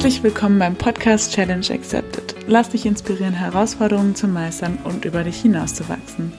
Herzlich 0.00 0.22
willkommen 0.22 0.58
beim 0.58 0.76
Podcast 0.76 1.34
Challenge 1.34 1.66
Accepted. 1.70 2.34
Lass 2.46 2.70
dich 2.70 2.86
inspirieren, 2.86 3.34
Herausforderungen 3.34 4.14
zu 4.14 4.28
meistern 4.28 4.78
und 4.84 5.04
über 5.04 5.24
dich 5.24 5.42
hinauszuwachsen. 5.42 6.32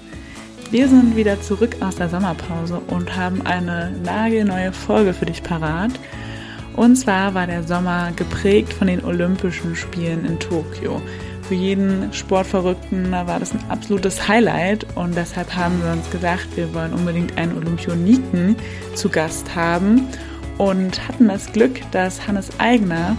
Wir 0.71 0.87
sind 0.87 1.15
wieder 1.15 1.39
zurück 1.43 1.75
aus 1.79 1.95
der 1.95 2.09
Sommerpause 2.09 2.81
und 2.87 3.15
haben 3.15 3.43
eine 3.43 3.91
nagelneue 4.03 4.73
Folge 4.73 5.13
für 5.13 5.27
dich 5.27 5.43
parat. 5.43 5.91
Und 6.75 6.95
zwar 6.95 7.35
war 7.35 7.45
der 7.45 7.61
Sommer 7.61 8.11
geprägt 8.15 8.73
von 8.73 8.87
den 8.87 9.05
Olympischen 9.05 9.75
Spielen 9.75 10.25
in 10.25 10.39
Tokio. 10.39 10.99
Für 11.43 11.53
jeden 11.53 12.11
Sportverrückten 12.13 13.11
war 13.11 13.39
das 13.39 13.53
ein 13.53 13.63
absolutes 13.69 14.27
Highlight 14.27 14.87
und 14.95 15.15
deshalb 15.15 15.55
haben 15.55 15.83
wir 15.83 15.91
uns 15.91 16.09
gesagt, 16.09 16.47
wir 16.55 16.73
wollen 16.73 16.93
unbedingt 16.93 17.37
einen 17.37 17.55
Olympioniken 17.55 18.55
zu 18.95 19.07
Gast 19.09 19.55
haben 19.55 20.07
und 20.57 21.07
hatten 21.07 21.27
das 21.27 21.51
Glück, 21.53 21.79
dass 21.91 22.27
Hannes 22.27 22.49
Eigner 22.59 23.15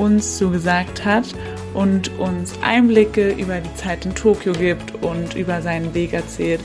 uns 0.00 0.38
zugesagt 0.38 1.04
hat 1.04 1.26
und 1.74 2.18
uns 2.18 2.54
Einblicke 2.62 3.30
über 3.32 3.60
die 3.60 3.74
Zeit 3.74 4.06
in 4.06 4.14
Tokio 4.14 4.52
gibt 4.52 5.02
und 5.02 5.34
über 5.34 5.60
seinen 5.62 5.94
Weg 5.94 6.12
erzählt. 6.14 6.60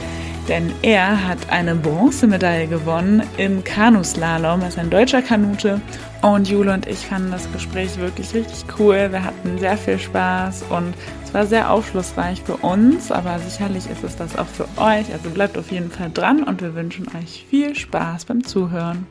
Denn 0.47 0.71
er 0.83 1.27
hat 1.27 1.49
eine 1.49 1.75
Bronzemedaille 1.75 2.67
gewonnen 2.67 3.23
im 3.37 3.63
Kanuslalom. 3.63 4.61
Ist 4.61 4.77
ein 4.77 4.91
deutscher 4.91 5.23
Kanute. 5.23 5.81
Und 6.21 6.47
Jule 6.47 6.73
und 6.73 6.87
ich 6.87 6.99
fanden 6.99 7.31
das 7.31 7.51
Gespräch 7.51 7.97
wirklich 7.97 8.33
richtig 8.33 8.65
cool. 8.79 9.09
Wir 9.11 9.23
hatten 9.23 9.57
sehr 9.57 9.77
viel 9.77 9.99
Spaß 9.99 10.65
und 10.69 10.93
es 11.23 11.33
war 11.33 11.45
sehr 11.45 11.71
aufschlussreich 11.71 12.41
für 12.43 12.57
uns. 12.57 13.11
Aber 13.11 13.39
sicherlich 13.39 13.89
ist 13.89 14.03
es 14.03 14.15
das 14.15 14.37
auch 14.37 14.47
für 14.47 14.67
euch. 14.77 15.11
Also 15.11 15.29
bleibt 15.31 15.57
auf 15.57 15.71
jeden 15.71 15.89
Fall 15.89 16.11
dran 16.13 16.43
und 16.43 16.61
wir 16.61 16.75
wünschen 16.75 17.07
euch 17.19 17.45
viel 17.49 17.75
Spaß 17.75 18.25
beim 18.25 18.43
Zuhören. 18.43 19.07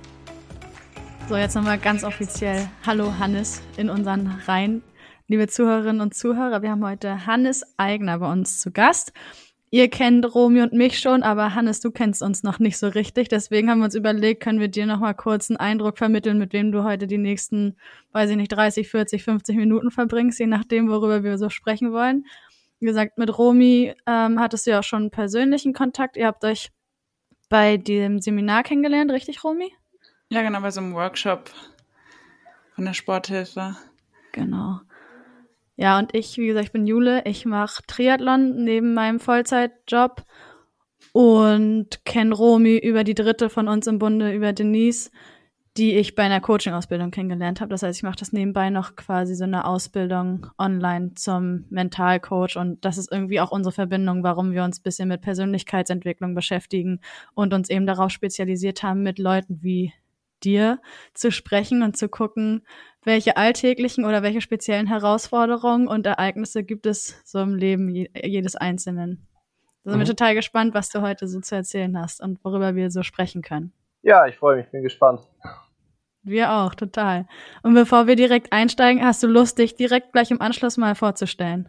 So, 1.26 1.36
jetzt 1.36 1.54
nochmal 1.54 1.78
ganz 1.78 2.04
offiziell 2.04 2.68
Hallo 2.84 3.18
Hannes 3.18 3.62
in 3.78 3.88
unseren 3.88 4.26
Reihen. 4.46 4.82
Liebe 5.26 5.48
Zuhörerinnen 5.48 6.02
und 6.02 6.14
Zuhörer, 6.14 6.60
wir 6.60 6.70
haben 6.70 6.84
heute 6.84 7.24
Hannes 7.24 7.64
Eigner 7.78 8.18
bei 8.18 8.30
uns 8.30 8.60
zu 8.60 8.70
Gast. 8.70 9.14
Ihr 9.70 9.88
kennt 9.88 10.34
Romy 10.34 10.60
und 10.60 10.74
mich 10.74 10.98
schon, 10.98 11.22
aber 11.22 11.54
Hannes, 11.54 11.80
du 11.80 11.90
kennst 11.90 12.22
uns 12.22 12.42
noch 12.42 12.58
nicht 12.58 12.76
so 12.76 12.88
richtig. 12.88 13.28
Deswegen 13.28 13.70
haben 13.70 13.78
wir 13.78 13.86
uns 13.86 13.94
überlegt, 13.94 14.42
können 14.42 14.60
wir 14.60 14.68
dir 14.68 14.84
nochmal 14.84 15.14
kurz 15.14 15.50
einen 15.50 15.56
Eindruck 15.56 15.96
vermitteln, 15.96 16.36
mit 16.36 16.52
wem 16.52 16.72
du 16.72 16.84
heute 16.84 17.06
die 17.06 17.16
nächsten, 17.16 17.78
weiß 18.12 18.28
ich 18.28 18.36
nicht, 18.36 18.52
30, 18.52 18.86
40, 18.90 19.24
50 19.24 19.56
Minuten 19.56 19.90
verbringst, 19.90 20.38
je 20.38 20.46
nachdem, 20.46 20.90
worüber 20.90 21.24
wir 21.24 21.38
so 21.38 21.48
sprechen 21.48 21.90
wollen. 21.90 22.26
Wie 22.80 22.86
gesagt, 22.86 23.16
mit 23.16 23.36
Romy 23.38 23.94
ähm, 24.06 24.38
hattest 24.40 24.66
du 24.66 24.72
ja 24.72 24.80
auch 24.80 24.84
schon 24.84 25.10
persönlichen 25.10 25.72
Kontakt. 25.72 26.18
Ihr 26.18 26.26
habt 26.26 26.44
euch 26.44 26.70
bei 27.48 27.78
dem 27.78 28.20
Seminar 28.20 28.62
kennengelernt, 28.62 29.10
richtig, 29.10 29.42
Romy? 29.42 29.72
Ja, 30.34 30.42
genau, 30.42 30.60
bei 30.62 30.72
so 30.72 30.80
einem 30.80 30.94
Workshop 30.94 31.48
von 32.74 32.84
der 32.84 32.92
Sporthilfe. 32.92 33.76
Genau. 34.32 34.80
Ja, 35.76 35.96
und 35.96 36.12
ich, 36.12 36.36
wie 36.38 36.48
gesagt, 36.48 36.66
ich 36.66 36.72
bin 36.72 36.88
Jule. 36.88 37.22
Ich 37.24 37.46
mache 37.46 37.84
Triathlon 37.86 38.64
neben 38.64 38.94
meinem 38.94 39.20
Vollzeitjob 39.20 40.24
und 41.12 42.04
kenne 42.04 42.34
Romy 42.34 42.78
über 42.78 43.04
die 43.04 43.14
dritte 43.14 43.48
von 43.48 43.68
uns 43.68 43.86
im 43.86 44.00
Bunde, 44.00 44.32
über 44.32 44.52
Denise, 44.52 45.12
die 45.76 45.94
ich 45.94 46.16
bei 46.16 46.24
einer 46.24 46.40
Coaching-Ausbildung 46.40 47.12
kennengelernt 47.12 47.60
habe. 47.60 47.70
Das 47.70 47.84
heißt, 47.84 47.96
ich 47.96 48.02
mache 48.02 48.18
das 48.18 48.32
nebenbei 48.32 48.70
noch 48.70 48.96
quasi 48.96 49.36
so 49.36 49.44
eine 49.44 49.64
Ausbildung 49.64 50.48
online 50.58 51.14
zum 51.14 51.66
Mentalcoach 51.70 52.56
und 52.56 52.84
das 52.84 52.98
ist 52.98 53.12
irgendwie 53.12 53.38
auch 53.38 53.52
unsere 53.52 53.72
Verbindung, 53.72 54.24
warum 54.24 54.50
wir 54.50 54.64
uns 54.64 54.80
bisschen 54.80 55.06
mit 55.06 55.20
Persönlichkeitsentwicklung 55.20 56.34
beschäftigen 56.34 56.98
und 57.34 57.54
uns 57.54 57.70
eben 57.70 57.86
darauf 57.86 58.10
spezialisiert 58.10 58.82
haben, 58.82 59.04
mit 59.04 59.20
Leuten 59.20 59.62
wie 59.62 59.92
dir 60.44 60.80
zu 61.14 61.30
sprechen 61.30 61.82
und 61.82 61.96
zu 61.96 62.08
gucken, 62.08 62.66
welche 63.04 63.36
alltäglichen 63.36 64.04
oder 64.04 64.22
welche 64.22 64.40
speziellen 64.40 64.86
Herausforderungen 64.86 65.88
und 65.88 66.06
Ereignisse 66.06 66.64
gibt 66.64 66.86
es 66.86 67.20
so 67.24 67.40
im 67.40 67.54
Leben 67.54 67.88
jedes 67.88 68.56
Einzelnen. 68.56 69.26
Da 69.84 69.90
sind 69.90 69.98
mhm. 69.98 70.02
wir 70.02 70.08
total 70.08 70.34
gespannt, 70.34 70.74
was 70.74 70.88
du 70.88 71.02
heute 71.02 71.28
so 71.28 71.40
zu 71.40 71.54
erzählen 71.54 71.98
hast 72.00 72.22
und 72.22 72.42
worüber 72.44 72.74
wir 72.74 72.90
so 72.90 73.02
sprechen 73.02 73.42
können. 73.42 73.72
Ja, 74.02 74.26
ich 74.26 74.36
freue 74.36 74.56
mich, 74.56 74.70
bin 74.70 74.82
gespannt. 74.82 75.20
Wir 76.22 76.52
auch, 76.52 76.74
total. 76.74 77.26
Und 77.62 77.74
bevor 77.74 78.06
wir 78.06 78.16
direkt 78.16 78.52
einsteigen, 78.52 79.04
hast 79.04 79.22
du 79.22 79.26
Lust, 79.26 79.58
dich 79.58 79.76
direkt 79.76 80.12
gleich 80.12 80.30
im 80.30 80.40
Anschluss 80.40 80.78
mal 80.78 80.94
vorzustellen? 80.94 81.68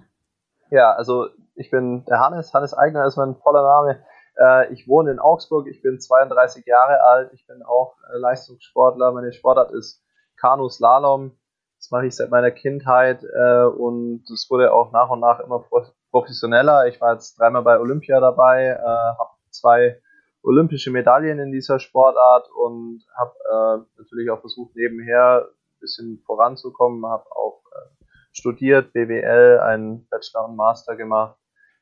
Ja, 0.71 0.93
also 0.93 1.27
ich 1.55 1.69
bin 1.71 2.05
der 2.05 2.19
Hannes. 2.19 2.53
Hannes 2.53 2.73
Eigner 2.73 3.05
ist 3.05 3.17
mein 3.17 3.35
voller 3.35 3.63
Name. 3.63 4.03
Äh, 4.37 4.73
ich 4.73 4.87
wohne 4.87 5.11
in 5.11 5.19
Augsburg, 5.19 5.67
ich 5.67 5.81
bin 5.81 5.99
32 5.99 6.65
Jahre 6.65 7.03
alt, 7.03 7.31
ich 7.33 7.45
bin 7.47 7.63
auch 7.63 7.95
äh, 8.13 8.17
Leistungssportler. 8.17 9.11
Meine 9.11 9.33
Sportart 9.33 9.71
ist 9.71 10.03
Kanu-Slalom. 10.37 11.37
Das 11.77 11.91
mache 11.91 12.07
ich 12.07 12.15
seit 12.15 12.31
meiner 12.31 12.51
Kindheit 12.51 13.23
äh, 13.23 13.63
und 13.65 14.23
es 14.29 14.47
wurde 14.49 14.73
auch 14.73 14.91
nach 14.91 15.09
und 15.09 15.19
nach 15.19 15.39
immer 15.39 15.63
professioneller. 16.11 16.87
Ich 16.87 16.99
war 16.99 17.13
jetzt 17.13 17.39
dreimal 17.39 17.61
bei 17.61 17.79
Olympia 17.79 18.19
dabei, 18.19 18.69
äh, 18.69 18.79
habe 18.79 19.29
zwei 19.51 20.01
olympische 20.41 20.91
Medaillen 20.91 21.39
in 21.39 21.51
dieser 21.51 21.79
Sportart 21.79 22.49
und 22.51 23.03
habe 23.17 23.33
äh, 23.51 24.01
natürlich 24.01 24.29
auch 24.29 24.39
versucht, 24.39 24.75
nebenher 24.75 25.47
ein 25.47 25.79
bisschen 25.79 26.23
voranzukommen, 26.25 27.05
habe 27.05 27.25
auch 27.31 27.61
äh, 27.71 28.05
studiert, 28.31 28.93
BWL, 28.93 29.59
einen 29.59 30.07
Bachelor 30.07 30.45
und 30.49 30.55
Master 30.55 30.95
gemacht 30.95 31.37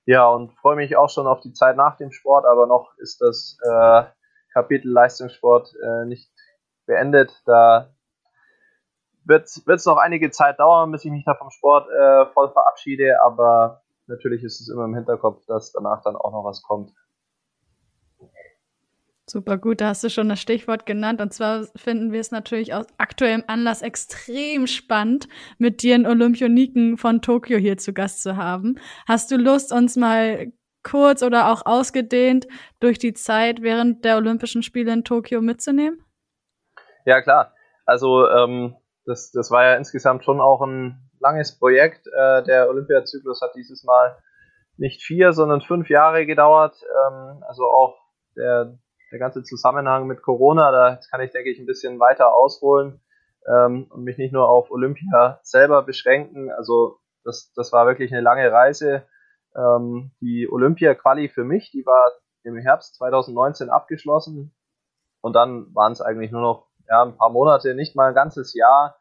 ja, 0.05 0.27
und 0.27 0.53
freue 0.53 0.75
mich 0.75 0.97
auch 0.97 1.09
schon 1.09 1.27
auf 1.27 1.39
die 1.39 1.53
Zeit 1.53 1.77
nach 1.77 1.97
dem 1.97 2.11
Sport, 2.11 2.45
aber 2.45 2.67
noch 2.67 2.97
ist 2.97 3.21
das 3.21 3.57
äh, 3.63 4.03
Kapitel 4.51 4.91
Leistungssport 4.91 5.73
äh, 5.81 6.05
nicht 6.05 6.31
beendet. 6.85 7.41
Da 7.45 7.89
wird 9.25 9.45
es 9.45 9.85
noch 9.85 9.97
einige 9.97 10.31
Zeit 10.31 10.59
dauern, 10.59 10.91
bis 10.91 11.05
ich 11.05 11.11
mich 11.11 11.25
da 11.25 11.35
vom 11.35 11.49
Sport 11.49 11.89
äh, 11.89 12.25
voll 12.33 12.51
verabschiede, 12.51 13.21
aber 13.21 13.81
natürlich 14.07 14.43
ist 14.43 14.59
es 14.59 14.69
immer 14.69 14.85
im 14.85 14.95
Hinterkopf, 14.95 15.45
dass 15.47 15.71
danach 15.71 16.01
dann 16.03 16.15
auch 16.15 16.31
noch 16.31 16.43
was 16.43 16.61
kommt. 16.61 16.93
Super 19.33 19.57
gut, 19.57 19.81
da 19.81 19.87
hast 19.87 20.03
du 20.03 20.11
schon 20.11 20.29
das 20.29 20.39
Stichwort 20.39 20.85
genannt. 20.85 21.19
Und 21.19 21.33
zwar 21.33 21.63
finden 21.75 22.11
wir 22.11 22.19
es 22.19 22.29
natürlich 22.29 22.75
aus 22.75 22.85
aktuellem 22.99 23.43
Anlass 23.47 23.81
extrem 23.81 24.67
spannend, 24.67 25.27
mit 25.57 25.81
dir 25.81 25.95
einen 25.95 26.05
Olympioniken 26.05 26.97
von 26.97 27.19
Tokio 27.19 27.57
hier 27.57 27.77
zu 27.77 27.93
Gast 27.93 28.21
zu 28.21 28.37
haben. 28.37 28.75
Hast 29.07 29.31
du 29.31 29.37
Lust, 29.37 29.73
uns 29.73 29.95
mal 29.95 30.51
kurz 30.83 31.23
oder 31.23 31.51
auch 31.51 31.65
ausgedehnt 31.65 32.47
durch 32.79 32.99
die 32.99 33.15
Zeit 33.15 33.63
während 33.63 34.05
der 34.05 34.17
Olympischen 34.17 34.61
Spiele 34.61 34.93
in 34.93 35.03
Tokio 35.03 35.41
mitzunehmen? 35.41 36.05
Ja, 37.07 37.23
klar. 37.23 37.55
Also 37.87 38.29
ähm, 38.29 38.75
das, 39.07 39.31
das 39.31 39.49
war 39.49 39.63
ja 39.63 39.77
insgesamt 39.77 40.25
schon 40.25 40.41
auch 40.41 40.61
ein 40.61 41.09
langes 41.19 41.57
Projekt. 41.57 42.05
Äh, 42.05 42.43
der 42.43 42.69
Olympiazyklus 42.69 43.41
hat 43.41 43.55
dieses 43.55 43.83
Mal 43.83 44.15
nicht 44.77 45.01
vier, 45.01 45.33
sondern 45.33 45.61
fünf 45.61 45.89
Jahre 45.89 46.27
gedauert. 46.27 46.75
Ähm, 46.83 47.43
also 47.47 47.63
auch 47.63 47.97
der 48.35 48.77
der 49.13 49.19
ganze 49.19 49.43
Zusammenhang 49.43 50.07
mit 50.07 50.23
Corona, 50.23 50.71
da 50.71 50.99
kann 51.11 51.21
ich, 51.21 51.31
denke 51.31 51.51
ich, 51.51 51.59
ein 51.59 51.67
bisschen 51.67 51.99
weiter 51.99 52.35
ausholen 52.35 52.99
ähm, 53.47 53.85
und 53.91 54.03
mich 54.03 54.17
nicht 54.17 54.33
nur 54.33 54.49
auf 54.49 54.71
Olympia 54.71 55.39
selber 55.43 55.83
beschränken. 55.83 56.51
Also 56.51 56.97
das, 57.23 57.53
das 57.53 57.71
war 57.71 57.85
wirklich 57.85 58.11
eine 58.11 58.21
lange 58.21 58.51
Reise. 58.51 59.03
Ähm, 59.55 60.11
die 60.19 60.49
Olympia-Quali 60.51 61.29
für 61.29 61.43
mich, 61.43 61.69
die 61.69 61.85
war 61.85 62.11
im 62.41 62.57
Herbst 62.57 62.95
2019 62.95 63.69
abgeschlossen 63.69 64.51
und 65.21 65.33
dann 65.35 65.67
waren 65.75 65.91
es 65.91 66.01
eigentlich 66.01 66.31
nur 66.31 66.41
noch 66.41 66.67
ja, 66.89 67.03
ein 67.03 67.15
paar 67.15 67.29
Monate, 67.29 67.75
nicht 67.75 67.95
mal 67.95 68.09
ein 68.09 68.15
ganzes 68.15 68.55
Jahr, 68.55 68.97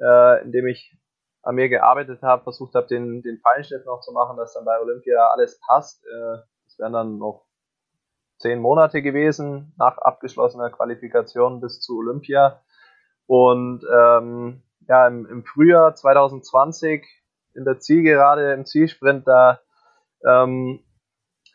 äh, 0.00 0.42
in 0.42 0.52
dem 0.52 0.66
ich 0.68 0.96
an 1.42 1.54
mir 1.54 1.68
gearbeitet 1.68 2.22
habe, 2.22 2.44
versucht 2.44 2.74
habe, 2.74 2.86
den, 2.86 3.20
den 3.20 3.38
Feinschnitt 3.40 3.84
noch 3.84 4.00
zu 4.00 4.12
machen, 4.12 4.38
dass 4.38 4.54
dann 4.54 4.64
bei 4.64 4.80
Olympia 4.80 5.26
alles 5.26 5.60
passt. 5.60 6.02
Äh, 6.06 6.38
das 6.64 6.78
wären 6.78 6.94
dann 6.94 7.18
noch 7.18 7.49
zehn 8.40 8.58
Monate 8.58 9.02
gewesen 9.02 9.74
nach 9.78 9.98
abgeschlossener 9.98 10.70
Qualifikation 10.70 11.60
bis 11.60 11.80
zu 11.80 11.98
Olympia. 11.98 12.60
Und 13.26 13.84
ähm, 13.84 14.62
ja, 14.88 15.06
im, 15.06 15.26
im 15.26 15.44
Frühjahr 15.44 15.94
2020 15.94 17.06
in 17.54 17.64
der 17.64 17.78
Zielgerade, 17.78 18.52
im 18.52 18.64
Zielsprint, 18.64 19.28
da 19.28 19.60
ähm, 20.26 20.82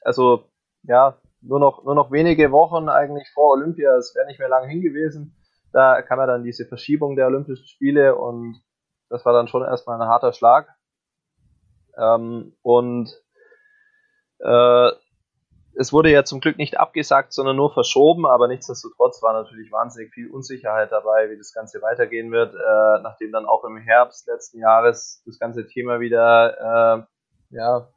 also 0.02 0.50
ja, 0.84 1.18
nur 1.42 1.60
noch, 1.60 1.84
nur 1.84 1.96
noch 1.96 2.12
wenige 2.12 2.52
Wochen 2.52 2.90
eigentlich 2.90 3.30
vor 3.34 3.52
Olympia, 3.52 3.96
es 3.98 4.16
wäre 4.16 4.28
nicht 4.28 4.40
mehr 4.40 4.50
lange 4.50 4.68
hin 4.68 4.82
gewesen. 4.82 5.36
Da 5.74 6.02
kam 6.02 6.20
ja 6.20 6.28
dann 6.28 6.44
diese 6.44 6.66
Verschiebung 6.66 7.16
der 7.16 7.28
Olympischen 7.28 7.68
Spiele 7.68 8.16
und 8.16 8.62
das 9.10 9.26
war 9.26 9.34
dann 9.34 9.48
schon 9.48 9.64
erstmal 9.64 10.02
ein 10.02 10.08
harter 10.08 10.34
Schlag. 10.34 10.70
Ähm, 11.98 12.56
und 12.62 13.10
äh, 14.40 14.92
es 15.78 15.92
wurde 15.92 16.10
ja 16.10 16.24
zum 16.24 16.40
Glück 16.40 16.58
nicht 16.58 16.80
abgesagt, 16.80 17.34
sondern 17.34 17.56
nur 17.56 17.74
verschoben, 17.74 18.26
aber 18.26 18.48
nichtsdestotrotz 18.48 19.22
war 19.22 19.34
natürlich 19.34 19.72
wahnsinnig 19.72 20.14
viel 20.14 20.30
Unsicherheit 20.30 20.92
dabei, 20.92 21.30
wie 21.30 21.38
das 21.38 21.54
Ganze 21.54 21.82
weitergehen 21.82 22.32
wird, 22.32 22.56
äh, 22.56 23.02
nachdem 23.02 23.32
dann 23.32 23.46
auch 23.46 23.64
im 23.64 23.78
Herbst 23.78 24.28
letzten 24.28 24.60
Jahres 24.60 25.22
das 25.26 25.40
ganze 25.40 25.68
Thema 25.68 26.00
wieder 26.00 27.06
äh, 27.50 27.56
ja, 27.56 27.88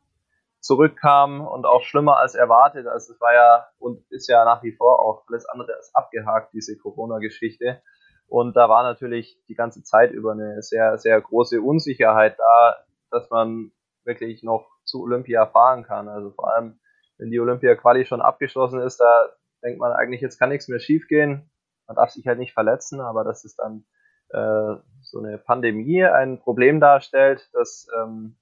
zurückkam 0.60 1.46
und 1.46 1.66
auch 1.66 1.82
schlimmer 1.82 2.18
als 2.18 2.34
erwartet. 2.34 2.86
Also 2.86 3.12
es 3.12 3.20
war 3.20 3.32
ja 3.32 3.66
und 3.78 4.04
ist 4.10 4.28
ja 4.28 4.44
nach 4.44 4.62
wie 4.62 4.72
vor 4.72 5.00
auch 5.00 5.24
alles 5.28 5.46
andere 5.46 5.74
als 5.74 5.94
abgehakt, 5.94 6.52
diese 6.52 6.76
Corona-Geschichte. 6.76 7.80
Und 8.26 8.56
da 8.56 8.68
war 8.68 8.82
natürlich 8.82 9.40
die 9.48 9.54
ganze 9.54 9.82
Zeit 9.82 10.10
über 10.10 10.32
eine 10.32 10.62
sehr, 10.62 10.98
sehr 10.98 11.20
große 11.20 11.62
Unsicherheit 11.62 12.38
da, 12.38 12.76
dass 13.10 13.30
man 13.30 13.72
wirklich 14.04 14.42
noch 14.42 14.68
zu 14.84 15.02
Olympia 15.02 15.46
fahren 15.46 15.84
kann. 15.84 16.08
Also 16.08 16.30
vor 16.32 16.52
allem, 16.52 16.78
wenn 17.18 17.30
die 17.30 17.40
Olympia-Quali 17.40 18.06
schon 18.06 18.20
abgeschlossen 18.20 18.80
ist, 18.80 18.98
da 18.98 19.30
denkt 19.62 19.80
man 19.80 19.92
eigentlich, 19.92 20.20
jetzt 20.20 20.38
kann 20.38 20.48
nichts 20.50 20.68
mehr 20.68 20.80
schiefgehen. 20.80 21.50
Man 21.86 21.96
darf 21.96 22.10
sich 22.10 22.26
halt 22.26 22.38
nicht 22.38 22.54
verletzen, 22.54 23.00
aber 23.00 23.24
dass 23.24 23.44
es 23.44 23.56
dann 23.56 23.84
äh, 24.30 24.76
so 25.02 25.18
eine 25.18 25.38
Pandemie 25.38 26.04
ein 26.04 26.40
Problem 26.40 26.80
darstellt, 26.80 27.48
das 27.52 27.88
ähm, 27.98 28.36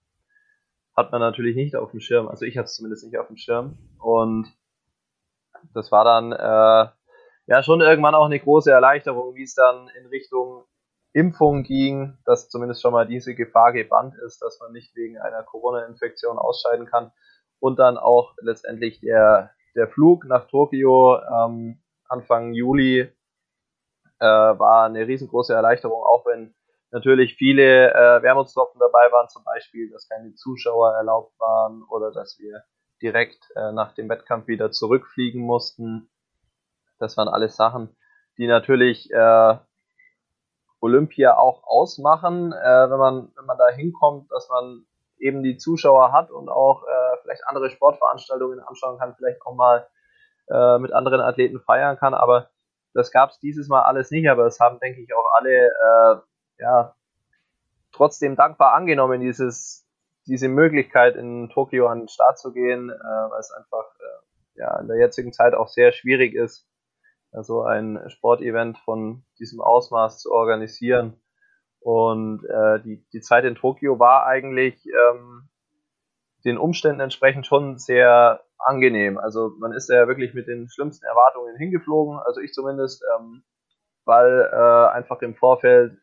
hat 0.97 1.13
man 1.13 1.21
natürlich 1.21 1.57
nicht 1.57 1.77
auf 1.77 1.91
dem 1.91 2.01
Schirm. 2.01 2.29
Also 2.29 2.45
ich 2.45 2.57
hatte 2.57 2.67
es 2.67 2.75
zumindest 2.75 3.05
nicht 3.05 3.19
auf 3.19 3.29
dem 3.29 3.37
Schirm. 3.37 3.79
Und 3.99 4.47
das 5.75 5.93
war 5.93 6.05
dann 6.05 6.33
äh, 6.33 6.91
ja 7.47 7.63
schon 7.63 7.81
irgendwann 7.81 8.15
auch 8.15 8.27
eine 8.27 8.41
große 8.41 8.71
Erleichterung, 8.71 9.35
wie 9.35 9.45
es 9.45 9.55
dann 9.55 9.89
in 9.99 10.07
Richtung 10.07 10.65
Impfung 11.13 11.63
ging, 11.63 12.19
dass 12.27 12.51
zumindest 12.51 12.83
schon 12.83 12.93
mal 12.93 13.07
diese 13.07 13.35
Gefahr 13.35 13.73
gebannt 13.73 14.15
ist, 14.27 14.43
dass 14.43 14.61
man 14.61 14.73
nicht 14.73 14.95
wegen 14.97 15.19
einer 15.19 15.43
Corona-Infektion 15.45 16.39
ausscheiden 16.39 16.87
kann. 16.87 17.11
Und 17.59 17.79
dann 17.79 17.97
auch 17.99 18.35
letztendlich 18.41 19.01
der, 19.01 19.51
der 19.75 19.89
Flug 19.89 20.25
nach 20.27 20.47
Tokio 20.49 21.19
ähm, 21.19 21.83
Anfang 22.09 22.53
Juli 22.53 23.01
äh, 23.01 24.25
war 24.25 24.85
eine 24.85 25.07
riesengroße 25.07 25.55
Erleichterung, 25.55 26.03
auch 26.03 26.25
wenn 26.27 26.55
natürlich 26.91 27.35
viele 27.35 27.93
äh, 27.93 28.23
Wermutstropfen 28.23 28.79
dabei 28.79 29.11
waren, 29.13 29.29
zum 29.29 29.45
Beispiel, 29.45 29.91
dass 29.91 30.09
keine 30.09 30.35
Zuschauer 30.35 30.95
erlaubt 30.95 31.39
waren 31.39 31.83
oder 31.91 32.13
dass 32.13 32.39
wir 32.39 32.63
direkt 33.03 33.51
äh, 33.57 33.73
nach 33.73 33.95
dem 33.95 34.09
Wettkampf 34.09 34.47
wieder 34.47 34.71
zurückfliegen 34.71 35.43
mussten. 35.43 36.09
Das 36.99 37.17
waren 37.17 37.29
alles 37.29 37.57
Sachen, 37.57 37.95
die 38.39 38.47
natürlich 38.47 39.11
äh, 39.11 39.59
Olympia 40.81 41.37
auch 41.37 41.65
ausmachen, 41.65 42.53
äh, 42.53 42.91
wenn 42.91 42.99
man 42.99 43.33
wenn 43.37 43.45
man 43.45 43.59
da 43.59 43.69
hinkommt, 43.69 44.31
dass 44.31 44.49
man 44.49 44.87
eben 45.19 45.43
die 45.43 45.57
Zuschauer 45.57 46.13
hat 46.13 46.31
und 46.31 46.49
auch 46.49 46.85
äh, 46.85 47.06
vielleicht 47.27 47.47
andere 47.47 47.71
Sportveranstaltungen 47.71 48.61
anschauen 48.61 48.99
kann, 48.99 49.15
vielleicht 49.17 49.43
auch 49.45 49.55
mal 49.55 49.87
äh, 50.49 50.79
mit 50.79 50.93
anderen 50.93 51.21
Athleten 51.21 51.61
feiern 51.61 51.99
kann. 51.99 52.15
Aber 52.15 52.51
das 52.95 53.11
gab 53.11 53.31
es 53.31 53.41
dieses 53.41 53.69
Mal 53.69 53.83
alles 53.83 54.11
nicht. 54.11 54.31
Aber 54.31 54.47
es 54.47 54.61
haben, 54.61 54.79
denke 54.79 55.01
ich, 55.01 55.15
auch 55.15 55.33
alle 55.35 55.67
äh, 55.67 56.17
ja 56.59 56.95
trotzdem 57.93 58.37
dankbar 58.37 58.75
angenommen, 58.75 59.21
dieses 59.21 59.87
diese 60.27 60.49
Möglichkeit 60.49 61.17
in 61.17 61.49
Tokio 61.51 61.87
an 61.87 62.01
den 62.01 62.09
Start 62.09 62.39
zu 62.39 62.53
gehen, 62.53 62.91
äh, 62.91 62.95
weil 62.95 63.41
es 63.41 63.53
einfach 63.53 63.87
äh, 64.01 64.61
ja 64.61 64.79
in 64.81 64.89
der 64.89 64.99
jetzigen 64.99 65.33
Zeit 65.33 65.55
auch 65.55 65.69
sehr 65.69 65.93
schwierig 65.93 66.35
ist, 66.35 66.69
also 67.33 67.63
ein 67.63 68.01
Sportevent 68.09 68.79
von 68.79 69.25
diesem 69.39 69.61
Ausmaß 69.61 70.19
zu 70.19 70.33
organisieren. 70.33 71.21
Und 71.81 72.45
äh, 72.45 72.81
die, 72.81 73.07
die 73.13 73.21
Zeit 73.21 73.45
in 73.45 73.55
Tokio 73.55 74.01
war 74.01 74.27
eigentlich 74.27 74.85
ähm, 74.87 75.49
den 76.47 76.59
Umständen 76.59 77.01
entsprechend 77.01 77.47
schon 77.47 77.77
sehr 77.77 78.41
angenehm. 78.59 79.19
Also 79.19 79.51
man 79.59 79.73
ist 79.73 79.91
ja 79.91 80.07
wirklich 80.07 80.33
mit 80.33 80.47
den 80.47 80.69
schlimmsten 80.71 81.05
Erwartungen 81.05 81.57
hingeflogen, 81.57 82.19
also 82.25 82.41
ich 82.41 82.53
zumindest, 82.53 83.05
ähm, 83.17 83.43
weil 84.05 84.49
äh, 84.53 84.95
einfach 84.95 85.21
im 85.23 85.35
Vorfeld 85.35 85.99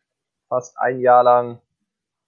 fast 0.48 0.78
ein 0.78 1.00
Jahr 1.00 1.24
lang 1.24 1.60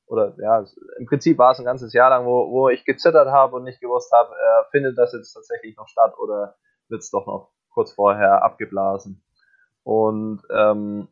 oder 0.07 0.35
ja, 0.39 0.65
im 0.99 1.07
Prinzip 1.07 1.37
war 1.37 1.53
es 1.53 1.59
ein 1.59 1.65
ganzes 1.65 1.93
Jahr 1.93 2.11
lang, 2.11 2.27
wo, 2.27 2.51
wo 2.51 2.69
ich 2.69 2.85
gezittert 2.85 3.29
habe 3.29 3.57
und 3.57 3.65
nicht 3.65 3.81
gewusst 3.81 4.13
habe, 4.13 4.33
äh, 4.33 4.71
findet 4.71 4.97
das 4.97 5.13
jetzt 5.13 5.33
tatsächlich 5.33 5.77
noch 5.77 5.89
statt 5.89 6.15
oder 6.19 6.57
wird 6.89 7.03
es 7.03 7.11
doch 7.11 7.27
noch 7.27 7.51
kurz 7.71 7.93
vorher 7.93 8.43
abgeblasen. 8.43 9.23
Und 9.83 10.43
ähm, 10.51 11.09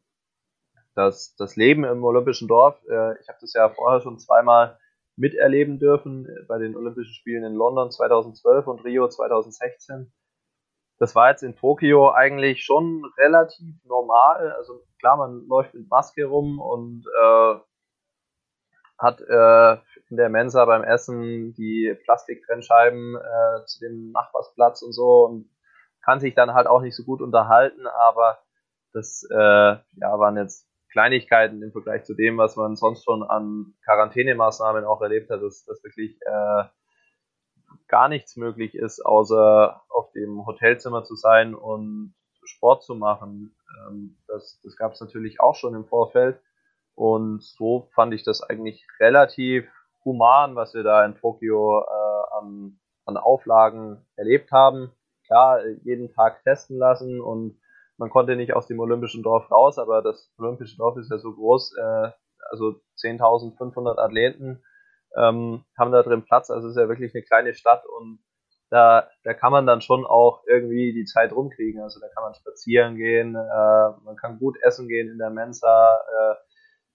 das, 0.95 1.35
das 1.37 1.57
Leben 1.57 1.85
im 1.85 2.03
Olympischen 2.05 2.49
Dorf, 2.49 2.81
äh, 2.89 3.21
ich 3.21 3.29
habe 3.29 3.39
das 3.41 3.53
ja 3.53 3.69
vorher 3.69 4.01
schon 4.01 4.19
zweimal 4.19 4.79
miterleben 5.17 5.79
dürfen 5.79 6.27
äh, 6.27 6.45
bei 6.47 6.59
den 6.59 6.77
Olympischen 6.77 7.15
Spielen 7.15 7.45
in 7.45 7.55
London 7.55 7.91
2012 7.91 8.67
und 8.67 8.85
Rio 8.85 9.09
2016. 9.09 10.13
Das 10.99 11.15
war 11.15 11.31
jetzt 11.31 11.43
in 11.43 11.57
Tokio 11.57 12.11
eigentlich 12.11 12.65
schon 12.65 13.05
relativ 13.19 13.75
normal. 13.85 14.53
Also 14.53 14.81
klar, 14.99 15.17
man 15.17 15.47
läuft 15.49 15.75
mit 15.75 15.89
Maske 15.89 16.25
rum 16.25 16.61
und 16.61 17.05
äh, 17.07 17.55
hat 18.99 19.21
äh, 19.21 19.73
in 20.09 20.17
der 20.17 20.29
Mensa 20.29 20.65
beim 20.65 20.85
Essen 20.85 21.53
die 21.55 21.97
Plastiktrennscheiben 22.05 23.17
äh, 23.17 23.65
zu 23.67 23.81
dem 23.81 24.13
Nachbarsplatz 24.13 24.83
und 24.83 24.93
so 24.93 25.27
und 25.27 25.51
kann 26.05 26.21
sich 26.21 26.35
dann 26.35 26.55
halt 26.55 26.67
auch 26.67 26.81
nicht 26.81 26.95
so 26.95 27.03
gut 27.05 27.21
unterhalten, 27.21 27.87
aber 27.87 28.39
das 28.93 29.27
äh, 29.31 29.37
ja, 29.37 30.19
waren 30.19 30.37
jetzt 30.37 30.69
Kleinigkeiten 30.95 31.61
im 31.61 31.73
Vergleich 31.73 32.05
zu 32.05 32.15
dem, 32.15 32.39
was 32.39 32.55
man 32.55 32.77
sonst 32.77 33.03
schon 33.03 33.25
an 33.25 33.75
Quarantänemaßnahmen 33.85 34.85
auch 34.85 35.03
erlebt 35.03 35.29
hat, 35.29 35.43
dass, 35.43 35.65
dass 35.65 35.83
wirklich 35.83 36.17
äh, 36.23 36.65
gar 37.89 38.09
nichts 38.09 38.37
möglich 38.37 38.77
ist, 38.77 39.05
außer 39.05 39.83
auf 39.89 40.13
dem 40.13 40.47
Hotelzimmer 40.47 41.03
zu 41.03 41.17
sein 41.17 41.57
und 41.57 42.15
Sport 42.45 42.85
zu 42.85 42.95
machen. 42.95 43.57
Ähm, 43.89 44.17
das 44.29 44.61
das 44.63 44.77
gab 44.77 44.93
es 44.93 45.01
natürlich 45.01 45.41
auch 45.41 45.57
schon 45.57 45.75
im 45.75 45.85
Vorfeld. 45.85 46.41
Und 46.95 47.43
so 47.43 47.89
fand 47.97 48.15
ich 48.15 48.23
das 48.23 48.41
eigentlich 48.43 48.87
relativ 49.01 49.69
human, 50.05 50.55
was 50.55 50.75
wir 50.75 50.85
da 50.85 51.05
in 51.05 51.17
Tokio 51.17 51.81
äh, 51.81 52.37
an, 52.39 52.79
an 53.05 53.17
Auflagen 53.17 54.07
erlebt 54.15 54.53
haben. 54.53 54.93
Klar, 55.27 55.67
jeden 55.83 56.13
Tag 56.15 56.45
testen 56.45 56.79
lassen 56.79 57.21
und 57.21 57.59
man 57.97 58.11
konnte 58.11 58.37
nicht 58.37 58.55
aus 58.55 58.67
dem 58.67 58.81
Olympischen 58.81 59.23
Dorf 59.23 59.51
raus, 59.51 59.79
aber 59.79 60.03
das 60.03 60.33
Olympische 60.39 60.77
Dorf 60.77 60.97
ist 60.97 61.11
ja 61.11 61.19
so 61.19 61.33
groß, 61.33 61.77
äh, 61.77 62.11
also 62.51 62.81
10.500 62.99 63.99
Athleten 63.99 64.63
ähm, 65.17 65.65
haben 65.79 65.93
da 65.93 66.03
drin 66.03 66.25
Platz, 66.25 66.51
also 66.51 66.69
es 66.69 66.77
ist 66.77 66.81
ja 66.81 66.89
wirklich 66.89 67.15
eine 67.15 67.23
kleine 67.23 67.55
Stadt 67.55 67.85
und 67.87 68.19
da, 68.71 69.09
da 69.23 69.35
kann 69.35 69.53
man 69.53 69.67
dann 69.67 69.81
schon 69.81 70.05
auch 70.05 70.43
irgendwie 70.49 70.93
die 70.93 71.05
Zeit 71.05 71.33
rumkriegen. 71.33 71.81
Also 71.81 72.01
da 72.01 72.09
kann 72.09 72.25
man 72.25 72.35
spazieren 72.35 72.97
gehen, 72.97 73.37
äh, 73.37 73.91
man 74.03 74.17
kann 74.17 74.39
gut 74.39 74.57
essen 74.63 74.89
gehen 74.89 75.09
in 75.11 75.19
der 75.19 75.31
Mensa 75.31 75.95
äh, 75.97 76.35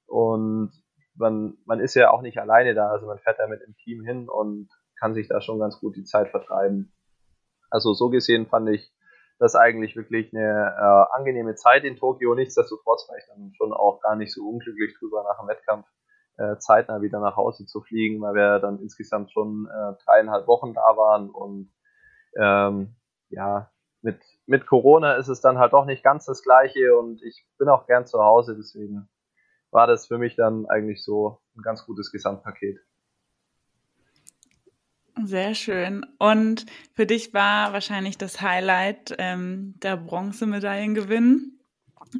und 0.07 0.71
man, 1.15 1.57
man 1.65 1.79
ist 1.79 1.95
ja 1.95 2.11
auch 2.11 2.21
nicht 2.21 2.39
alleine 2.39 2.73
da, 2.73 2.89
also 2.89 3.05
man 3.07 3.19
fährt 3.19 3.39
da 3.39 3.47
mit 3.47 3.61
dem 3.61 3.75
Team 3.75 4.03
hin 4.03 4.27
und 4.27 4.69
kann 4.99 5.13
sich 5.13 5.27
da 5.27 5.39
schon 5.39 5.59
ganz 5.59 5.79
gut 5.79 5.95
die 5.95 6.03
Zeit 6.03 6.29
vertreiben. 6.29 6.93
Also 7.69 7.93
so 7.93 8.09
gesehen 8.09 8.47
fand 8.47 8.69
ich 8.69 8.91
das 9.39 9.55
eigentlich 9.55 9.95
wirklich 9.95 10.33
eine 10.33 10.75
äh, 10.77 11.17
angenehme 11.17 11.55
Zeit 11.55 11.85
in 11.85 11.95
Tokio. 11.95 12.35
Nichtsdestotrotz 12.35 13.07
war 13.09 13.17
ich 13.17 13.23
dann 13.27 13.53
schon 13.55 13.73
auch 13.73 14.01
gar 14.01 14.15
nicht 14.15 14.33
so 14.33 14.47
unglücklich 14.47 14.95
drüber, 14.99 15.23
nach 15.23 15.39
dem 15.39 15.47
Wettkampf 15.47 15.87
äh, 16.37 16.57
zeitnah 16.57 17.01
wieder 17.01 17.19
nach 17.19 17.37
Hause 17.37 17.65
zu 17.65 17.81
fliegen, 17.81 18.21
weil 18.21 18.35
wir 18.35 18.59
dann 18.59 18.79
insgesamt 18.79 19.31
schon 19.31 19.67
äh, 19.67 19.93
dreieinhalb 20.05 20.47
Wochen 20.47 20.73
da 20.73 20.95
waren 20.97 21.29
und 21.29 21.71
ähm, 22.37 22.95
ja, 23.29 23.71
mit, 24.01 24.21
mit 24.45 24.67
Corona 24.67 25.15
ist 25.15 25.27
es 25.27 25.41
dann 25.41 25.57
halt 25.57 25.73
doch 25.73 25.85
nicht 25.85 26.03
ganz 26.03 26.25
das 26.25 26.43
gleiche 26.43 26.97
und 26.97 27.21
ich 27.23 27.45
bin 27.57 27.69
auch 27.69 27.87
gern 27.87 28.05
zu 28.05 28.19
Hause, 28.19 28.55
deswegen 28.55 29.09
war 29.71 29.87
das 29.87 30.07
für 30.07 30.17
mich 30.17 30.35
dann 30.35 30.65
eigentlich 30.67 31.03
so 31.03 31.41
ein 31.55 31.61
ganz 31.61 31.85
gutes 31.85 32.11
Gesamtpaket. 32.11 32.79
Sehr 35.25 35.55
schön. 35.55 36.05
Und 36.17 36.65
für 36.93 37.05
dich 37.05 37.33
war 37.33 37.73
wahrscheinlich 37.73 38.17
das 38.17 38.41
Highlight 38.41 39.15
ähm, 39.17 39.73
der 39.81 39.97
Bronzemedaillengewinn. 39.97 41.59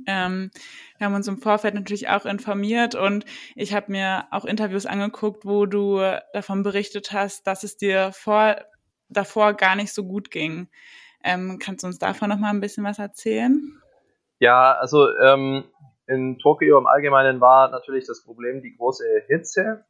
Ähm, 0.06 0.52
wir 0.98 1.06
haben 1.06 1.16
uns 1.16 1.28
im 1.28 1.40
Vorfeld 1.40 1.74
natürlich 1.74 2.10
auch 2.10 2.26
informiert 2.26 2.96
und 2.96 3.26
ich 3.56 3.74
habe 3.74 3.92
mir 3.92 4.26
auch 4.32 4.46
Interviews 4.46 4.86
angeguckt, 4.86 5.46
wo 5.46 5.66
du 5.66 6.00
davon 6.34 6.64
berichtet 6.64 7.12
hast, 7.12 7.48
dass 7.48 7.64
es 7.64 7.78
dir 7.78 8.12
vor, 8.12 8.58
davor 9.08 9.54
gar 9.54 9.76
nicht 9.76 9.94
so 9.94 10.04
gut 10.04 10.30
ging. 10.30 10.68
Ähm, 11.24 11.58
kannst 11.60 11.84
du 11.84 11.88
uns 11.88 12.00
davon 12.00 12.30
noch 12.30 12.38
mal 12.38 12.50
ein 12.50 12.62
bisschen 12.62 12.84
was 12.84 13.00
erzählen? 13.00 13.82
Ja, 14.40 14.74
also 14.74 15.08
ähm, 15.18 15.64
in 16.08 16.38
Tokio 16.40 16.78
im 16.78 16.88
Allgemeinen 16.88 17.42
war 17.42 17.70
natürlich 17.70 18.06
das 18.06 18.24
Problem 18.24 18.62
die 18.62 18.76
große 18.76 19.04
Hitze 19.28 19.86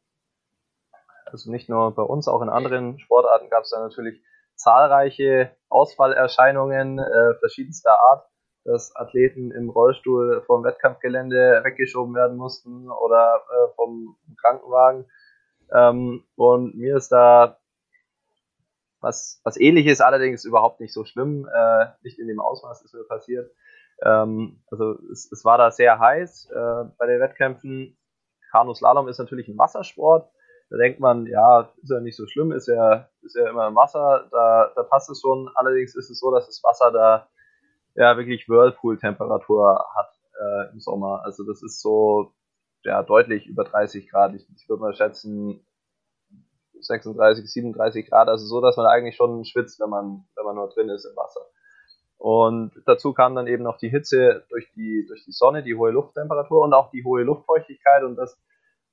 also 1.32 1.50
nicht 1.50 1.68
nur 1.68 1.94
bei 1.94 2.02
uns, 2.02 2.28
auch 2.28 2.42
in 2.42 2.48
anderen 2.48 2.98
Sportarten 2.98 3.50
gab 3.50 3.64
es 3.64 3.70
da 3.70 3.80
natürlich 3.80 4.22
zahlreiche 4.54 5.56
Ausfallerscheinungen 5.68 6.98
äh, 6.98 7.34
verschiedenster 7.38 7.98
Art, 7.98 8.28
dass 8.64 8.94
Athleten 8.94 9.50
im 9.52 9.70
Rollstuhl 9.70 10.42
vom 10.46 10.64
Wettkampfgelände 10.64 11.60
weggeschoben 11.64 12.14
werden 12.14 12.36
mussten 12.36 12.90
oder 12.90 13.42
äh, 13.48 13.74
vom 13.74 14.16
Krankenwagen. 14.40 15.06
Ähm, 15.72 16.24
und 16.36 16.76
mir 16.76 16.96
ist 16.96 17.10
da 17.10 17.58
was, 19.00 19.40
was 19.44 19.58
ähnliches, 19.58 20.02
allerdings 20.02 20.44
überhaupt 20.44 20.80
nicht 20.80 20.92
so 20.92 21.04
schlimm, 21.04 21.48
äh, 21.52 21.86
nicht 22.02 22.18
in 22.18 22.28
dem 22.28 22.40
Ausmaß 22.40 22.82
ist 22.82 22.92
mir 22.92 23.04
passiert. 23.04 23.50
Ähm, 24.02 24.62
also 24.70 24.98
es, 25.10 25.30
es 25.32 25.44
war 25.44 25.56
da 25.56 25.70
sehr 25.70 25.98
heiß 25.98 26.50
äh, 26.50 26.84
bei 26.98 27.06
den 27.06 27.20
Wettkämpfen. 27.20 27.96
Kanuslalom 28.50 29.08
ist 29.08 29.18
natürlich 29.18 29.48
ein 29.48 29.58
Wassersport 29.58 30.30
da 30.70 30.76
denkt 30.76 31.00
man, 31.00 31.26
ja, 31.26 31.70
ist 31.82 31.90
ja 31.90 32.00
nicht 32.00 32.16
so 32.16 32.26
schlimm, 32.26 32.52
ist 32.52 32.68
ja, 32.68 33.08
ist 33.22 33.36
ja 33.36 33.50
immer 33.50 33.68
im 33.68 33.74
Wasser, 33.74 34.28
da, 34.30 34.72
da 34.74 34.82
passt 34.84 35.10
es 35.10 35.20
schon. 35.20 35.50
Allerdings 35.54 35.94
ist 35.96 36.10
es 36.10 36.18
so, 36.20 36.30
dass 36.30 36.46
das 36.46 36.62
Wasser 36.62 36.92
da 36.92 37.28
ja 37.94 38.16
wirklich 38.16 38.48
Whirlpool-Temperatur 38.48 39.84
hat. 39.96 40.14
äh, 40.40 40.72
im 40.72 40.80
Sommer. 40.80 41.22
Also 41.24 41.44
das 41.44 41.62
ist 41.62 41.80
so 41.80 42.32
ja, 42.84 43.02
deutlich 43.02 43.46
über 43.46 43.64
30 43.64 44.08
Grad. 44.08 44.34
Ich, 44.34 44.46
ich 44.56 44.68
würde 44.68 44.82
mal 44.82 44.94
schätzen 44.94 45.66
36, 46.80 47.50
37 47.50 48.08
Grad, 48.08 48.28
also 48.28 48.46
so, 48.46 48.60
dass 48.62 48.76
man 48.78 48.86
eigentlich 48.86 49.16
schon 49.16 49.44
schwitzt, 49.44 49.80
wenn 49.80 49.90
man, 49.90 50.24
wenn 50.34 50.44
man 50.46 50.54
nur 50.54 50.68
drin 50.70 50.88
ist 50.88 51.04
im 51.04 51.14
Wasser. 51.16 51.42
Und 52.16 52.72
dazu 52.86 53.12
kam 53.12 53.34
dann 53.34 53.46
eben 53.46 53.62
noch 53.62 53.78
die 53.78 53.90
Hitze 53.90 54.44
durch 54.50 54.70
die, 54.72 55.04
durch 55.06 55.24
die 55.24 55.32
Sonne, 55.32 55.62
die 55.62 55.74
hohe 55.74 55.90
Lufttemperatur 55.90 56.62
und 56.62 56.74
auch 56.74 56.90
die 56.90 57.04
hohe 57.04 57.22
Luftfeuchtigkeit. 57.22 58.02
Und 58.02 58.16
das 58.16 58.38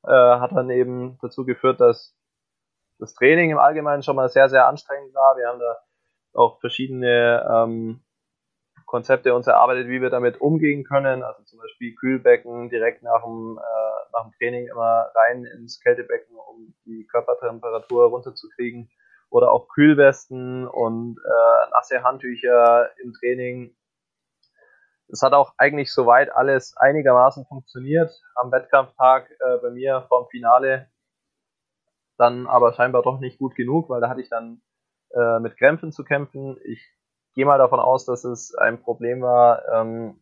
äh, 0.07 0.39
hat 0.39 0.51
dann 0.53 0.69
eben 0.69 1.17
dazu 1.21 1.45
geführt, 1.45 1.81
dass 1.81 2.15
das 2.99 3.13
Training 3.13 3.51
im 3.51 3.59
Allgemeinen 3.59 4.03
schon 4.03 4.15
mal 4.15 4.29
sehr, 4.29 4.49
sehr 4.49 4.67
anstrengend 4.67 5.13
war. 5.13 5.37
Wir 5.37 5.47
haben 5.47 5.59
da 5.59 5.77
auch 6.33 6.59
verschiedene 6.59 7.45
ähm, 7.49 8.01
Konzepte 8.85 9.35
uns 9.35 9.47
erarbeitet, 9.47 9.87
wie 9.87 10.01
wir 10.01 10.09
damit 10.09 10.39
umgehen 10.39 10.83
können. 10.83 11.21
Also 11.23 11.43
zum 11.43 11.59
Beispiel 11.59 11.93
Kühlbecken 11.95 12.69
direkt 12.69 13.03
nach 13.03 13.23
dem, 13.23 13.59
äh, 13.59 14.11
nach 14.13 14.23
dem 14.23 14.31
Training 14.39 14.67
immer 14.67 15.11
rein 15.13 15.45
ins 15.45 15.79
Kältebecken, 15.81 16.35
um 16.35 16.73
die 16.85 17.05
Körpertemperatur 17.11 18.05
runterzukriegen 18.05 18.89
oder 19.29 19.51
auch 19.51 19.67
Kühlwesten 19.67 20.67
und 20.67 21.17
äh, 21.17 21.69
nasse 21.71 22.03
Handtücher 22.03 22.89
im 23.03 23.13
Training. 23.13 23.75
Es 25.09 25.21
hat 25.21 25.33
auch 25.33 25.53
eigentlich 25.57 25.93
soweit 25.93 26.31
alles 26.33 26.75
einigermaßen 26.77 27.45
funktioniert. 27.45 28.11
Am 28.35 28.51
Wettkampftag 28.51 29.29
äh, 29.31 29.57
bei 29.61 29.69
mir 29.69 30.05
vorm 30.09 30.27
Finale 30.29 30.89
dann 32.17 32.47
aber 32.47 32.73
scheinbar 32.73 33.03
doch 33.03 33.19
nicht 33.19 33.37
gut 33.37 33.55
genug, 33.55 33.89
weil 33.89 34.01
da 34.01 34.09
hatte 34.09 34.21
ich 34.21 34.29
dann 34.29 34.61
äh, 35.13 35.39
mit 35.39 35.57
Krämpfen 35.57 35.91
zu 35.91 36.03
kämpfen. 36.03 36.57
Ich 36.63 36.83
gehe 37.35 37.45
mal 37.45 37.57
davon 37.57 37.79
aus, 37.79 38.05
dass 38.05 38.23
es 38.23 38.55
ein 38.55 38.81
Problem 38.81 39.21
war 39.21 39.61
ähm, 39.71 40.19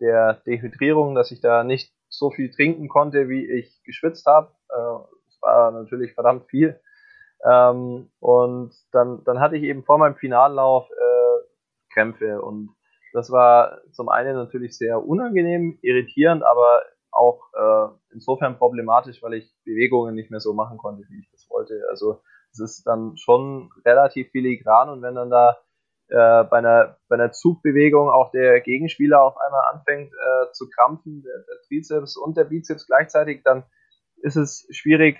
der 0.00 0.34
Dehydrierung, 0.46 1.14
dass 1.14 1.30
ich 1.30 1.40
da 1.40 1.64
nicht 1.64 1.92
so 2.08 2.30
viel 2.30 2.50
trinken 2.50 2.88
konnte, 2.88 3.28
wie 3.28 3.50
ich 3.50 3.82
geschwitzt 3.84 4.26
habe. 4.26 4.52
Äh, 4.68 5.28
es 5.28 5.40
war 5.40 5.70
natürlich 5.70 6.12
verdammt 6.14 6.46
viel. 6.50 6.80
Ähm, 7.44 8.10
und 8.20 8.74
dann, 8.92 9.24
dann 9.24 9.40
hatte 9.40 9.56
ich 9.56 9.62
eben 9.62 9.84
vor 9.84 9.98
meinem 9.98 10.16
Finallauf 10.16 10.88
äh, 10.90 11.92
Krämpfe 11.94 12.42
und 12.42 12.76
das 13.12 13.30
war 13.30 13.80
zum 13.92 14.08
einen 14.08 14.34
natürlich 14.34 14.76
sehr 14.76 15.04
unangenehm, 15.04 15.78
irritierend, 15.82 16.42
aber 16.44 16.82
auch 17.12 17.40
äh, 17.54 17.88
insofern 18.12 18.58
problematisch, 18.58 19.22
weil 19.22 19.34
ich 19.34 19.52
Bewegungen 19.64 20.14
nicht 20.14 20.30
mehr 20.30 20.40
so 20.40 20.52
machen 20.54 20.78
konnte, 20.78 21.04
wie 21.08 21.20
ich 21.20 21.30
das 21.30 21.48
wollte. 21.50 21.82
Also 21.90 22.22
es 22.52 22.60
ist 22.60 22.86
dann 22.86 23.16
schon 23.16 23.70
relativ 23.84 24.30
filigran 24.30 24.88
und 24.88 25.02
wenn 25.02 25.14
dann 25.14 25.30
da 25.30 25.58
äh, 26.08 26.44
bei, 26.44 26.58
einer, 26.58 26.98
bei 27.08 27.14
einer 27.14 27.32
Zugbewegung 27.32 28.10
auch 28.10 28.30
der 28.32 28.60
Gegenspieler 28.60 29.22
auf 29.22 29.36
einmal 29.38 29.62
anfängt 29.72 30.12
äh, 30.12 30.52
zu 30.52 30.68
krampfen, 30.68 31.22
der, 31.22 31.38
der 31.38 31.62
Trizeps 31.68 32.16
und 32.16 32.36
der 32.36 32.44
Bizeps 32.44 32.86
gleichzeitig, 32.86 33.42
dann 33.44 33.64
ist 34.16 34.36
es 34.36 34.66
schwierig, 34.70 35.18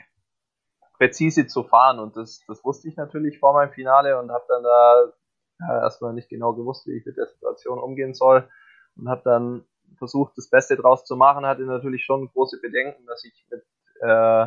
präzise 0.98 1.46
zu 1.46 1.62
fahren. 1.64 1.98
Und 1.98 2.16
das, 2.16 2.44
das 2.46 2.64
wusste 2.64 2.88
ich 2.88 2.96
natürlich 2.96 3.38
vor 3.38 3.52
meinem 3.52 3.72
Finale 3.72 4.18
und 4.18 4.30
habe 4.30 4.44
dann 4.48 4.62
da 4.62 5.12
ja, 5.60 5.82
erstmal 5.82 6.12
nicht 6.12 6.28
genau 6.28 6.54
gewusst, 6.54 6.86
wie 6.86 6.96
ich 6.96 7.06
mit 7.06 7.16
der 7.16 7.26
Situation 7.26 7.78
umgehen 7.78 8.14
soll. 8.14 8.48
Und 8.96 9.08
habe 9.08 9.22
dann 9.24 9.64
versucht, 9.98 10.36
das 10.36 10.50
Beste 10.50 10.76
draus 10.76 11.04
zu 11.04 11.16
machen. 11.16 11.46
Hatte 11.46 11.62
natürlich 11.62 12.04
schon 12.04 12.28
große 12.28 12.60
Bedenken, 12.60 13.06
dass 13.06 13.24
ich 13.24 13.46
mit 13.50 13.62
äh, 14.00 14.46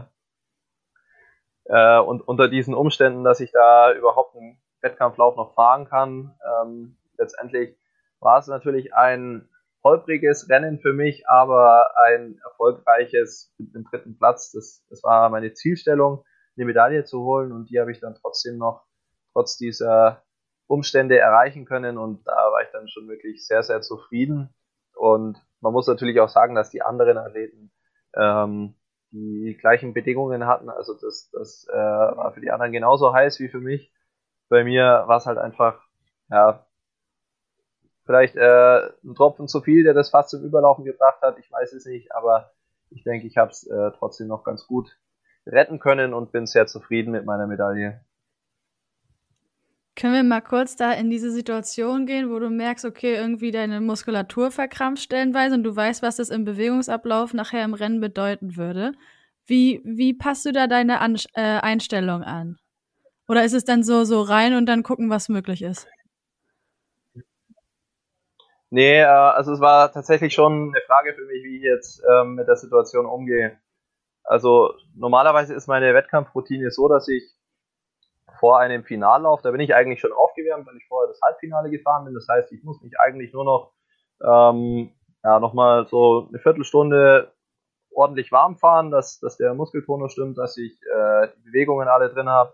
äh, 1.65 1.99
und 1.99 2.21
unter 2.27 2.47
diesen 2.47 2.73
Umständen, 2.73 3.23
dass 3.23 3.39
ich 3.39 3.51
da 3.51 3.93
überhaupt 3.93 4.35
einen 4.35 4.61
Wettkampflauf 4.81 5.35
noch 5.35 5.53
fahren 5.53 5.87
kann. 5.87 6.35
Ähm, 6.61 6.97
letztendlich 7.17 7.77
war 8.19 8.39
es 8.39 8.47
natürlich 8.47 8.93
ein 8.93 9.49
holpriges 9.83 10.49
Rennen 10.49 10.79
für 10.79 10.93
mich, 10.93 11.27
aber 11.27 11.91
ein 11.97 12.39
erfolgreiches 12.43 13.53
mit 13.57 13.73
dem 13.73 13.83
dritten 13.83 14.17
Platz. 14.17 14.51
Das, 14.51 14.85
das 14.89 15.03
war 15.03 15.29
meine 15.29 15.53
Zielstellung 15.53 16.23
eine 16.55 16.65
Medaille 16.65 17.03
zu 17.03 17.23
holen 17.23 17.51
und 17.51 17.69
die 17.69 17.79
habe 17.79 17.91
ich 17.91 17.99
dann 17.99 18.15
trotzdem 18.15 18.57
noch 18.57 18.85
trotz 19.33 19.57
dieser 19.57 20.23
Umstände 20.73 21.17
erreichen 21.17 21.65
können 21.65 21.97
und 21.97 22.25
da 22.27 22.51
war 22.51 22.63
ich 22.63 22.69
dann 22.71 22.87
schon 22.89 23.07
wirklich 23.07 23.45
sehr, 23.45 23.63
sehr 23.63 23.81
zufrieden. 23.81 24.49
Und 24.95 25.37
man 25.61 25.73
muss 25.73 25.87
natürlich 25.87 26.19
auch 26.19 26.29
sagen, 26.29 26.55
dass 26.55 26.71
die 26.71 26.81
anderen 26.81 27.17
Athleten 27.17 27.71
ähm, 28.15 28.75
die 29.11 29.55
gleichen 29.59 29.93
Bedingungen 29.93 30.47
hatten. 30.47 30.69
Also 30.69 30.93
das, 30.93 31.29
das 31.31 31.67
äh, 31.71 31.75
war 31.75 32.33
für 32.33 32.41
die 32.41 32.51
anderen 32.51 32.71
genauso 32.71 33.13
heiß 33.13 33.39
wie 33.39 33.49
für 33.49 33.59
mich. 33.59 33.93
Bei 34.49 34.63
mir 34.63 35.03
war 35.07 35.17
es 35.17 35.25
halt 35.25 35.37
einfach, 35.37 35.81
ja, 36.29 36.65
vielleicht 38.05 38.35
äh, 38.35 38.89
ein 39.03 39.15
Tropfen 39.15 39.47
zu 39.47 39.61
viel, 39.61 39.83
der 39.83 39.93
das 39.93 40.09
fast 40.09 40.31
zum 40.31 40.43
Überlaufen 40.43 40.83
gebracht 40.83 41.21
hat. 41.21 41.37
Ich 41.37 41.51
weiß 41.51 41.73
es 41.73 41.85
nicht, 41.85 42.13
aber 42.13 42.51
ich 42.89 43.03
denke, 43.03 43.27
ich 43.27 43.37
habe 43.37 43.51
es 43.51 43.65
äh, 43.67 43.91
trotzdem 43.97 44.27
noch 44.27 44.43
ganz 44.43 44.67
gut 44.67 44.97
retten 45.45 45.79
können 45.79 46.13
und 46.13 46.31
bin 46.31 46.45
sehr 46.45 46.67
zufrieden 46.67 47.11
mit 47.11 47.25
meiner 47.25 47.47
Medaille. 47.47 48.01
Können 49.95 50.13
wir 50.13 50.23
mal 50.23 50.41
kurz 50.41 50.75
da 50.75 50.91
in 50.91 51.11
diese 51.11 51.31
Situation 51.31 52.07
gehen, 52.07 52.31
wo 52.31 52.39
du 52.39 52.49
merkst, 52.49 52.83
okay, 52.83 53.15
irgendwie 53.15 53.51
deine 53.51 53.79
Muskulatur 53.79 54.49
verkrampft 54.49 55.03
stellenweise 55.03 55.53
und 55.53 55.63
du 55.63 55.75
weißt, 55.75 56.01
was 56.01 56.15
das 56.15 56.29
im 56.29 56.45
Bewegungsablauf 56.45 57.33
nachher 57.33 57.63
im 57.63 57.75
Rennen 57.75 58.01
bedeuten 58.01 58.57
würde. 58.57 58.93
Wie, 59.45 59.81
wie 59.83 60.13
passt 60.13 60.45
du 60.45 60.51
da 60.51 60.65
deine 60.67 60.99
an 60.99 61.15
äh, 61.35 61.41
Einstellung 61.41 62.23
an? 62.23 62.57
Oder 63.27 63.43
ist 63.43 63.53
es 63.53 63.65
dann 63.65 63.83
so, 63.83 64.03
so 64.03 64.21
rein 64.21 64.55
und 64.55 64.65
dann 64.65 64.81
gucken, 64.83 65.09
was 65.09 65.29
möglich 65.29 65.61
ist? 65.61 65.87
Nee, 68.71 69.01
äh, 69.01 69.05
also 69.05 69.53
es 69.53 69.59
war 69.59 69.91
tatsächlich 69.91 70.33
schon 70.33 70.73
eine 70.73 70.81
Frage 70.87 71.13
für 71.13 71.25
mich, 71.25 71.43
wie 71.43 71.57
ich 71.57 71.63
jetzt 71.63 72.01
ähm, 72.11 72.33
mit 72.33 72.47
der 72.47 72.55
Situation 72.55 73.05
umgehe. 73.05 73.59
Also 74.23 74.73
normalerweise 74.95 75.53
ist 75.53 75.67
meine 75.67 75.93
Wettkampfroutine 75.93 76.71
so, 76.71 76.87
dass 76.87 77.07
ich 77.07 77.23
vor 78.43 78.59
einem 78.59 78.83
Finallauf, 78.83 79.41
da 79.41 79.51
bin 79.51 79.61
ich 79.61 79.73
eigentlich 79.73 80.01
schon 80.01 80.11
aufgewärmt, 80.11 80.67
weil 80.67 80.75
ich 80.75 80.85
vorher 80.89 81.07
das 81.07 81.21
Halbfinale 81.21 81.69
gefahren 81.69 82.03
bin. 82.03 82.13
Das 82.13 82.27
heißt, 82.27 82.51
ich 82.51 82.61
muss 82.61 82.81
mich 82.81 82.99
eigentlich 82.99 83.31
nur 83.31 83.45
noch 83.45 83.71
ähm, 84.21 84.91
ja, 85.23 85.39
nochmal 85.39 85.87
so 85.87 86.27
eine 86.27 86.39
Viertelstunde 86.39 87.31
ordentlich 87.91 88.33
warm 88.33 88.57
fahren, 88.57 88.91
dass, 88.91 89.21
dass 89.21 89.37
der 89.37 89.53
Muskeltonus 89.53 90.11
stimmt, 90.11 90.37
dass 90.37 90.57
ich 90.57 90.73
äh, 90.73 91.29
die 91.37 91.51
Bewegungen 91.51 91.87
alle 91.87 92.09
drin 92.09 92.27
habe, 92.27 92.53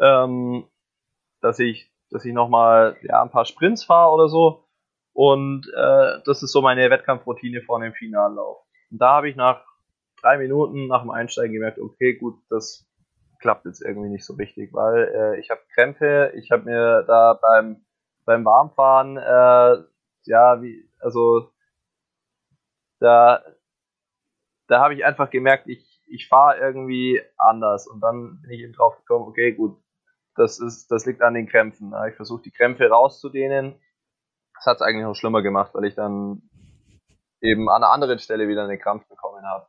ähm, 0.00 0.66
dass 1.42 1.60
ich, 1.60 1.92
dass 2.10 2.24
ich 2.24 2.32
nochmal 2.32 2.96
ja, 3.02 3.22
ein 3.22 3.30
paar 3.30 3.44
Sprints 3.44 3.84
fahre 3.84 4.12
oder 4.12 4.28
so. 4.28 4.64
Und 5.12 5.68
äh, 5.76 6.18
das 6.24 6.42
ist 6.42 6.50
so 6.50 6.60
meine 6.60 6.90
Wettkampfroutine 6.90 7.62
vor 7.62 7.80
einem 7.80 7.92
Finallauf. 7.92 8.66
Und 8.90 9.00
da 9.00 9.10
habe 9.10 9.28
ich 9.28 9.36
nach 9.36 9.64
drei 10.20 10.38
Minuten 10.38 10.88
nach 10.88 11.02
dem 11.02 11.10
Einsteigen 11.10 11.52
gemerkt, 11.52 11.78
okay, 11.78 12.14
gut, 12.14 12.34
das 12.50 12.87
klappt 13.38 13.64
jetzt 13.66 13.82
irgendwie 13.82 14.10
nicht 14.10 14.24
so 14.24 14.34
richtig, 14.34 14.72
weil 14.72 15.08
äh, 15.14 15.40
ich 15.40 15.50
habe 15.50 15.60
Krämpfe, 15.74 16.32
ich 16.36 16.50
habe 16.50 16.64
mir 16.64 17.04
da 17.06 17.38
beim 17.40 17.84
beim 18.24 18.44
Warmfahren 18.44 19.16
äh, 19.16 19.84
ja 20.24 20.60
wie 20.62 20.88
also 21.00 21.50
da 23.00 23.42
da 24.68 24.80
habe 24.80 24.94
ich 24.94 25.04
einfach 25.04 25.30
gemerkt, 25.30 25.68
ich 25.68 26.02
ich 26.10 26.28
fahre 26.28 26.58
irgendwie 26.58 27.22
anders 27.36 27.86
und 27.86 28.00
dann 28.00 28.40
bin 28.42 28.50
ich 28.50 28.60
eben 28.60 28.72
drauf 28.72 28.96
gekommen, 28.96 29.28
okay, 29.28 29.52
gut, 29.52 29.78
das 30.36 30.58
ist 30.58 30.90
das 30.90 31.06
liegt 31.06 31.22
an 31.22 31.34
den 31.34 31.48
Krämpfen. 31.48 31.94
Ich 32.08 32.16
versuche 32.16 32.42
die 32.42 32.50
Krämpfe 32.52 32.88
rauszudehnen. 32.88 33.80
Das 34.54 34.66
hat 34.66 34.76
es 34.76 34.82
eigentlich 34.82 35.04
noch 35.04 35.14
schlimmer 35.14 35.42
gemacht, 35.42 35.74
weil 35.74 35.84
ich 35.84 35.94
dann 35.94 36.42
eben 37.40 37.68
an 37.68 37.82
einer 37.82 37.92
anderen 37.92 38.18
Stelle 38.18 38.48
wieder 38.48 38.64
einen 38.64 38.78
Krampf 38.78 39.06
bekommen 39.08 39.44
habe. 39.46 39.68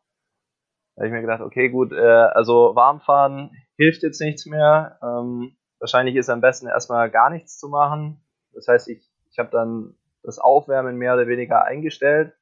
Da 0.99 1.03
habe 1.05 1.07
ich 1.07 1.13
mir 1.13 1.21
gedacht, 1.21 1.39
okay, 1.39 1.69
gut, 1.69 1.93
äh, 1.93 1.97
also 1.97 2.75
warmfahren 2.75 3.51
hilft 3.77 4.03
jetzt 4.03 4.19
nichts 4.19 4.45
mehr. 4.45 4.99
Ähm, 5.01 5.55
wahrscheinlich 5.79 6.17
ist 6.17 6.29
am 6.29 6.41
besten 6.41 6.67
erstmal 6.67 7.09
gar 7.09 7.29
nichts 7.29 7.57
zu 7.57 7.69
machen. 7.69 8.21
Das 8.51 8.67
heißt, 8.67 8.89
ich, 8.89 9.09
ich 9.31 9.39
habe 9.39 9.49
dann 9.49 9.95
das 10.23 10.39
Aufwärmen 10.39 10.97
mehr 10.97 11.13
oder 11.13 11.25
weniger 11.27 11.63
eingestellt 11.63 12.33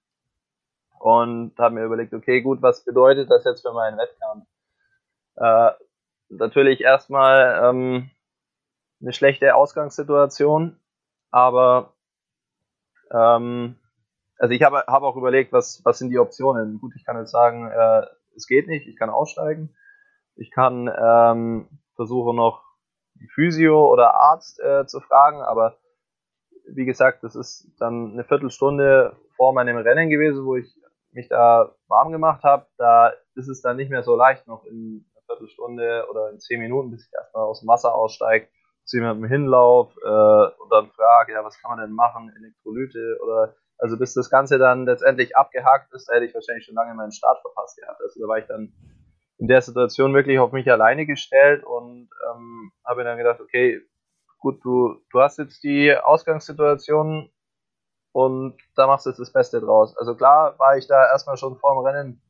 und 0.97 1.53
habe 1.59 1.75
mir 1.75 1.83
überlegt, 1.83 2.15
okay, 2.15 2.41
gut, 2.41 2.63
was 2.63 2.83
bedeutet 2.83 3.29
das 3.29 3.43
jetzt 3.45 3.61
für 3.61 3.73
meinen 3.73 3.99
Wettkampf? 3.99 4.47
Äh, 5.35 5.73
natürlich 6.29 6.81
erstmal 6.81 7.61
ähm, 7.63 8.09
eine 9.01 9.13
schlechte 9.13 9.53
Ausgangssituation, 9.53 10.79
aber 11.29 11.93
ähm, 13.11 13.75
also 14.39 14.51
ich 14.51 14.63
habe 14.63 14.83
hab 14.87 15.03
auch 15.03 15.15
überlegt, 15.15 15.53
was, 15.53 15.85
was 15.85 15.99
sind 15.99 16.09
die 16.09 16.17
Optionen. 16.17 16.79
Gut, 16.79 16.93
ich 16.95 17.05
kann 17.05 17.19
jetzt 17.19 17.29
sagen, 17.29 17.69
äh, 17.69 18.07
es 18.37 18.47
geht 18.47 18.67
nicht, 18.67 18.87
ich 18.87 18.95
kann 18.95 19.09
aussteigen. 19.09 19.75
Ich 20.35 20.51
kann 20.51 20.87
ähm, 20.87 21.67
versuchen 21.95 22.35
noch 22.35 22.63
Physio 23.33 23.91
oder 23.91 24.13
Arzt 24.13 24.59
äh, 24.59 24.85
zu 24.85 24.99
fragen, 25.01 25.41
aber 25.41 25.77
wie 26.69 26.85
gesagt, 26.85 27.23
das 27.23 27.35
ist 27.35 27.71
dann 27.79 28.11
eine 28.11 28.23
Viertelstunde 28.23 29.15
vor 29.35 29.53
meinem 29.53 29.77
Rennen 29.77 30.09
gewesen, 30.09 30.45
wo 30.45 30.55
ich 30.55 30.67
mich 31.11 31.27
da 31.29 31.73
warm 31.87 32.11
gemacht 32.11 32.43
habe. 32.43 32.67
Da 32.77 33.13
ist 33.35 33.47
es 33.47 33.61
dann 33.61 33.77
nicht 33.77 33.89
mehr 33.89 34.03
so 34.03 34.15
leicht, 34.15 34.47
noch 34.47 34.65
in 34.65 35.09
einer 35.15 35.25
Viertelstunde 35.25 36.05
oder 36.11 36.29
in 36.29 36.39
zehn 36.39 36.59
Minuten, 36.59 36.91
bis 36.91 37.07
ich 37.07 37.13
erstmal 37.13 37.45
aus 37.45 37.61
dem 37.61 37.67
Wasser 37.67 37.95
aussteige, 37.95 38.47
zu 38.83 38.97
jemandem 38.97 39.29
hinlauf 39.29 39.95
äh, 40.03 40.61
und 40.61 40.69
dann 40.69 40.91
frage, 40.91 41.33
ja, 41.33 41.43
was 41.43 41.59
kann 41.59 41.71
man 41.71 41.79
denn 41.79 41.95
machen, 41.95 42.31
Elektrolyte 42.37 43.17
oder 43.23 43.55
also 43.77 43.97
bis 43.97 44.13
das 44.13 44.29
Ganze 44.29 44.57
dann 44.57 44.85
letztendlich 44.85 45.35
abgehakt 45.37 45.93
ist, 45.93 46.07
da 46.09 46.15
hätte 46.15 46.25
ich 46.25 46.33
wahrscheinlich 46.33 46.65
schon 46.65 46.75
lange 46.75 46.93
meinen 46.93 47.11
Start 47.11 47.41
verpasst 47.41 47.77
gehabt. 47.77 48.01
Also 48.01 48.19
da 48.19 48.27
war 48.27 48.39
ich 48.39 48.45
dann 48.45 48.73
in 49.37 49.47
der 49.47 49.61
Situation 49.61 50.13
wirklich 50.13 50.39
auf 50.39 50.51
mich 50.51 50.69
alleine 50.71 51.05
gestellt 51.05 51.63
und 51.63 52.09
ähm, 52.31 52.71
habe 52.85 53.03
dann 53.03 53.17
gedacht, 53.17 53.39
okay, 53.39 53.81
gut, 54.39 54.63
du, 54.63 54.95
du 55.11 55.19
hast 55.19 55.37
jetzt 55.37 55.63
die 55.63 55.95
Ausgangssituation 55.95 57.29
und 58.13 58.57
da 58.75 58.87
machst 58.87 59.05
du 59.05 59.11
jetzt 59.11 59.19
das 59.19 59.31
Beste 59.31 59.61
draus. 59.61 59.95
Also 59.97 60.15
klar 60.15 60.57
war 60.57 60.77
ich 60.77 60.87
da 60.87 61.05
erstmal 61.05 61.37
schon 61.37 61.57
vor 61.57 61.75
dem 61.75 61.85
Rennen 61.85 62.21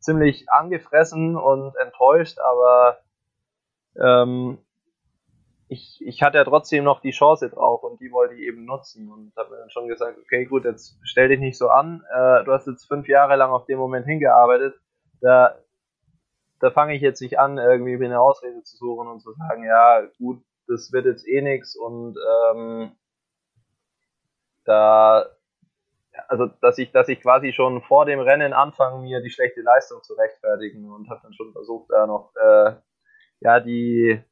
ziemlich 0.00 0.50
angefressen 0.50 1.36
und 1.36 1.76
enttäuscht, 1.76 2.38
aber 2.40 2.98
ähm, 3.96 4.58
ich, 5.68 6.02
ich 6.04 6.22
hatte 6.22 6.38
ja 6.38 6.44
trotzdem 6.44 6.82
noch 6.82 7.00
die 7.00 7.12
Chance 7.12 7.48
drauf 7.48 7.79
die 8.00 8.10
wollte 8.10 8.34
ich 8.34 8.40
eben 8.40 8.64
nutzen 8.64 9.10
und 9.10 9.32
habe 9.36 9.50
mir 9.50 9.58
dann 9.58 9.70
schon 9.70 9.88
gesagt, 9.88 10.18
okay, 10.18 10.46
gut, 10.46 10.64
jetzt 10.64 10.98
stell 11.02 11.28
dich 11.28 11.40
nicht 11.40 11.58
so 11.58 11.68
an. 11.68 12.02
Äh, 12.10 12.44
du 12.44 12.52
hast 12.52 12.66
jetzt 12.66 12.86
fünf 12.86 13.06
Jahre 13.08 13.36
lang 13.36 13.50
auf 13.50 13.66
dem 13.66 13.78
Moment 13.78 14.06
hingearbeitet. 14.06 14.74
Da, 15.20 15.58
da 16.60 16.70
fange 16.70 16.94
ich 16.94 17.02
jetzt 17.02 17.20
nicht 17.20 17.38
an, 17.38 17.58
irgendwie 17.58 17.96
mir 17.96 18.06
eine 18.06 18.20
Ausrede 18.20 18.62
zu 18.62 18.76
suchen 18.76 19.06
und 19.08 19.20
zu 19.20 19.32
sagen, 19.32 19.64
ja, 19.64 20.02
gut, 20.18 20.42
das 20.66 20.92
wird 20.92 21.04
jetzt 21.04 21.28
eh 21.28 21.42
nichts 21.42 21.76
und 21.76 22.16
ähm, 22.16 22.92
da 24.64 25.26
also 26.28 26.46
dass 26.60 26.78
ich, 26.78 26.92
dass 26.92 27.08
ich 27.08 27.20
quasi 27.20 27.52
schon 27.52 27.82
vor 27.82 28.04
dem 28.04 28.20
Rennen 28.20 28.52
anfange, 28.52 29.02
mir 29.02 29.20
die 29.20 29.30
schlechte 29.30 29.62
Leistung 29.62 30.02
zu 30.02 30.14
rechtfertigen 30.14 30.90
und 30.90 31.08
habe 31.08 31.20
dann 31.22 31.34
schon 31.34 31.52
versucht, 31.52 31.90
da 31.90 32.06
noch 32.06 32.32
äh, 32.36 32.74
ja 33.40 33.60
die 33.60 34.22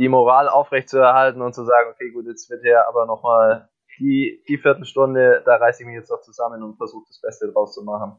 die 0.00 0.08
Moral 0.08 0.48
aufrechtzuerhalten 0.48 1.42
und 1.42 1.54
zu 1.54 1.62
sagen, 1.62 1.90
okay, 1.92 2.10
gut, 2.10 2.24
jetzt 2.24 2.48
wird 2.48 2.64
ja 2.64 2.88
aber 2.88 3.04
nochmal 3.04 3.68
die, 3.98 4.42
die 4.48 4.56
Viertelstunde, 4.56 5.42
da 5.44 5.56
reiße 5.56 5.82
ich 5.82 5.86
mich 5.86 5.96
jetzt 5.96 6.10
noch 6.10 6.22
zusammen 6.22 6.62
und 6.62 6.78
versuche 6.78 7.04
das 7.06 7.20
Beste 7.20 7.52
draus 7.52 7.74
zu 7.74 7.84
machen. 7.84 8.18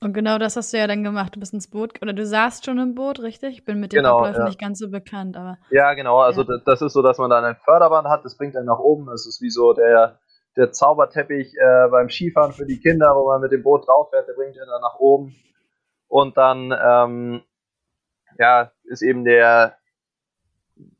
Und 0.00 0.12
genau 0.12 0.38
das 0.38 0.56
hast 0.56 0.72
du 0.72 0.78
ja 0.78 0.86
dann 0.86 1.02
gemacht. 1.02 1.34
Du 1.34 1.40
bist 1.40 1.52
ins 1.54 1.68
Boot 1.68 2.00
oder 2.02 2.12
du 2.12 2.24
saßt 2.24 2.64
schon 2.64 2.78
im 2.78 2.94
Boot, 2.94 3.18
richtig? 3.20 3.58
Ich 3.58 3.64
bin 3.64 3.80
mit 3.80 3.92
den 3.92 3.98
genau, 3.98 4.18
Abläufen 4.18 4.42
ja. 4.42 4.46
nicht 4.46 4.60
ganz 4.60 4.78
so 4.78 4.90
bekannt, 4.90 5.36
aber. 5.36 5.58
Ja, 5.70 5.94
genau. 5.94 6.18
Also 6.18 6.42
ja. 6.42 6.58
das 6.64 6.80
ist 6.80 6.92
so, 6.92 7.02
dass 7.02 7.18
man 7.18 7.30
dann 7.30 7.44
ein 7.44 7.56
Förderband 7.56 8.08
hat, 8.08 8.24
das 8.24 8.36
bringt 8.36 8.56
einen 8.56 8.66
nach 8.66 8.78
oben. 8.78 9.06
Das 9.06 9.26
ist 9.26 9.42
wie 9.42 9.50
so 9.50 9.72
der, 9.72 10.20
der 10.56 10.70
Zauberteppich 10.70 11.54
äh, 11.56 11.88
beim 11.88 12.08
Skifahren 12.08 12.52
für 12.52 12.66
die 12.66 12.80
Kinder, 12.80 13.14
wo 13.16 13.26
man 13.26 13.40
mit 13.40 13.50
dem 13.50 13.64
Boot 13.64 13.88
drauf 13.88 14.10
fährt, 14.10 14.28
der 14.28 14.34
bringt 14.34 14.56
einen 14.56 14.70
dann 14.70 14.80
nach 14.80 15.00
oben. 15.00 15.34
Und 16.06 16.36
dann 16.36 16.72
ähm, 16.72 17.42
ja, 18.38 18.72
ist 18.84 19.02
eben 19.02 19.24
der 19.24 19.76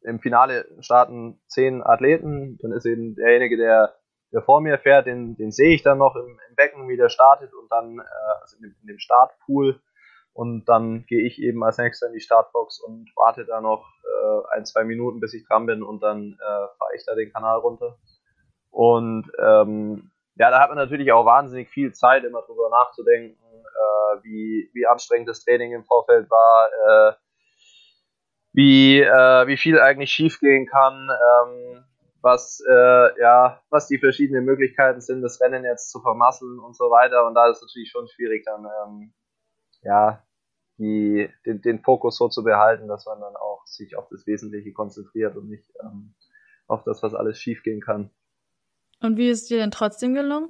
im 0.03 0.21
Finale 0.21 0.67
starten 0.81 1.41
zehn 1.47 1.83
Athleten, 1.83 2.59
dann 2.61 2.73
ist 2.73 2.87
eben 2.87 3.15
derjenige, 3.15 3.57
der 3.57 3.95
der 4.33 4.43
vor 4.43 4.61
mir 4.61 4.79
fährt, 4.79 5.07
den, 5.07 5.37
den 5.37 5.53
sehe 5.53 5.75
ich 5.75 5.83
dann 5.83 5.99
noch 5.99 6.17
im, 6.17 6.39
im 6.49 6.57
Becken, 6.57 6.89
wie 6.89 6.97
der 6.97 7.11
startet 7.11 7.53
und 7.53 7.71
dann 7.71 7.99
äh, 7.99 8.41
also 8.41 8.57
in, 8.57 8.63
dem, 8.63 8.75
in 8.81 8.87
dem 8.89 8.99
Startpool. 8.99 9.81
Und 10.35 10.65
dann 10.65 11.05
gehe 11.07 11.27
ich 11.27 11.43
eben 11.43 11.63
als 11.63 11.77
nächster 11.77 12.07
in 12.07 12.15
die 12.15 12.21
Startbox 12.21 12.81
und 12.81 13.13
warte 13.17 13.45
da 13.45 13.61
noch 13.61 13.87
äh, 14.03 14.57
ein, 14.57 14.65
zwei 14.65 14.85
Minuten, 14.85 15.21
bis 15.21 15.35
ich 15.35 15.47
dran 15.47 15.67
bin 15.67 15.83
und 15.83 16.03
dann 16.03 16.39
äh, 16.41 16.67
fahre 16.79 16.95
ich 16.97 17.05
da 17.05 17.15
den 17.15 17.31
Kanal 17.31 17.59
runter. 17.59 17.99
Und 18.71 19.31
ähm, 19.39 20.11
ja, 20.37 20.51
da 20.51 20.61
hat 20.61 20.71
man 20.71 20.79
natürlich 20.79 21.13
auch 21.13 21.27
wahnsinnig 21.27 21.69
viel 21.69 21.93
Zeit, 21.93 22.25
immer 22.25 22.43
drüber 22.43 22.71
nachzudenken, 22.71 23.37
äh, 23.37 24.23
wie, 24.23 24.71
wie 24.73 24.87
anstrengend 24.87 25.29
das 25.29 25.45
Training 25.45 25.73
im 25.73 25.85
Vorfeld 25.85 26.31
war, 26.31 26.69
äh, 26.69 27.15
wie, 28.53 29.01
äh, 29.01 29.47
wie 29.47 29.57
viel 29.57 29.81
eigentlich 29.81 30.11
schiefgehen 30.11 30.67
kann. 30.67 31.09
Ähm, 31.11 31.85
was, 32.23 32.63
äh, 32.69 33.21
ja, 33.21 33.61
was 33.69 33.89
die 33.89 33.99
verschiedenen 33.99 34.45
Möglichkeiten 34.45 35.01
sind, 35.01 35.23
das 35.23 35.41
Rennen 35.41 35.65
jetzt 35.65 35.91
zu 35.91 36.01
vermasseln 36.01 36.61
und 36.61 36.77
so 36.77 36.85
weiter. 36.85 37.27
Und 37.27 37.35
da 37.35 37.49
ist 37.51 37.57
es 37.57 37.63
natürlich 37.63 37.91
schon 37.91 38.09
schwierig, 38.09 38.45
dann 38.45 38.65
ähm, 38.65 39.13
ja, 39.83 40.23
die, 40.79 41.29
den, 41.45 41.61
den 41.61 41.81
Fokus 41.81 42.17
so 42.17 42.29
zu 42.29 42.45
behalten, 42.45 42.89
dass 42.89 43.07
man 43.07 43.21
dann 43.21 43.37
auch 43.37 43.67
sich 43.67 43.97
auf 43.97 44.09
das 44.09 44.27
Wesentliche 44.27 44.73
konzentriert 44.73 45.37
und 45.37 45.49
nicht 45.49 45.69
ähm, 45.83 46.15
auf 46.69 46.85
das, 46.85 47.03
was 47.03 47.15
alles 47.15 47.39
schiefgehen 47.39 47.81
kann. 47.81 48.11
Und 49.03 49.17
wie 49.17 49.29
ist 49.29 49.43
es 49.43 49.49
dir 49.49 49.59
denn 49.59 49.71
trotzdem 49.71 50.15
gelungen? 50.15 50.49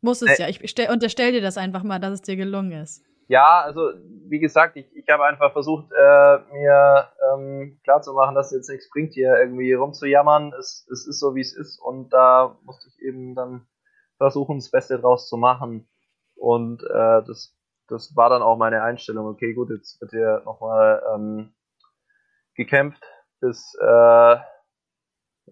Muss 0.00 0.22
es 0.22 0.38
äh, 0.38 0.42
ja. 0.42 0.48
Ich 0.48 0.60
stell, 0.70 0.90
unterstell 0.90 1.32
dir 1.32 1.40
das 1.40 1.56
einfach 1.56 1.82
mal, 1.82 1.98
dass 1.98 2.12
es 2.12 2.22
dir 2.22 2.36
gelungen 2.36 2.72
ist. 2.72 3.04
Ja, 3.28 3.62
also 3.62 3.90
wie 4.28 4.38
gesagt, 4.38 4.76
ich, 4.76 4.86
ich 4.94 5.08
habe 5.08 5.24
einfach 5.24 5.52
versucht, 5.52 5.90
äh, 5.90 6.38
mir 6.52 7.08
ähm, 7.32 7.80
klarzumachen, 7.82 8.36
dass 8.36 8.52
es 8.52 8.58
jetzt 8.58 8.70
nichts 8.70 8.88
bringt, 8.90 9.14
hier 9.14 9.36
irgendwie 9.36 9.72
rumzujammern. 9.72 10.52
Es, 10.58 10.86
es 10.92 11.06
ist 11.08 11.18
so, 11.18 11.34
wie 11.34 11.40
es 11.40 11.56
ist 11.56 11.80
und 11.80 12.10
da 12.10 12.56
musste 12.62 12.88
ich 12.88 13.02
eben 13.02 13.34
dann 13.34 13.66
versuchen, 14.16 14.58
das 14.58 14.70
Beste 14.70 14.98
draus 15.00 15.28
zu 15.28 15.36
machen. 15.36 15.88
Und 16.36 16.82
äh, 16.84 17.22
das, 17.26 17.56
das 17.88 18.14
war 18.14 18.30
dann 18.30 18.42
auch 18.42 18.58
meine 18.58 18.82
Einstellung. 18.82 19.26
Okay, 19.26 19.54
gut, 19.54 19.70
jetzt 19.70 20.00
wird 20.00 20.12
hier 20.12 20.42
nochmal 20.44 21.02
ähm, 21.14 21.52
gekämpft, 22.54 23.02
bis, 23.40 23.74
äh, 23.80 24.36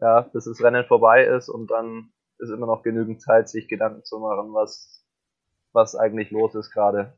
ja, 0.01 0.23
bis 0.23 0.45
das 0.45 0.63
Rennen 0.63 0.85
vorbei 0.85 1.25
ist 1.25 1.49
und 1.49 1.71
dann 1.71 2.11
ist 2.39 2.51
immer 2.51 2.67
noch 2.67 2.83
genügend 2.83 3.21
Zeit, 3.21 3.49
sich 3.49 3.69
Gedanken 3.69 4.05
zu 4.05 4.19
machen, 4.19 4.53
was, 4.53 5.05
was 5.73 5.95
eigentlich 5.95 6.31
los 6.31 6.55
ist 6.55 6.71
gerade. 6.71 7.15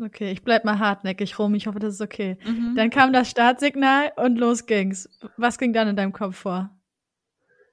Okay, 0.00 0.30
ich 0.30 0.44
bleib 0.44 0.64
mal 0.64 0.78
hartnäckig 0.78 1.38
rum. 1.40 1.54
Ich 1.54 1.66
hoffe, 1.66 1.80
das 1.80 1.94
ist 1.94 2.00
okay. 2.00 2.38
Mhm. 2.44 2.74
Dann 2.76 2.90
kam 2.90 3.12
das 3.12 3.30
Startsignal 3.30 4.12
und 4.16 4.36
los 4.36 4.66
ging's. 4.66 5.08
Was 5.36 5.58
ging 5.58 5.72
dann 5.72 5.88
in 5.88 5.96
deinem 5.96 6.12
Kopf 6.12 6.36
vor? 6.36 6.70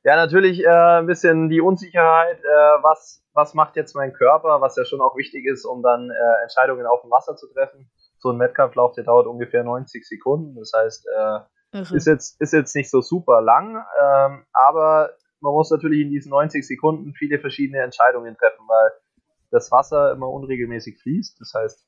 Ja, 0.04 0.16
natürlich 0.16 0.64
äh, 0.64 0.70
ein 0.70 1.06
bisschen 1.06 1.50
die 1.50 1.62
Unsicherheit, 1.62 2.40
äh, 2.40 2.84
was, 2.84 3.24
was 3.34 3.54
macht 3.54 3.76
jetzt 3.76 3.96
mein 3.96 4.14
Körper, 4.14 4.60
was 4.62 4.76
ja 4.76 4.86
schon 4.86 5.02
auch 5.02 5.16
wichtig 5.16 5.46
ist, 5.46 5.66
um 5.66 5.84
dann 5.84 6.10
äh, 6.10 6.44
Entscheidungen 6.44 6.86
auf 6.88 7.02
dem 7.02 7.12
Wasser 7.12 7.36
zu 7.36 7.52
treffen. 7.54 7.92
So 8.18 8.32
ein 8.32 8.40
Wettkampflauf, 8.40 8.94
der 8.94 9.04
dauert 9.04 9.28
ungefähr 9.28 9.64
90 9.64 10.08
Sekunden. 10.08 10.56
Das 10.56 10.72
heißt, 10.76 11.08
äh, 11.76 11.96
ist, 11.96 12.08
jetzt, 12.08 12.40
ist 12.42 12.54
jetzt 12.54 12.76
nicht 12.76 12.90
so 12.90 13.02
super 13.02 13.42
lang, 13.42 13.84
ähm, 14.02 14.46
aber 14.54 15.12
man 15.42 15.54
muss 15.54 15.70
natürlich 15.70 16.02
in 16.02 16.10
diesen 16.10 16.30
90 16.30 16.66
Sekunden 16.66 17.14
viele 17.14 17.40
verschiedene 17.40 17.82
Entscheidungen 17.82 18.36
treffen, 18.36 18.66
weil 18.68 18.92
das 19.52 19.72
Wasser 19.72 20.12
immer 20.12 20.30
unregelmäßig 20.30 21.00
fließt. 21.02 21.40
Das 21.40 21.54
heißt, 21.54 21.86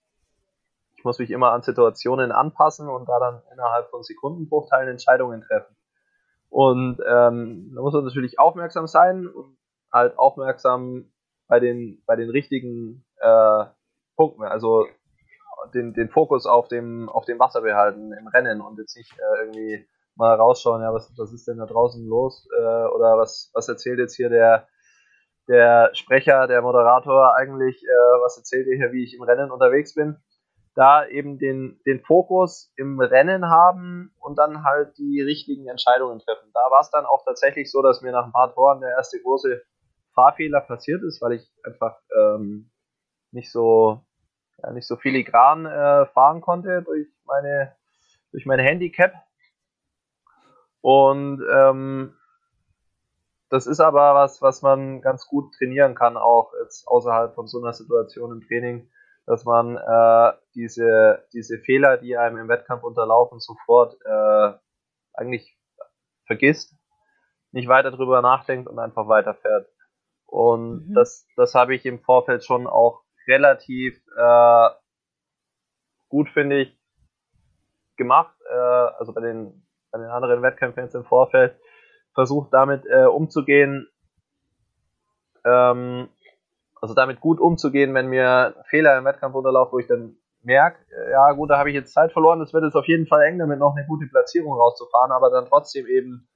ich 0.97 1.03
muss 1.03 1.19
mich 1.19 1.31
immer 1.31 1.51
an 1.51 1.61
Situationen 1.63 2.31
anpassen 2.31 2.87
und 2.89 3.07
da 3.07 3.19
dann 3.19 3.41
innerhalb 3.53 3.89
von 3.89 4.03
Sekundenbruchteilen 4.03 4.89
Entscheidungen 4.89 5.41
treffen. 5.41 5.75
Und 6.49 6.99
ähm, 7.07 7.71
da 7.75 7.81
muss 7.81 7.93
man 7.93 8.05
natürlich 8.05 8.39
aufmerksam 8.39 8.87
sein 8.87 9.27
und 9.27 9.57
halt 9.91 10.17
aufmerksam 10.17 11.11
bei 11.47 11.59
den, 11.59 12.01
bei 12.05 12.15
den 12.15 12.29
richtigen 12.29 13.05
äh, 13.19 13.65
Punkten, 14.15 14.43
also 14.43 14.87
den, 15.71 15.93
den 15.93 16.09
Fokus 16.09 16.45
auf 16.45 16.67
dem, 16.67 17.09
auf 17.09 17.25
dem 17.25 17.39
Wasser 17.39 17.61
behalten 17.61 18.11
im 18.13 18.27
Rennen 18.27 18.61
und 18.61 18.77
jetzt 18.77 18.95
nicht 18.95 19.13
äh, 19.13 19.45
irgendwie 19.45 19.87
mal 20.15 20.35
rausschauen, 20.35 20.81
ja, 20.81 20.93
was, 20.93 21.13
was 21.17 21.31
ist 21.31 21.47
denn 21.47 21.57
da 21.57 21.65
draußen 21.65 22.05
los? 22.05 22.47
Äh, 22.57 22.61
oder 22.61 23.17
was, 23.17 23.51
was 23.53 23.69
erzählt 23.69 23.99
jetzt 23.99 24.15
hier 24.15 24.29
der, 24.29 24.67
der 25.47 25.91
Sprecher, 25.93 26.47
der 26.47 26.61
Moderator 26.61 27.35
eigentlich, 27.35 27.83
äh, 27.83 28.21
was 28.23 28.37
erzählt 28.37 28.67
ihr 28.67 28.77
hier, 28.77 28.91
wie 28.91 29.03
ich 29.03 29.15
im 29.15 29.23
Rennen 29.23 29.51
unterwegs 29.51 29.93
bin? 29.93 30.17
Da 30.75 31.07
eben 31.07 31.39
den, 31.39 31.79
den 31.85 32.01
Fokus 32.01 32.71
im 32.75 32.99
Rennen 32.99 33.49
haben 33.49 34.13
und 34.19 34.37
dann 34.37 34.63
halt 34.63 34.97
die 34.97 35.21
richtigen 35.21 35.67
Entscheidungen 35.67 36.19
treffen. 36.19 36.51
Da 36.53 36.59
war 36.71 36.81
es 36.81 36.91
dann 36.91 37.05
auch 37.05 37.23
tatsächlich 37.25 37.71
so, 37.71 37.81
dass 37.81 38.01
mir 38.01 38.11
nach 38.11 38.25
ein 38.25 38.31
paar 38.31 38.53
Toren 38.53 38.81
der 38.81 38.91
erste 38.91 39.19
große 39.19 39.61
Fahrfehler 40.13 40.61
passiert 40.61 41.01
ist, 41.03 41.21
weil 41.21 41.33
ich 41.33 41.51
einfach 41.63 41.99
ähm, 42.15 42.69
nicht 43.31 43.51
so 43.51 44.01
ja, 44.61 44.71
nicht 44.71 44.87
so 44.87 44.95
filigran 44.95 45.65
äh, 45.65 46.05
fahren 46.07 46.41
konnte 46.41 46.81
durch 46.83 47.07
meine 47.25 47.75
durch 48.31 48.45
mein 48.45 48.59
Handicap. 48.59 49.13
Und 50.81 51.43
ähm, 51.51 52.13
das 53.49 53.67
ist 53.67 53.79
aber 53.79 54.13
was, 54.15 54.41
was 54.41 54.61
man 54.61 55.01
ganz 55.01 55.25
gut 55.25 55.53
trainieren 55.55 55.95
kann, 55.95 56.17
auch 56.17 56.51
jetzt 56.61 56.87
außerhalb 56.87 57.33
von 57.35 57.47
so 57.47 57.61
einer 57.61 57.73
Situation 57.73 58.31
im 58.31 58.41
Training 58.41 58.89
dass 59.27 59.43
man 59.43 59.75
äh, 59.75 60.33
diese, 60.55 61.25
diese 61.33 61.59
Fehler, 61.59 61.97
die 61.97 62.17
einem 62.17 62.37
im 62.37 62.47
Wettkampf 62.47 62.83
unterlaufen, 62.83 63.39
sofort 63.39 63.97
äh, 64.05 64.53
eigentlich 65.13 65.59
vergisst, 66.25 66.73
nicht 67.51 67.67
weiter 67.67 67.91
drüber 67.91 68.21
nachdenkt 68.21 68.69
und 68.69 68.79
einfach 68.79 69.09
weiterfährt. 69.09 69.67
Und 70.25 70.87
mhm. 70.87 70.93
das, 70.93 71.27
das 71.35 71.55
habe 71.55 71.75
ich 71.75 71.85
im 71.85 71.99
Vorfeld 71.99 72.45
schon 72.45 72.67
auch 72.67 73.03
relativ 73.27 73.95
äh, 74.17 74.69
gut, 76.09 76.29
finde 76.29 76.61
ich, 76.61 76.77
gemacht. 77.97 78.35
Äh, 78.49 78.55
also 78.55 79.13
bei 79.13 79.21
den, 79.21 79.65
bei 79.91 79.99
den 79.99 80.09
anderen 80.09 80.41
Wettkämpfen 80.41 80.83
jetzt 80.83 80.95
im 80.95 81.05
Vorfeld 81.05 81.59
versucht 82.13 82.53
damit 82.53 82.85
äh, 82.87 83.05
umzugehen, 83.05 83.87
ähm, 85.45 86.09
also 86.81 86.93
damit 86.93 87.19
gut 87.19 87.39
umzugehen, 87.39 87.93
wenn 87.93 88.07
mir 88.07 88.55
Fehler 88.69 88.97
im 88.97 89.05
Wettkampf 89.05 89.35
unterlaufen, 89.35 89.73
wo 89.73 89.79
ich 89.79 89.87
dann 89.87 90.17
merke, 90.41 90.79
äh, 90.91 91.11
ja 91.11 91.31
gut, 91.33 91.49
da 91.49 91.59
habe 91.59 91.69
ich 91.69 91.75
jetzt 91.75 91.93
Zeit 91.93 92.11
verloren, 92.11 92.39
das 92.39 92.53
wird 92.53 92.63
jetzt 92.63 92.75
auf 92.75 92.87
jeden 92.87 93.07
Fall 93.07 93.21
eng, 93.23 93.37
damit 93.37 93.59
noch 93.59 93.75
eine 93.75 93.85
gute 93.85 94.07
Platzierung 94.07 94.53
rauszufahren, 94.53 95.11
aber 95.11 95.29
dann 95.29 95.45
trotzdem 95.45 95.85
eben 95.85 96.27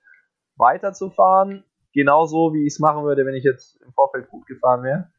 weiterzufahren, 0.56 1.64
genauso 1.94 2.54
wie 2.54 2.68
ich 2.68 2.74
es 2.74 2.80
machen 2.80 3.04
würde, 3.04 3.26
wenn 3.26 3.36
ich 3.36 3.44
jetzt 3.44 3.82
im 3.82 3.94
Vorfeld 3.94 4.30
gut 4.30 4.46
gefahren 4.46 4.84
wäre. 4.84 5.10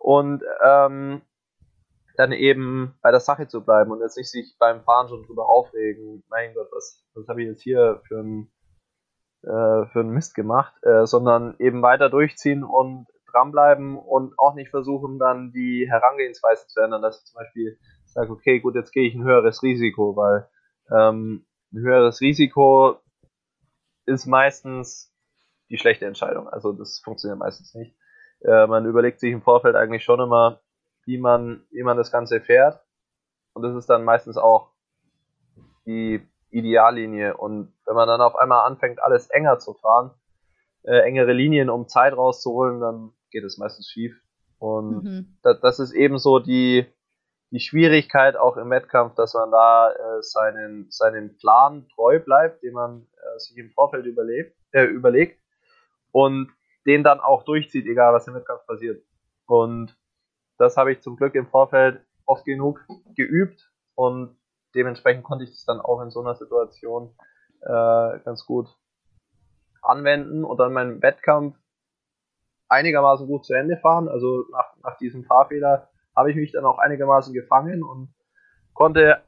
Und 0.00 0.42
ähm, 0.64 1.22
dann 2.16 2.32
eben 2.32 2.94
bei 3.02 3.10
der 3.10 3.20
Sache 3.20 3.46
zu 3.46 3.64
bleiben 3.64 3.90
und 3.90 4.00
jetzt 4.00 4.16
nicht 4.16 4.30
sich 4.30 4.56
beim 4.58 4.82
Fahren 4.82 5.08
schon 5.08 5.24
drüber 5.24 5.48
aufregen, 5.48 6.24
mein 6.28 6.54
Gott, 6.54 6.68
was, 6.72 7.04
was 7.14 7.28
habe 7.28 7.42
ich 7.42 7.48
jetzt 7.48 7.62
hier 7.62 8.00
für 8.08 8.20
ein 8.20 8.50
äh, 9.42 9.86
für 9.92 10.00
einen 10.00 10.10
Mist 10.10 10.34
gemacht, 10.34 10.74
äh, 10.82 11.06
sondern 11.06 11.54
eben 11.60 11.80
weiter 11.80 12.10
durchziehen 12.10 12.64
und 12.64 13.06
dranbleiben 13.30 13.96
und 13.96 14.36
auch 14.38 14.54
nicht 14.54 14.70
versuchen, 14.70 15.18
dann 15.18 15.52
die 15.52 15.86
Herangehensweise 15.88 16.66
zu 16.66 16.80
ändern, 16.80 17.02
dass 17.02 17.20
ich 17.20 17.26
zum 17.26 17.36
Beispiel 17.36 17.78
sage, 18.06 18.32
okay, 18.32 18.58
gut, 18.60 18.74
jetzt 18.74 18.92
gehe 18.92 19.06
ich 19.06 19.14
ein 19.14 19.22
höheres 19.22 19.62
Risiko, 19.62 20.16
weil 20.16 20.48
ähm, 20.90 21.46
ein 21.72 21.80
höheres 21.80 22.20
Risiko 22.20 22.96
ist 24.06 24.26
meistens 24.26 25.14
die 25.70 25.78
schlechte 25.78 26.06
Entscheidung. 26.06 26.48
Also 26.48 26.72
das 26.72 27.00
funktioniert 27.04 27.38
meistens 27.38 27.74
nicht. 27.74 27.94
Äh, 28.40 28.66
man 28.66 28.86
überlegt 28.86 29.20
sich 29.20 29.32
im 29.32 29.42
Vorfeld 29.42 29.76
eigentlich 29.76 30.04
schon 30.04 30.20
immer, 30.20 30.60
wie 31.04 31.18
man, 31.18 31.64
wie 31.70 31.82
man 31.82 31.96
das 31.96 32.12
Ganze 32.12 32.40
fährt. 32.40 32.80
Und 33.54 33.62
das 33.62 33.74
ist 33.74 33.88
dann 33.88 34.04
meistens 34.04 34.36
auch 34.36 34.70
die 35.86 36.26
Ideallinie. 36.50 37.36
Und 37.36 37.72
wenn 37.86 37.94
man 37.94 38.08
dann 38.08 38.20
auf 38.20 38.36
einmal 38.36 38.66
anfängt, 38.66 39.02
alles 39.02 39.28
enger 39.30 39.58
zu 39.58 39.74
fahren, 39.74 40.12
äh, 40.82 41.00
engere 41.00 41.32
Linien, 41.32 41.70
um 41.70 41.88
Zeit 41.88 42.16
rauszuholen, 42.16 42.80
dann 42.80 43.12
geht 43.30 43.44
es 43.44 43.58
meistens 43.58 43.88
schief. 43.88 44.14
Und 44.58 45.04
mhm. 45.04 45.38
das, 45.42 45.60
das 45.60 45.78
ist 45.78 45.92
eben 45.92 46.18
so 46.18 46.38
die, 46.38 46.86
die 47.50 47.60
Schwierigkeit 47.60 48.36
auch 48.36 48.56
im 48.56 48.70
Wettkampf, 48.70 49.14
dass 49.14 49.34
man 49.34 49.50
da 49.50 49.90
äh, 49.90 50.22
seinen, 50.22 50.90
seinen 50.90 51.36
Plan 51.38 51.86
treu 51.94 52.20
bleibt, 52.20 52.62
den 52.62 52.74
man 52.74 53.06
äh, 53.16 53.38
sich 53.38 53.56
im 53.56 53.70
Vorfeld 53.70 54.06
überlebt, 54.06 54.56
äh, 54.72 54.84
überlegt 54.84 55.40
und 56.12 56.50
den 56.86 57.02
dann 57.02 57.20
auch 57.20 57.44
durchzieht, 57.44 57.86
egal 57.86 58.14
was 58.14 58.26
im 58.28 58.34
Wettkampf 58.34 58.66
passiert. 58.66 59.02
Und 59.46 59.96
das 60.58 60.76
habe 60.76 60.92
ich 60.92 61.00
zum 61.00 61.16
Glück 61.16 61.34
im 61.34 61.46
Vorfeld 61.46 62.00
oft 62.26 62.44
genug 62.44 62.84
geübt 63.14 63.70
und 63.94 64.36
dementsprechend 64.74 65.24
konnte 65.24 65.44
ich 65.44 65.50
das 65.50 65.64
dann 65.64 65.80
auch 65.80 66.00
in 66.02 66.10
so 66.10 66.20
einer 66.20 66.34
Situation 66.34 67.14
äh, 67.62 68.18
ganz 68.24 68.44
gut 68.44 68.68
anwenden 69.82 70.44
und 70.44 70.58
dann 70.58 70.72
meinen 70.72 71.02
Wettkampf 71.02 71.56
einigermaßen 72.68 73.26
gut 73.26 73.46
zu 73.46 73.54
Ende 73.54 73.78
fahren. 73.78 74.08
Also 74.08 74.44
nach, 74.52 74.76
nach 74.82 74.98
diesem 74.98 75.24
Fahrfehler 75.24 75.88
habe 76.14 76.30
ich 76.30 76.36
mich 76.36 76.52
dann 76.52 76.64
auch 76.64 76.78
einigermaßen 76.78 77.32
gefangen 77.32 77.82
und 77.82 78.14
konnte 78.74 79.22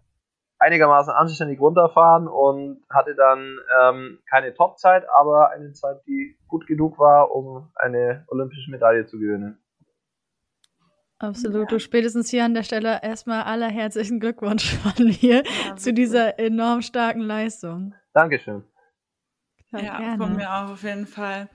einigermaßen 0.61 1.13
anständig 1.13 1.59
runterfahren 1.59 2.29
und 2.29 2.83
hatte 2.91 3.15
dann 3.15 3.59
ähm, 3.83 4.19
keine 4.29 4.55
Topzeit, 4.55 5.05
aber 5.19 5.51
eine 5.51 5.73
Zeit, 5.73 6.03
die 6.07 6.39
gut 6.47 6.67
genug 6.67 6.99
war, 6.99 7.35
um 7.35 7.71
eine 7.75 8.25
olympische 8.29 8.71
Medaille 8.71 9.07
zu 9.07 9.19
gewinnen. 9.19 9.59
Absolut. 11.19 11.63
Ja. 11.63 11.77
Du 11.77 11.79
spätestens 11.79 12.31
hier 12.31 12.45
an 12.45 12.55
der 12.55 12.63
Stelle 12.63 13.01
erstmal 13.03 13.43
aller 13.43 13.69
herzlichen 13.69 14.21
Glückwunsch 14.21 14.75
von 14.77 15.07
mir 15.07 15.43
ja, 15.45 15.77
zu 15.77 15.93
dieser 15.93 16.39
enorm 16.39 16.83
starken 16.83 17.21
Leistung. 17.21 17.95
Dankeschön. 18.13 18.65
Ja, 19.73 19.81
ja 19.81 20.17
von 20.17 20.35
mir 20.35 20.49
auch 20.51 20.71
auf 20.73 20.83
jeden 20.83 21.07
Fall. 21.07 21.49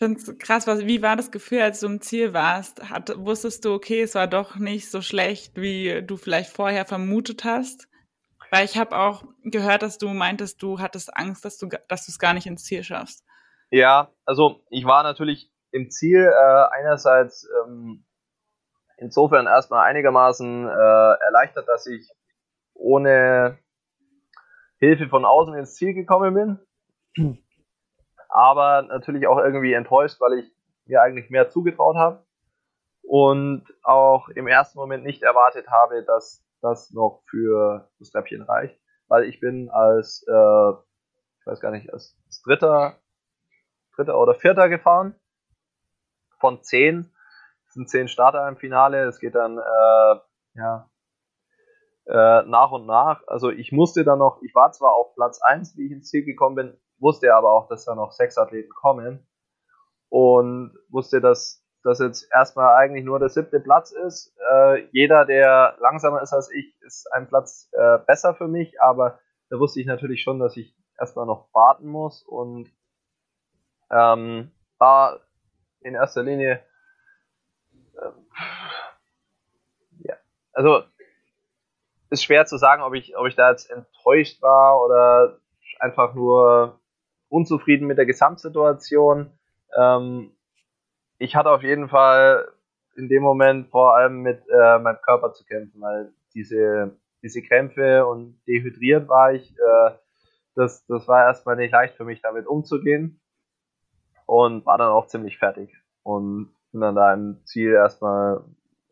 Ich 0.00 0.04
finde 0.04 0.20
es 0.20 0.38
krass, 0.38 0.68
was, 0.68 0.86
wie 0.86 1.02
war 1.02 1.16
das 1.16 1.32
Gefühl, 1.32 1.60
als 1.60 1.80
du 1.80 1.86
im 1.86 2.00
Ziel 2.00 2.32
warst? 2.32 2.88
Hat, 2.88 3.12
wusstest 3.18 3.64
du, 3.64 3.74
okay, 3.74 4.02
es 4.02 4.14
war 4.14 4.28
doch 4.28 4.54
nicht 4.54 4.92
so 4.92 5.02
schlecht, 5.02 5.56
wie 5.56 6.04
du 6.06 6.16
vielleicht 6.16 6.52
vorher 6.52 6.86
vermutet 6.86 7.42
hast? 7.42 7.88
Weil 8.52 8.64
ich 8.64 8.78
habe 8.78 8.96
auch 8.96 9.24
gehört, 9.42 9.82
dass 9.82 9.98
du 9.98 10.08
meintest, 10.10 10.62
du 10.62 10.78
hattest 10.78 11.16
Angst, 11.16 11.44
dass 11.44 11.58
du 11.58 11.68
dass 11.88 12.06
es 12.06 12.20
gar 12.20 12.32
nicht 12.32 12.46
ins 12.46 12.62
Ziel 12.62 12.84
schaffst. 12.84 13.24
Ja, 13.70 14.12
also 14.24 14.62
ich 14.70 14.84
war 14.84 15.02
natürlich 15.02 15.50
im 15.72 15.90
Ziel 15.90 16.30
äh, 16.32 16.64
einerseits 16.78 17.48
ähm, 17.64 18.04
insofern 18.98 19.46
erstmal 19.46 19.84
einigermaßen 19.84 20.68
äh, 20.68 21.24
erleichtert, 21.24 21.66
dass 21.66 21.88
ich 21.88 22.08
ohne 22.72 23.58
Hilfe 24.78 25.08
von 25.08 25.24
außen 25.24 25.54
ins 25.54 25.74
Ziel 25.74 25.92
gekommen 25.92 26.60
bin. 27.14 27.40
Aber 28.28 28.82
natürlich 28.82 29.26
auch 29.26 29.38
irgendwie 29.38 29.72
enttäuscht, 29.72 30.20
weil 30.20 30.40
ich 30.40 30.52
mir 30.86 31.02
eigentlich 31.02 31.30
mehr 31.30 31.48
zugetraut 31.48 31.96
habe 31.96 32.24
und 33.02 33.64
auch 33.82 34.28
im 34.28 34.46
ersten 34.46 34.78
Moment 34.78 35.04
nicht 35.04 35.22
erwartet 35.22 35.68
habe, 35.68 36.04
dass 36.04 36.44
das 36.60 36.90
noch 36.92 37.22
für 37.28 37.88
das 37.98 38.10
Treppchen 38.10 38.42
reicht, 38.42 38.78
weil 39.06 39.24
ich 39.24 39.40
bin 39.40 39.70
als, 39.70 40.24
äh, 40.28 40.70
ich 41.40 41.46
weiß 41.46 41.60
gar 41.60 41.70
nicht, 41.70 41.92
als 41.92 42.16
Dritter, 42.44 42.98
Dritter 43.96 44.18
oder 44.18 44.34
Vierter 44.34 44.68
gefahren 44.68 45.14
von 46.38 46.62
zehn 46.62 47.12
es 47.68 47.74
sind 47.74 47.88
zehn 47.90 48.08
Starter 48.08 48.48
im 48.48 48.56
Finale. 48.56 49.04
Es 49.06 49.20
geht 49.20 49.34
dann 49.34 49.58
äh, 49.58 50.20
ja, 50.54 50.90
äh, 52.06 52.42
nach 52.46 52.70
und 52.70 52.86
nach. 52.86 53.22
Also 53.26 53.50
ich 53.50 53.72
musste 53.72 54.04
dann 54.04 54.18
noch, 54.18 54.40
ich 54.42 54.54
war 54.54 54.72
zwar 54.72 54.94
auf 54.94 55.14
Platz 55.14 55.40
1, 55.42 55.76
wie 55.76 55.86
ich 55.86 55.92
ins 55.92 56.08
Ziel 56.08 56.24
gekommen 56.24 56.56
bin, 56.56 56.80
wusste 56.98 57.34
aber 57.34 57.52
auch, 57.52 57.68
dass 57.68 57.84
da 57.84 57.94
noch 57.94 58.12
sechs 58.12 58.38
Athleten 58.38 58.70
kommen 58.70 59.26
und 60.08 60.76
wusste, 60.88 61.20
dass 61.20 61.64
das 61.82 62.00
jetzt 62.00 62.28
erstmal 62.32 62.74
eigentlich 62.74 63.04
nur 63.04 63.18
der 63.18 63.28
siebte 63.28 63.60
Platz 63.60 63.92
ist. 63.92 64.34
Äh, 64.52 64.86
jeder, 64.90 65.24
der 65.24 65.76
langsamer 65.80 66.22
ist 66.22 66.32
als 66.32 66.50
ich, 66.50 66.74
ist 66.82 67.10
ein 67.12 67.28
Platz 67.28 67.70
äh, 67.72 67.98
besser 67.98 68.34
für 68.34 68.48
mich, 68.48 68.80
aber 68.80 69.20
da 69.48 69.58
wusste 69.58 69.80
ich 69.80 69.86
natürlich 69.86 70.22
schon, 70.22 70.38
dass 70.38 70.56
ich 70.56 70.74
erstmal 70.98 71.26
noch 71.26 71.48
warten 71.54 71.86
muss 71.86 72.22
und 72.22 72.70
ähm, 73.90 74.50
war 74.78 75.20
in 75.80 75.94
erster 75.94 76.22
Linie 76.22 76.62
ähm, 78.02 78.12
ja, 80.00 80.14
also 80.52 80.82
ist 82.10 82.24
schwer 82.24 82.46
zu 82.46 82.56
sagen, 82.56 82.82
ob 82.82 82.94
ich, 82.94 83.16
ob 83.16 83.26
ich 83.26 83.36
da 83.36 83.50
jetzt 83.50 83.70
enttäuscht 83.70 84.42
war 84.42 84.82
oder 84.84 85.38
einfach 85.78 86.14
nur 86.14 86.80
unzufrieden 87.28 87.86
mit 87.86 87.98
der 87.98 88.06
Gesamtsituation. 88.06 89.30
Ähm, 89.76 90.32
ich 91.18 91.36
hatte 91.36 91.50
auf 91.50 91.62
jeden 91.62 91.88
Fall 91.88 92.48
in 92.96 93.08
dem 93.08 93.22
Moment 93.22 93.68
vor 93.70 93.96
allem 93.96 94.22
mit 94.22 94.42
äh, 94.48 94.78
meinem 94.78 94.98
Körper 95.02 95.32
zu 95.32 95.44
kämpfen, 95.44 95.80
weil 95.80 96.12
diese, 96.34 96.96
diese 97.22 97.42
Krämpfe 97.42 98.06
und 98.06 98.40
dehydriert 98.46 99.08
war 99.08 99.32
ich. 99.32 99.52
Äh, 99.52 99.90
das, 100.54 100.84
das 100.86 101.06
war 101.06 101.24
erstmal 101.24 101.56
nicht 101.56 101.72
leicht 101.72 101.96
für 101.96 102.04
mich, 102.04 102.20
damit 102.20 102.46
umzugehen 102.46 103.20
und 104.26 104.66
war 104.66 104.76
dann 104.76 104.90
auch 104.90 105.06
ziemlich 105.06 105.38
fertig. 105.38 105.72
Und 106.02 106.52
bin 106.72 106.80
dann 106.80 106.96
da 106.96 107.14
im 107.14 107.40
Ziel 107.44 107.72
erstmal 107.72 108.44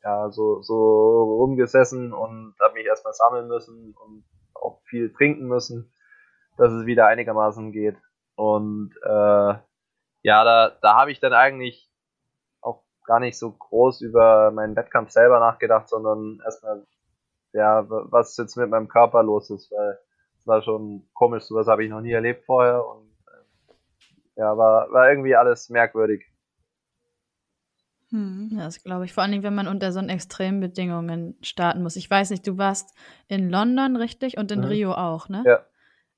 ja, 0.02 0.30
so, 0.30 0.62
so 0.62 1.38
rumgesessen 1.40 2.12
und 2.12 2.54
habe 2.60 2.74
mich 2.74 2.86
erstmal 2.86 3.12
sammeln 3.12 3.48
müssen 3.48 3.94
und 4.04 4.24
auch 4.54 4.80
viel 4.84 5.12
trinken 5.12 5.46
müssen, 5.46 5.92
dass 6.56 6.72
es 6.72 6.86
wieder 6.86 7.06
einigermaßen 7.06 7.72
geht. 7.72 7.96
Und 8.36 8.94
äh, 9.02 9.54
ja, 10.22 10.44
da, 10.44 10.70
da 10.80 10.96
habe 10.96 11.10
ich 11.10 11.20
dann 11.20 11.32
eigentlich 11.32 11.90
auch 12.60 12.82
gar 13.04 13.20
nicht 13.20 13.38
so 13.38 13.50
groß 13.50 14.02
über 14.02 14.50
meinen 14.50 14.76
Wettkampf 14.76 15.10
selber 15.10 15.40
nachgedacht, 15.40 15.88
sondern 15.88 16.40
erstmal, 16.44 16.86
ja, 17.52 17.84
was 17.88 18.36
jetzt 18.36 18.56
mit 18.56 18.70
meinem 18.70 18.88
Körper 18.88 19.22
los 19.22 19.50
ist, 19.50 19.70
weil 19.72 19.98
es 20.38 20.46
war 20.46 20.62
schon 20.62 21.08
komisch, 21.14 21.44
sowas 21.44 21.66
habe 21.66 21.84
ich 21.84 21.90
noch 21.90 22.02
nie 22.02 22.12
erlebt 22.12 22.44
vorher 22.44 22.86
und 22.86 23.08
äh, 23.26 24.40
ja, 24.40 24.56
war, 24.56 24.92
war 24.92 25.10
irgendwie 25.10 25.34
alles 25.34 25.70
merkwürdig. 25.70 26.24
Hm. 28.10 28.50
Ja, 28.52 28.64
das 28.64 28.82
glaube 28.82 29.04
ich. 29.04 29.12
Vor 29.12 29.22
allen 29.22 29.32
Dingen, 29.32 29.42
wenn 29.42 29.54
man 29.54 29.66
unter 29.66 29.90
so 29.92 30.00
extremen 30.00 30.60
Bedingungen 30.60 31.36
starten 31.42 31.82
muss. 31.82 31.96
Ich 31.96 32.08
weiß 32.08 32.30
nicht, 32.30 32.46
du 32.46 32.56
warst 32.56 32.96
in 33.26 33.50
London, 33.50 33.96
richtig? 33.96 34.38
Und 34.38 34.52
in 34.52 34.60
mhm. 34.60 34.66
Rio 34.66 34.92
auch, 34.92 35.28
ne? 35.28 35.42
Ja. 35.44 35.64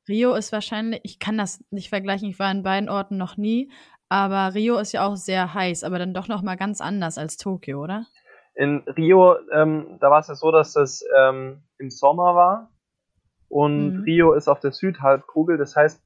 Rio 0.08 0.34
ist 0.34 0.52
wahrscheinlich, 0.52 1.00
ich 1.04 1.18
kann 1.18 1.38
das 1.38 1.64
nicht 1.70 1.88
vergleichen, 1.88 2.28
ich 2.28 2.38
war 2.38 2.50
in 2.50 2.62
beiden 2.62 2.88
Orten 2.88 3.16
noch 3.16 3.36
nie, 3.36 3.70
aber 4.08 4.54
Rio 4.54 4.78
ist 4.78 4.92
ja 4.92 5.06
auch 5.06 5.16
sehr 5.16 5.54
heiß, 5.54 5.84
aber 5.84 5.98
dann 5.98 6.14
doch 6.14 6.28
noch 6.28 6.42
mal 6.42 6.56
ganz 6.56 6.80
anders 6.80 7.18
als 7.18 7.36
Tokio, 7.36 7.82
oder? 7.82 8.06
In 8.54 8.78
Rio, 8.96 9.36
ähm, 9.52 9.98
da 10.00 10.10
war 10.10 10.20
es 10.20 10.28
ja 10.28 10.34
so, 10.34 10.50
dass 10.50 10.72
das 10.72 11.04
ähm, 11.16 11.62
im 11.78 11.90
Sommer 11.90 12.34
war 12.34 12.70
und 13.48 13.98
mhm. 13.98 14.02
Rio 14.02 14.32
ist 14.32 14.48
auf 14.48 14.60
der 14.60 14.72
Südhalbkugel, 14.72 15.58
das 15.58 15.76
heißt, 15.76 16.02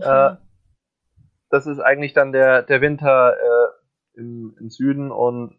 äh, 0.00 0.34
das 1.50 1.66
ist 1.66 1.78
eigentlich 1.78 2.12
dann 2.12 2.32
der, 2.32 2.62
der 2.62 2.80
Winter 2.80 3.34
äh, 3.34 4.20
im, 4.20 4.56
im 4.58 4.70
Süden 4.70 5.10
und 5.12 5.58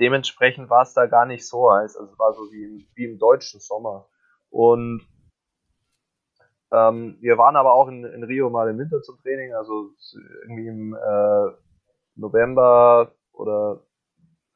dementsprechend 0.00 0.70
war 0.70 0.82
es 0.82 0.94
da 0.94 1.06
gar 1.06 1.26
nicht 1.26 1.46
so 1.46 1.70
heiß. 1.70 1.96
Also 1.96 2.12
es 2.12 2.18
war 2.18 2.32
so 2.32 2.42
wie 2.52 2.64
im, 2.64 2.86
wie 2.94 3.04
im 3.04 3.18
deutschen 3.18 3.60
Sommer. 3.60 4.08
Und 4.50 5.06
ähm, 6.70 7.16
wir 7.20 7.38
waren 7.38 7.56
aber 7.56 7.72
auch 7.72 7.88
in, 7.88 8.04
in, 8.04 8.24
Rio 8.24 8.50
mal 8.50 8.68
im 8.68 8.78
Winter 8.78 9.00
zum 9.02 9.18
Training, 9.22 9.54
also 9.54 9.90
irgendwie 10.42 10.68
im 10.68 10.94
äh, 10.94 11.52
November 12.16 13.12
oder 13.32 13.80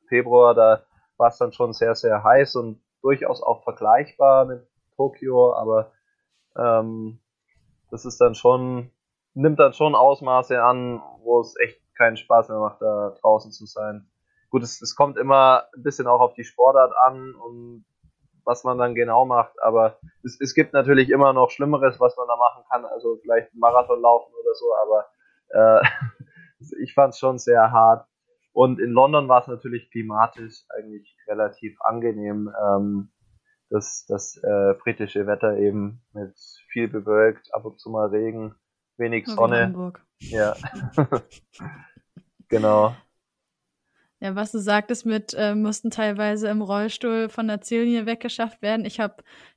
Februar, 0.08 0.54
da 0.54 0.84
war 1.16 1.28
es 1.28 1.38
dann 1.38 1.52
schon 1.52 1.72
sehr, 1.72 1.94
sehr 1.94 2.22
heiß 2.22 2.56
und 2.56 2.82
durchaus 3.00 3.42
auch 3.42 3.62
vergleichbar 3.64 4.44
mit 4.44 4.66
Tokio, 4.96 5.54
aber 5.54 5.92
ähm, 6.56 7.20
das 7.90 8.04
ist 8.04 8.20
dann 8.20 8.34
schon, 8.34 8.90
nimmt 9.34 9.58
dann 9.58 9.72
schon 9.72 9.94
Ausmaße 9.94 10.62
an, 10.62 11.02
wo 11.22 11.40
es 11.40 11.54
echt 11.60 11.80
keinen 11.94 12.16
Spaß 12.16 12.48
mehr 12.48 12.58
macht, 12.58 12.82
da 12.82 13.14
draußen 13.20 13.52
zu 13.52 13.66
sein. 13.66 14.10
Gut, 14.50 14.62
es, 14.62 14.82
es 14.82 14.94
kommt 14.94 15.16
immer 15.16 15.64
ein 15.74 15.82
bisschen 15.82 16.06
auch 16.06 16.20
auf 16.20 16.34
die 16.34 16.44
Sportart 16.44 16.92
an 16.94 17.34
und 17.34 17.84
was 18.44 18.64
man 18.64 18.78
dann 18.78 18.94
genau 18.94 19.24
macht, 19.24 19.60
aber 19.62 19.98
es, 20.24 20.38
es 20.40 20.54
gibt 20.54 20.72
natürlich 20.72 21.10
immer 21.10 21.32
noch 21.32 21.50
Schlimmeres, 21.50 22.00
was 22.00 22.16
man 22.16 22.28
da 22.28 22.36
machen 22.36 22.64
kann, 22.70 22.84
also 22.84 23.18
vielleicht 23.22 23.52
einen 23.52 23.60
Marathon 23.60 24.00
laufen 24.00 24.32
oder 24.34 24.54
so, 24.54 24.66
aber 24.82 25.06
äh, 25.48 25.86
ich 26.82 26.94
fand 26.94 27.14
es 27.14 27.18
schon 27.18 27.38
sehr 27.38 27.70
hart. 27.70 28.06
Und 28.54 28.80
in 28.80 28.90
London 28.90 29.28
war 29.28 29.40
es 29.40 29.48
natürlich 29.48 29.90
klimatisch 29.90 30.64
eigentlich 30.76 31.16
relativ 31.26 31.74
angenehm. 31.80 32.52
Ähm, 32.62 33.10
das, 33.70 34.04
das 34.06 34.36
äh, 34.36 34.74
britische 34.74 35.26
Wetter 35.26 35.56
eben 35.56 36.02
mit 36.12 36.38
viel 36.70 36.88
bewölkt, 36.88 37.54
ab 37.54 37.64
und 37.64 37.80
zu 37.80 37.88
mal 37.88 38.08
Regen, 38.08 38.54
wenig 38.98 39.26
Sonne. 39.26 39.92
Ja. 40.18 40.54
genau. 42.48 42.94
Ja, 44.22 44.36
was 44.36 44.52
du 44.52 44.60
sagtest 44.60 45.04
mit, 45.04 45.34
äh, 45.36 45.56
mussten 45.56 45.90
teilweise 45.90 46.46
im 46.46 46.62
Rollstuhl 46.62 47.28
von 47.28 47.48
der 47.48 47.60
Ziellinie 47.60 48.06
weggeschafft 48.06 48.62
werden. 48.62 48.84
Ich 48.84 49.00
habe 49.00 49.16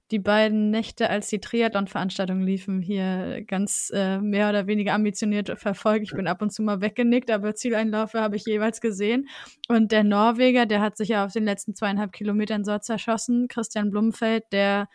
die 0.09 0.17
beiden 0.17 0.71
Nächte, 0.71 1.07
als 1.07 1.27
die 1.27 1.39
Triathlon-Veranstaltungen 1.39 2.41
liefen, 2.41 2.81
hier 2.81 3.43
ganz 3.45 3.91
äh, 3.93 4.17
mehr 4.17 4.49
oder 4.49 4.65
weniger 4.65 4.93
ambitioniert 4.93 5.59
verfolgt. 5.59 6.05
Ich 6.05 6.15
bin 6.15 6.25
ab 6.27 6.41
und 6.41 6.49
zu 6.51 6.63
mal 6.63 6.81
weggenickt, 6.81 7.29
aber 7.29 7.53
Zieleinläufe 7.53 8.19
habe 8.19 8.37
ich 8.37 8.45
jeweils 8.47 8.81
gesehen. 8.81 9.29
Und 9.67 9.91
der 9.91 10.03
Norweger, 10.03 10.65
der 10.65 10.81
hat 10.81 10.97
sich 10.97 11.09
ja 11.09 11.25
auf 11.25 11.31
den 11.31 11.45
letzten 11.45 11.75
zweieinhalb 11.75 12.11
Kilometern 12.11 12.63
so 12.63 12.75
zerschossen. 12.79 13.47
Christian 13.47 13.91
Blumfeld, 13.91 14.45
der 14.51 14.87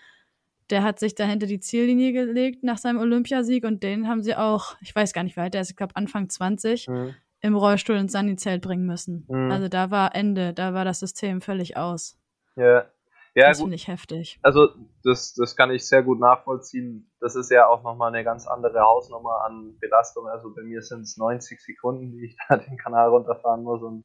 der 0.70 0.83
hat 0.85 1.00
sich 1.00 1.16
da 1.16 1.24
hinter 1.24 1.46
die 1.46 1.61
Ziellinie 1.61 2.12
gelegt 2.12 2.62
nach 2.62 2.78
seinem 2.78 2.98
Olympiasieg 2.98 3.64
und 3.64 3.83
den 3.83 4.06
haben 4.06 4.22
sie 4.22 4.37
auch, 4.37 4.76
ich 4.80 4.94
weiß 4.94 5.12
gar 5.12 5.24
nicht 5.24 5.37
wie 5.37 5.40
alt 5.40 5.54
der 5.54 5.62
ist, 5.62 5.70
ich 5.70 5.76
glaube 5.76 5.96
Anfang 5.96 6.28
20, 6.28 6.87
mhm 6.88 7.14
im 7.40 7.57
Rollstuhl 7.57 7.96
ins 7.96 8.12
Sani-Zelt 8.12 8.62
bringen 8.62 8.87
müssen. 8.87 9.26
Mhm. 9.29 9.50
Also 9.50 9.68
da 9.68 9.90
war 9.90 10.14
Ende, 10.14 10.53
da 10.53 10.74
war 10.74 10.85
das 10.85 11.00
System 11.00 11.40
völlig 11.40 11.76
aus. 11.76 12.18
Ja. 12.57 12.87
Ja, 13.35 13.46
das 13.48 13.61
finde 13.61 13.76
ich 13.76 13.87
heftig. 13.87 14.40
Also 14.42 14.70
das, 15.05 15.35
das 15.35 15.55
kann 15.55 15.70
ich 15.70 15.87
sehr 15.87 16.03
gut 16.03 16.18
nachvollziehen. 16.18 17.12
Das 17.20 17.37
ist 17.37 17.50
ja 17.50 17.68
auch 17.68 17.85
nochmal 17.85 18.12
eine 18.12 18.24
ganz 18.24 18.48
andere 18.48 18.81
Hausnummer 18.81 19.44
an 19.44 19.79
Belastung. 19.79 20.26
Also 20.26 20.53
bei 20.53 20.62
mir 20.62 20.83
sind 20.83 21.03
es 21.03 21.16
90 21.16 21.62
Sekunden, 21.62 22.11
die 22.11 22.26
ich 22.26 22.37
da 22.48 22.57
den 22.57 22.76
Kanal 22.76 23.09
runterfahren 23.09 23.62
muss 23.62 23.83
und 23.83 24.05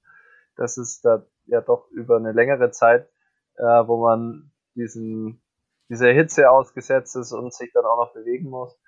das 0.56 0.78
ist 0.78 1.04
da 1.04 1.26
ja 1.48 1.62
doch 1.62 1.89
über 1.91 2.17
eine 2.17 2.32
längere 2.32 2.71
Zeit, 2.71 3.10
äh, 3.58 3.63
wo 3.63 4.02
man 4.04 4.52
diesen, 4.76 5.41
dieser 5.89 6.12
Hitze 6.12 6.50
ausgesetzt 6.50 7.15
ist 7.15 7.32
und 7.32 7.54
sich 7.54 7.71
dann 7.74 7.86
auch 7.86 7.98
noch 7.98 8.13
bewegen 8.13 8.50
muss. 8.50 8.80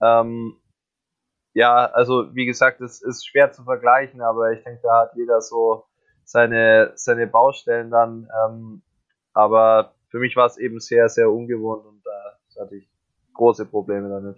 Ähm, 0.00 0.56
ja, 1.52 1.86
also 1.86 2.34
wie 2.34 2.46
gesagt, 2.46 2.80
es 2.80 3.02
ist 3.02 3.26
schwer 3.26 3.50
zu 3.50 3.64
vergleichen, 3.64 4.20
aber 4.20 4.52
ich 4.52 4.62
denke, 4.62 4.80
da 4.82 5.02
hat 5.02 5.16
jeder 5.16 5.40
so 5.40 5.84
seine, 6.24 6.92
seine 6.94 7.26
Baustellen 7.26 7.90
dann. 7.90 8.28
Ähm, 8.44 8.82
aber 9.32 9.94
für 10.08 10.18
mich 10.18 10.36
war 10.36 10.46
es 10.46 10.58
eben 10.58 10.80
sehr, 10.80 11.08
sehr 11.08 11.30
ungewohnt 11.30 11.86
und 11.86 12.02
da 12.04 12.62
hatte 12.62 12.76
ich 12.76 12.88
große 13.34 13.66
Probleme 13.66 14.08
damit. 14.08 14.36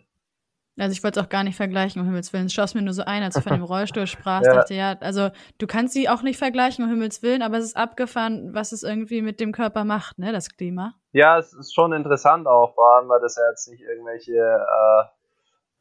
Also 0.79 0.93
ich 0.93 1.05
wollte 1.05 1.21
es 1.21 1.27
auch 1.27 1.29
gar 1.29 1.45
nicht 1.45 1.57
vergleichen, 1.57 2.01
um 2.01 2.07
Himmels 2.07 2.33
Willen. 2.33 2.47
Es 2.47 2.55
schoss 2.55 2.75
mir 2.75 2.81
nur 2.81 2.95
so 2.95 3.03
ein, 3.03 3.23
als 3.23 3.35
du 3.35 3.43
von 3.43 3.53
dem 3.53 3.63
Rollstuhl 3.63 4.07
sprachst. 4.07 4.47
ja. 4.47 4.55
dachte, 4.55 4.75
ja, 4.75 4.97
also 5.01 5.29
du 5.59 5.67
kannst 5.67 5.93
sie 5.93 6.09
auch 6.09 6.23
nicht 6.23 6.39
vergleichen, 6.39 6.83
um 6.85 6.91
Himmels 6.91 7.23
Willen, 7.23 7.43
aber 7.43 7.59
es 7.59 7.65
ist 7.65 7.77
abgefahren, 7.77 8.55
was 8.55 8.73
es 8.73 8.83
irgendwie 8.83 9.21
mit 9.21 9.39
dem 9.39 9.53
Körper 9.53 9.85
macht, 9.85 10.19
ne, 10.19 10.33
das 10.33 10.49
Klima. 10.49 10.95
Ja, 11.13 11.39
es 11.39 11.53
ist 11.53 11.75
schon 11.75 11.93
interessant 11.93 12.47
auch, 12.47 12.75
vor 12.75 12.97
allem, 12.97 13.09
weil 13.11 13.21
das 13.21 13.37
ja 13.37 13.43
jetzt 13.51 13.69
nicht 13.69 13.83
irgendwelche 13.83 14.33
äh, 14.33 15.05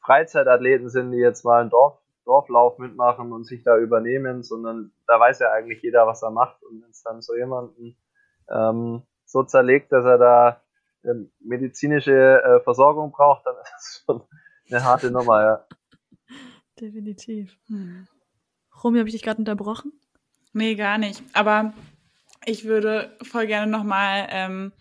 Freizeitathleten 0.01 0.89
sind, 0.89 1.11
die 1.11 1.17
jetzt 1.17 1.45
mal 1.45 1.61
einen 1.61 1.69
Dorf, 1.69 1.97
Dorflauf 2.25 2.77
mitmachen 2.77 3.31
und 3.31 3.45
sich 3.45 3.63
da 3.63 3.77
übernehmen, 3.77 4.43
sondern 4.43 4.91
da 5.07 5.19
weiß 5.19 5.39
ja 5.39 5.51
eigentlich 5.51 5.81
jeder, 5.81 6.05
was 6.07 6.21
er 6.21 6.31
macht. 6.31 6.61
Und 6.63 6.81
wenn 6.81 6.89
es 6.89 7.03
dann 7.03 7.21
so 7.21 7.35
jemanden 7.35 7.97
ähm, 8.49 9.03
so 9.25 9.43
zerlegt, 9.43 9.91
dass 9.91 10.05
er 10.05 10.17
da 10.17 10.61
ähm, 11.03 11.31
medizinische 11.39 12.43
äh, 12.43 12.59
Versorgung 12.61 13.11
braucht, 13.11 13.45
dann 13.45 13.55
ist 13.63 13.73
das 13.73 14.03
schon 14.05 14.23
eine 14.69 14.83
harte 14.83 15.11
Nummer, 15.11 15.43
ja. 15.43 15.65
Definitiv. 16.79 17.57
Hm. 17.67 18.07
Romy, 18.83 18.99
habe 18.99 19.09
ich 19.09 19.15
dich 19.15 19.23
gerade 19.23 19.39
unterbrochen? 19.39 19.93
Nee, 20.53 20.75
gar 20.75 20.97
nicht. 20.97 21.23
Aber 21.33 21.73
ich 22.45 22.65
würde 22.65 23.15
voll 23.23 23.47
gerne 23.47 23.71
nochmal 23.71 24.27
ähm, 24.29 24.73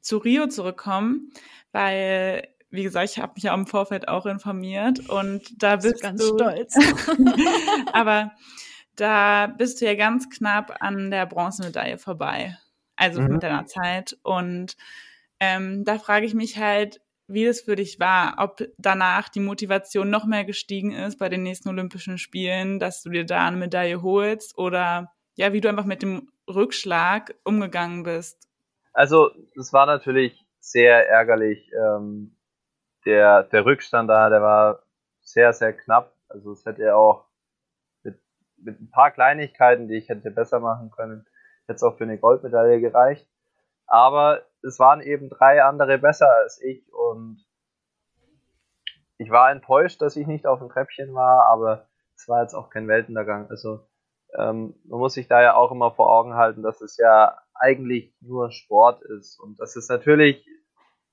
zu 0.00 0.18
Rio 0.18 0.46
zurückkommen, 0.46 1.32
weil 1.72 2.48
wie 2.72 2.82
gesagt, 2.82 3.10
ich 3.10 3.18
habe 3.18 3.34
mich 3.34 3.44
ja 3.44 3.54
im 3.54 3.66
Vorfeld 3.66 4.08
auch 4.08 4.24
informiert 4.24 5.08
und 5.10 5.62
da 5.62 5.76
bist 5.76 6.02
ganz 6.02 6.26
du 6.26 6.34
stolz. 6.34 6.74
aber 7.92 8.32
da 8.96 9.46
bist 9.46 9.80
du 9.80 9.86
ja 9.86 9.94
ganz 9.94 10.30
knapp 10.30 10.78
an 10.80 11.10
der 11.10 11.26
Bronzemedaille 11.26 11.98
vorbei, 11.98 12.56
also 12.96 13.20
mhm. 13.20 13.34
mit 13.34 13.42
deiner 13.42 13.66
Zeit. 13.66 14.16
Und 14.22 14.76
ähm, 15.38 15.84
da 15.84 15.98
frage 15.98 16.24
ich 16.24 16.34
mich 16.34 16.58
halt, 16.58 17.02
wie 17.26 17.44
das 17.44 17.60
für 17.60 17.76
dich 17.76 18.00
war, 18.00 18.36
ob 18.38 18.66
danach 18.78 19.28
die 19.28 19.40
Motivation 19.40 20.08
noch 20.08 20.24
mehr 20.24 20.44
gestiegen 20.44 20.92
ist 20.92 21.18
bei 21.18 21.28
den 21.28 21.42
nächsten 21.42 21.68
Olympischen 21.68 22.16
Spielen, 22.16 22.78
dass 22.78 23.02
du 23.02 23.10
dir 23.10 23.24
da 23.24 23.46
eine 23.46 23.58
Medaille 23.58 24.02
holst 24.02 24.56
oder 24.56 25.12
ja, 25.34 25.52
wie 25.52 25.60
du 25.60 25.68
einfach 25.68 25.84
mit 25.84 26.02
dem 26.02 26.30
Rückschlag 26.48 27.34
umgegangen 27.44 28.02
bist. 28.02 28.48
Also, 28.94 29.30
es 29.58 29.72
war 29.72 29.86
natürlich 29.86 30.44
sehr 30.58 31.08
ärgerlich. 31.08 31.70
Ähm, 31.72 32.36
der, 33.04 33.44
der 33.44 33.64
Rückstand 33.64 34.08
da, 34.08 34.28
der 34.30 34.42
war 34.42 34.82
sehr, 35.20 35.52
sehr 35.52 35.72
knapp. 35.72 36.14
Also 36.28 36.52
es 36.52 36.64
hätte 36.64 36.94
auch 36.96 37.26
mit, 38.02 38.20
mit 38.56 38.80
ein 38.80 38.90
paar 38.90 39.10
Kleinigkeiten, 39.10 39.88
die 39.88 39.96
ich 39.96 40.08
hätte 40.08 40.30
besser 40.30 40.60
machen 40.60 40.90
können, 40.90 41.26
jetzt 41.68 41.82
auch 41.82 41.96
für 41.96 42.04
eine 42.04 42.18
Goldmedaille 42.18 42.80
gereicht. 42.80 43.28
Aber 43.86 44.42
es 44.62 44.78
waren 44.78 45.00
eben 45.00 45.28
drei 45.28 45.62
andere 45.62 45.98
besser 45.98 46.30
als 46.30 46.60
ich 46.62 46.92
und 46.92 47.44
ich 49.18 49.30
war 49.30 49.50
enttäuscht, 49.50 50.00
dass 50.00 50.16
ich 50.16 50.26
nicht 50.26 50.46
auf 50.46 50.58
dem 50.58 50.68
Treppchen 50.68 51.14
war, 51.14 51.46
aber 51.46 51.86
es 52.16 52.28
war 52.28 52.42
jetzt 52.42 52.54
auch 52.54 52.70
kein 52.70 52.88
Weltuntergang. 52.88 53.48
Also 53.50 53.86
ähm, 54.36 54.74
man 54.84 54.98
muss 54.98 55.14
sich 55.14 55.28
da 55.28 55.42
ja 55.42 55.54
auch 55.54 55.70
immer 55.70 55.92
vor 55.92 56.10
Augen 56.10 56.34
halten, 56.34 56.62
dass 56.62 56.80
es 56.80 56.96
ja 56.96 57.38
eigentlich 57.54 58.14
nur 58.20 58.50
Sport 58.50 59.02
ist 59.02 59.38
und 59.38 59.60
dass 59.60 59.76
es 59.76 59.88
natürlich 59.88 60.46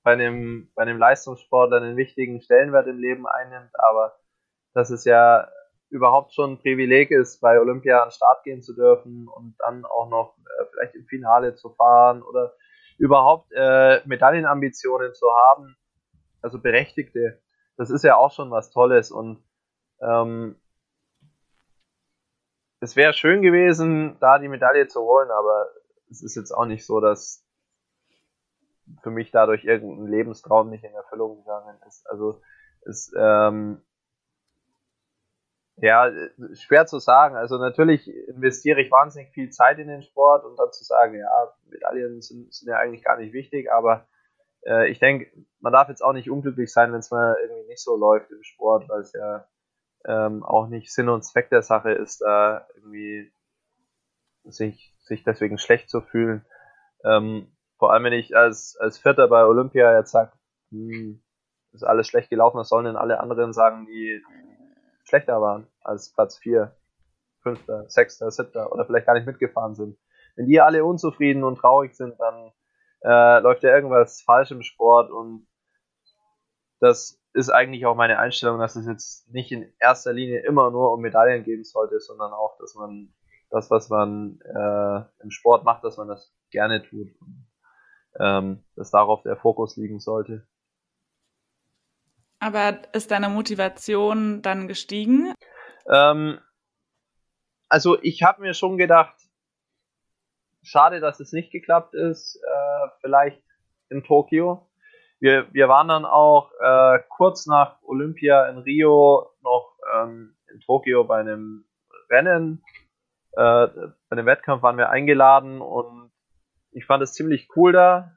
bei 0.02 0.12
einem, 0.12 0.70
bei 0.74 0.82
einem 0.82 0.98
Leistungssportler 0.98 1.78
einen 1.78 1.96
wichtigen 1.96 2.40
Stellenwert 2.40 2.86
im 2.86 2.98
Leben 2.98 3.26
einnimmt, 3.26 3.70
aber 3.78 4.18
dass 4.72 4.90
es 4.90 5.04
ja 5.04 5.48
überhaupt 5.90 6.34
schon 6.34 6.52
ein 6.52 6.58
Privileg 6.58 7.10
ist, 7.10 7.40
bei 7.40 7.60
Olympia 7.60 8.02
an 8.02 8.08
den 8.08 8.12
Start 8.12 8.44
gehen 8.44 8.62
zu 8.62 8.74
dürfen 8.74 9.28
und 9.28 9.56
dann 9.58 9.84
auch 9.84 10.08
noch 10.08 10.36
äh, 10.38 10.64
vielleicht 10.70 10.94
im 10.94 11.06
Finale 11.06 11.56
zu 11.56 11.70
fahren 11.70 12.22
oder 12.22 12.54
überhaupt 12.96 13.50
äh, 13.52 14.00
Medaillenambitionen 14.06 15.14
zu 15.14 15.26
haben, 15.34 15.76
also 16.42 16.60
berechtigte, 16.60 17.40
das 17.76 17.90
ist 17.90 18.04
ja 18.04 18.16
auch 18.16 18.32
schon 18.32 18.50
was 18.50 18.70
Tolles 18.70 19.10
und 19.10 19.42
ähm, 20.00 20.56
es 22.80 22.96
wäre 22.96 23.12
schön 23.12 23.42
gewesen, 23.42 24.16
da 24.20 24.38
die 24.38 24.48
Medaille 24.48 24.86
zu 24.88 25.00
holen, 25.00 25.30
aber 25.30 25.66
es 26.10 26.22
ist 26.22 26.36
jetzt 26.36 26.52
auch 26.52 26.64
nicht 26.64 26.86
so, 26.86 27.00
dass 27.00 27.44
für 29.02 29.10
mich 29.10 29.30
dadurch 29.30 29.64
irgendein 29.64 30.06
Lebenstraum 30.06 30.70
nicht 30.70 30.84
in 30.84 30.94
Erfüllung 30.94 31.38
gegangen 31.38 31.78
ist. 31.86 32.08
Also 32.08 32.40
es 32.86 33.12
ähm, 33.16 33.82
ja 35.76 36.10
schwer 36.54 36.86
zu 36.86 36.98
sagen. 36.98 37.36
Also 37.36 37.58
natürlich 37.58 38.08
investiere 38.28 38.80
ich 38.80 38.90
wahnsinnig 38.90 39.32
viel 39.32 39.50
Zeit 39.50 39.78
in 39.78 39.88
den 39.88 40.02
Sport 40.02 40.44
und 40.44 40.58
dann 40.58 40.72
zu 40.72 40.84
sagen, 40.84 41.18
ja, 41.18 41.52
Medaillen 41.68 42.20
sind, 42.20 42.52
sind 42.52 42.68
ja 42.68 42.76
eigentlich 42.76 43.04
gar 43.04 43.16
nicht 43.16 43.32
wichtig, 43.32 43.70
aber 43.72 44.06
äh, 44.66 44.90
ich 44.90 44.98
denke, 44.98 45.30
man 45.60 45.72
darf 45.72 45.88
jetzt 45.88 46.02
auch 46.02 46.12
nicht 46.12 46.30
unglücklich 46.30 46.72
sein, 46.72 46.92
wenn 46.92 47.00
es 47.00 47.10
mal 47.10 47.36
irgendwie 47.42 47.68
nicht 47.68 47.82
so 47.82 47.96
läuft 47.96 48.30
im 48.30 48.42
Sport, 48.42 48.88
weil 48.88 49.00
es 49.00 49.12
ja 49.12 49.46
ähm, 50.06 50.42
auch 50.42 50.68
nicht 50.68 50.92
Sinn 50.92 51.08
und 51.08 51.24
Zweck 51.24 51.50
der 51.50 51.62
Sache 51.62 51.92
ist, 51.92 52.20
da 52.20 52.66
irgendwie 52.74 53.32
sich, 54.44 54.94
sich 54.98 55.24
deswegen 55.24 55.58
schlecht 55.58 55.90
zu 55.90 56.00
fühlen. 56.00 56.44
Ähm, 57.04 57.52
vor 57.80 57.92
allem, 57.92 58.04
wenn 58.04 58.12
ich 58.12 58.36
als, 58.36 58.76
als 58.78 58.98
Vierter 58.98 59.26
bei 59.26 59.44
Olympia 59.44 59.96
jetzt 59.96 60.12
sage, 60.12 60.32
hm, 60.70 61.22
ist 61.72 61.82
alles 61.82 62.06
schlecht 62.06 62.28
gelaufen, 62.28 62.58
was 62.58 62.68
sollen 62.68 62.84
denn 62.84 62.96
alle 62.96 63.20
anderen 63.20 63.54
sagen, 63.54 63.86
die 63.86 64.22
schlechter 65.04 65.40
waren 65.40 65.66
als 65.80 66.12
Platz 66.12 66.36
4, 66.36 66.76
5., 67.42 67.58
6., 67.86 68.18
7. 68.18 68.66
oder 68.66 68.84
vielleicht 68.84 69.06
gar 69.06 69.14
nicht 69.14 69.26
mitgefahren 69.26 69.74
sind. 69.74 69.98
Wenn 70.36 70.46
die 70.46 70.60
alle 70.60 70.84
unzufrieden 70.84 71.42
und 71.42 71.56
traurig 71.56 71.94
sind, 71.96 72.20
dann 72.20 72.52
äh, 73.02 73.40
läuft 73.40 73.62
ja 73.62 73.74
irgendwas 73.74 74.20
falsch 74.20 74.50
im 74.50 74.62
Sport 74.62 75.10
und 75.10 75.46
das 76.80 77.18
ist 77.32 77.48
eigentlich 77.48 77.86
auch 77.86 77.96
meine 77.96 78.18
Einstellung, 78.18 78.58
dass 78.58 78.76
es 78.76 78.86
jetzt 78.86 79.32
nicht 79.32 79.52
in 79.52 79.72
erster 79.78 80.12
Linie 80.12 80.40
immer 80.40 80.70
nur 80.70 80.92
um 80.92 81.00
Medaillen 81.00 81.44
gehen 81.44 81.64
sollte, 81.64 81.98
sondern 81.98 82.32
auch, 82.32 82.58
dass 82.58 82.74
man 82.74 83.14
das, 83.48 83.70
was 83.70 83.88
man 83.88 84.38
äh, 84.44 85.22
im 85.22 85.30
Sport 85.30 85.64
macht, 85.64 85.82
dass 85.82 85.96
man 85.96 86.08
das 86.08 86.34
gerne 86.50 86.82
tut. 86.82 87.08
Ähm, 88.18 88.64
dass 88.76 88.90
darauf 88.90 89.22
der 89.22 89.36
Fokus 89.36 89.76
liegen 89.76 90.00
sollte. 90.00 90.46
Aber 92.40 92.80
ist 92.94 93.10
deine 93.10 93.28
Motivation 93.28 94.40
dann 94.42 94.66
gestiegen? 94.66 95.34
Ähm, 95.90 96.38
also 97.68 98.00
ich 98.02 98.22
habe 98.22 98.42
mir 98.42 98.54
schon 98.54 98.78
gedacht, 98.78 99.14
schade, 100.62 101.00
dass 101.00 101.20
es 101.20 101.32
nicht 101.32 101.52
geklappt 101.52 101.94
ist, 101.94 102.36
äh, 102.36 102.88
vielleicht 103.00 103.42
in 103.90 104.02
Tokio. 104.02 104.66
Wir, 105.20 105.52
wir 105.52 105.68
waren 105.68 105.88
dann 105.88 106.06
auch 106.06 106.50
äh, 106.60 106.98
kurz 107.10 107.46
nach 107.46 107.82
Olympia 107.82 108.46
in 108.48 108.58
Rio 108.58 109.30
noch 109.42 109.76
ähm, 109.94 110.34
in 110.50 110.60
Tokio 110.60 111.04
bei 111.04 111.20
einem 111.20 111.66
Rennen, 112.08 112.64
äh, 113.32 113.66
bei 113.66 113.92
einem 114.10 114.26
Wettkampf 114.26 114.62
waren 114.62 114.78
wir 114.78 114.88
eingeladen 114.88 115.60
und 115.60 116.09
ich 116.72 116.86
fand 116.86 117.02
es 117.02 117.12
ziemlich 117.12 117.48
cool 117.56 117.72
da. 117.72 118.12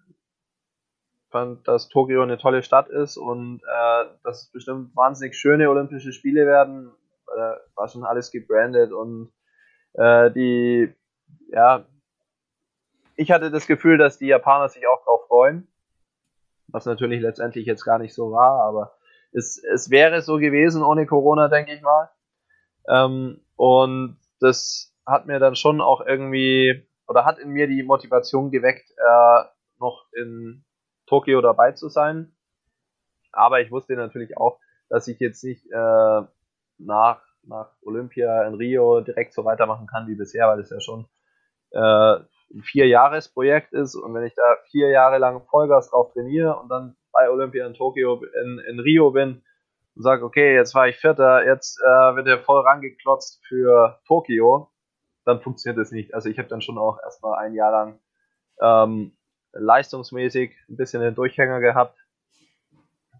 Fand, 1.29 1.67
dass 1.67 1.89
Tokio 1.89 2.21
eine 2.21 2.37
tolle 2.37 2.61
Stadt 2.61 2.89
ist 2.89 3.17
und 3.17 3.61
äh, 3.63 4.05
dass 4.23 4.43
es 4.43 4.51
bestimmt 4.51 4.95
wahnsinnig 4.95 5.35
schöne 5.35 5.69
Olympische 5.69 6.11
Spiele 6.13 6.45
werden. 6.45 6.91
Äh, 7.35 7.55
war 7.75 7.87
schon 7.87 8.03
alles 8.03 8.31
gebrandet 8.31 8.91
und 8.91 9.31
äh, 9.93 10.29
die, 10.31 10.93
ja, 11.47 11.85
ich 13.15 13.31
hatte 13.31 13.51
das 13.51 13.65
Gefühl, 13.65 13.97
dass 13.97 14.17
die 14.17 14.27
Japaner 14.27 14.69
sich 14.69 14.87
auch 14.87 15.03
drauf 15.03 15.27
freuen. 15.27 15.67
Was 16.67 16.85
natürlich 16.85 17.21
letztendlich 17.21 17.65
jetzt 17.65 17.83
gar 17.83 17.99
nicht 17.99 18.13
so 18.13 18.31
war, 18.31 18.63
aber 18.63 18.95
es, 19.31 19.61
es 19.63 19.89
wäre 19.89 20.21
so 20.21 20.37
gewesen 20.37 20.83
ohne 20.83 21.05
Corona, 21.05 21.47
denke 21.47 21.73
ich 21.73 21.81
mal. 21.81 22.09
Ähm, 22.87 23.41
und 23.55 24.17
das 24.39 24.93
hat 25.05 25.25
mir 25.25 25.39
dann 25.39 25.55
schon 25.55 25.81
auch 25.81 26.01
irgendwie, 26.01 26.87
oder 27.13 27.26
hat 27.26 27.38
in 27.38 27.49
mir 27.49 27.67
die 27.67 27.84
Motivation 27.84 28.49
geweckt, 28.49 28.89
äh, 28.89 29.43
noch 29.80 30.08
in 30.13 30.65
Tokio 31.06 31.41
dabei 31.41 31.73
zu 31.73 31.89
sein. 31.89 32.36
Aber 33.32 33.62
ich 33.62 33.71
wusste 33.71 33.95
natürlich 33.95 34.36
auch, 34.36 34.60
dass 34.89 35.08
ich 35.08 35.19
jetzt 35.19 35.43
nicht 35.43 35.63
äh, 35.71 36.21
nach, 36.80 37.21
nach 37.43 37.69
Olympia 37.84 38.47
in 38.47 38.56
Rio 38.56 39.02
direkt 39.02 39.34
so 39.34 39.45
weitermachen 39.45 39.86
kann 39.86 40.08
wie 40.08 40.15
bisher, 40.15 40.47
weil 40.47 40.60
es 40.60 40.71
ja 40.71 40.80
schon 40.80 41.06
äh, 41.71 42.15
ein 42.54 42.63
Vier-Jahres-Projekt 42.63 43.73
ist 43.73 43.95
und 43.95 44.15
wenn 44.15 44.26
ich 44.26 44.34
da 44.34 44.58
vier 44.71 44.89
Jahre 44.89 45.19
lang 45.19 45.43
Vollgas 45.45 45.91
drauf 45.91 46.13
trainiere 46.13 46.58
und 46.58 46.69
dann 46.69 46.95
bei 47.12 47.30
Olympia 47.30 47.67
in 47.67 47.76
Tokio, 47.76 48.23
in, 48.23 48.60
in 48.67 48.80
Rio 48.80 49.12
bin 49.12 49.43
und 49.95 50.02
sage, 50.02 50.26
okay, 50.26 50.56
jetzt 50.56 50.73
war 50.73 50.88
ich 50.88 50.97
Vierter, 50.97 51.45
jetzt 51.45 51.80
äh, 51.80 52.15
wird 52.15 52.28
er 52.28 52.39
voll 52.39 52.62
rangeklotzt 52.62 53.43
für 53.47 53.99
Tokio, 54.08 54.72
dann 55.25 55.41
funktioniert 55.41 55.79
das 55.79 55.91
nicht. 55.91 56.13
Also 56.13 56.29
ich 56.29 56.38
habe 56.38 56.49
dann 56.49 56.62
schon 56.62 56.77
auch 56.77 56.99
erstmal 57.01 57.38
ein 57.39 57.53
Jahr 57.53 57.71
lang 57.71 57.99
ähm, 58.62 59.17
leistungsmäßig 59.53 60.55
ein 60.69 60.77
bisschen 60.77 61.01
den 61.01 61.15
Durchhänger 61.15 61.59
gehabt. 61.59 61.97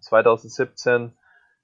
2017, 0.02 1.14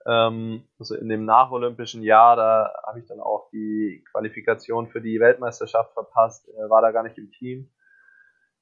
ähm, 0.05 0.63
also 0.79 0.95
in 0.95 1.09
dem 1.09 1.25
nacholympischen 1.25 2.03
Jahr, 2.03 2.35
da 2.35 2.73
habe 2.87 2.99
ich 2.99 3.05
dann 3.05 3.19
auch 3.19 3.49
die 3.51 4.03
Qualifikation 4.11 4.87
für 4.87 5.01
die 5.01 5.19
Weltmeisterschaft 5.19 5.93
verpasst, 5.93 6.47
äh, 6.49 6.69
war 6.69 6.81
da 6.81 6.91
gar 6.91 7.03
nicht 7.03 7.17
im 7.17 7.31
Team. 7.31 7.69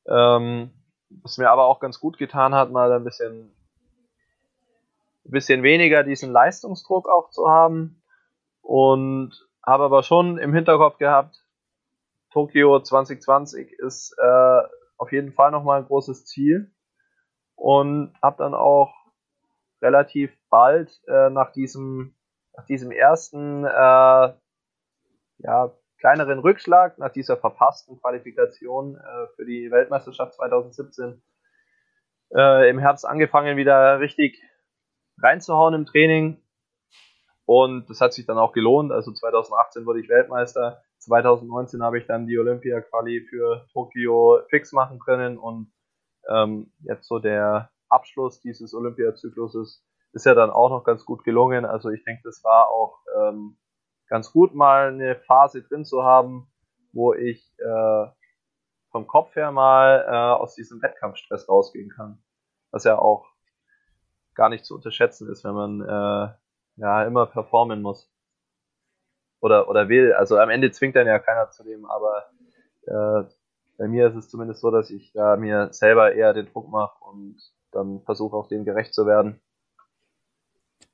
Ähm, 0.08 0.72
was 1.10 1.38
mir 1.38 1.50
aber 1.50 1.66
auch 1.66 1.80
ganz 1.80 2.00
gut 2.00 2.18
getan 2.18 2.56
hat, 2.56 2.72
mal 2.72 2.92
ein 2.92 3.04
bisschen, 3.04 3.56
ein 5.26 5.32
bisschen 5.32 5.64
weniger 5.64 6.04
diesen 6.04 6.32
Leistungsdruck 6.32 7.08
auch 7.08 7.30
zu 7.30 7.50
haben. 7.50 8.02
Und 8.62 9.48
habe 9.68 9.84
aber 9.84 10.02
schon 10.02 10.38
im 10.38 10.54
Hinterkopf 10.54 10.98
gehabt, 10.98 11.44
Tokio 12.32 12.80
2020 12.80 13.74
ist 13.74 14.16
äh, 14.18 14.62
auf 14.98 15.12
jeden 15.12 15.34
Fall 15.34 15.52
nochmal 15.52 15.80
ein 15.82 15.88
großes 15.88 16.26
Ziel. 16.26 16.72
Und 17.56 18.14
habe 18.22 18.38
dann 18.38 18.54
auch 18.54 18.94
relativ 19.82 20.32
bald 20.50 21.02
äh, 21.08 21.30
nach 21.30 21.52
diesem 21.52 22.14
nach 22.58 22.66
diesem 22.66 22.92
ersten 22.92 23.66
äh, 23.66 24.34
ja, 25.40 25.72
kleineren 26.00 26.40
Rückschlag 26.40 26.98
nach 26.98 27.12
dieser 27.12 27.38
verpassten 27.38 28.00
Qualifikation 28.00 28.98
äh, 28.98 29.28
für 29.36 29.46
die 29.46 29.72
Weltmeisterschaft 29.72 30.34
2017 30.34 31.22
äh, 32.36 32.70
im 32.70 32.80
Herbst 32.80 33.06
angefangen, 33.06 33.58
wieder 33.58 34.00
richtig 34.00 34.42
reinzuhauen 35.22 35.74
im 35.74 35.86
Training. 35.86 36.42
Und 37.46 37.90
das 37.90 38.02
hat 38.02 38.14
sich 38.14 38.26
dann 38.26 38.38
auch 38.38 38.52
gelohnt. 38.52 38.92
Also 38.92 39.14
2018 39.14 39.86
wurde 39.86 40.02
ich 40.02 40.10
Weltmeister. 40.10 40.84
2019 41.08 41.82
habe 41.82 41.98
ich 41.98 42.06
dann 42.06 42.28
die 42.28 42.38
Olympia-Quali 42.38 43.28
für 43.30 43.66
Tokio 43.72 44.42
fix 44.50 44.74
machen 44.74 45.00
können. 45.00 45.38
Und 45.38 45.72
ähm, 46.30 46.72
jetzt 46.80 47.08
so 47.08 47.20
der 47.20 47.72
Abschluss 47.90 48.42
dieses 48.42 48.74
Olympiazykluses 48.74 49.84
ist 50.14 50.26
ja 50.26 50.36
dann 50.36 50.50
auch 50.50 50.70
noch 50.70 50.84
ganz 50.84 51.06
gut 51.06 51.24
gelungen. 51.24 51.66
Also 51.66 51.90
ich 51.90 52.04
denke, 52.04 52.22
das 52.24 52.44
war 52.44 52.70
auch 52.70 53.00
ähm, 53.18 53.58
ganz 54.08 54.32
gut, 54.32 54.54
mal 54.54 54.90
eine 54.90 55.16
Phase 55.16 55.64
drin 55.64 55.86
zu 55.86 56.04
haben, 56.04 56.52
wo 56.92 57.14
ich 57.14 57.54
äh, 57.60 58.06
vom 58.92 59.08
Kopf 59.08 59.36
her 59.36 59.52
mal 59.52 60.06
äh, 60.08 60.42
aus 60.42 60.56
diesem 60.56 60.82
Wettkampfstress 60.82 61.48
rausgehen 61.48 61.90
kann. 61.90 62.22
Was 62.72 62.84
ja 62.84 62.98
auch 62.98 63.26
gar 64.36 64.50
nicht 64.50 64.66
zu 64.66 64.76
unterschätzen 64.76 65.30
ist, 65.30 65.44
wenn 65.44 65.54
man 65.54 65.82
äh, 65.82 66.34
ja 66.76 67.04
immer 67.04 67.26
performen 67.28 67.82
muss. 67.82 68.12
Oder, 69.40 69.70
oder 69.70 69.90
will. 69.90 70.14
Also 70.14 70.38
am 70.38 70.50
Ende 70.50 70.72
zwingt 70.72 70.96
dann 70.96 71.08
ja 71.08 71.20
keiner 71.20 71.50
zu 71.52 71.64
dem, 71.64 71.86
aber 71.86 72.26
äh, 72.88 73.30
bei 73.78 73.88
mir 73.88 74.08
ist 74.08 74.16
es 74.16 74.30
zumindest 74.30 74.62
so, 74.62 74.72
dass 74.72 74.90
ich 74.90 75.12
da 75.14 75.38
mir 75.38 75.70
selber 75.72 76.14
eher 76.14 76.34
den 76.34 76.48
Druck 76.48 76.70
mache 76.70 76.96
und 77.04 77.38
dann 77.72 78.02
versuche 78.02 78.36
auch 78.36 78.48
dem 78.48 78.66
gerecht 78.66 78.94
zu 78.94 79.06
werden. 79.06 79.40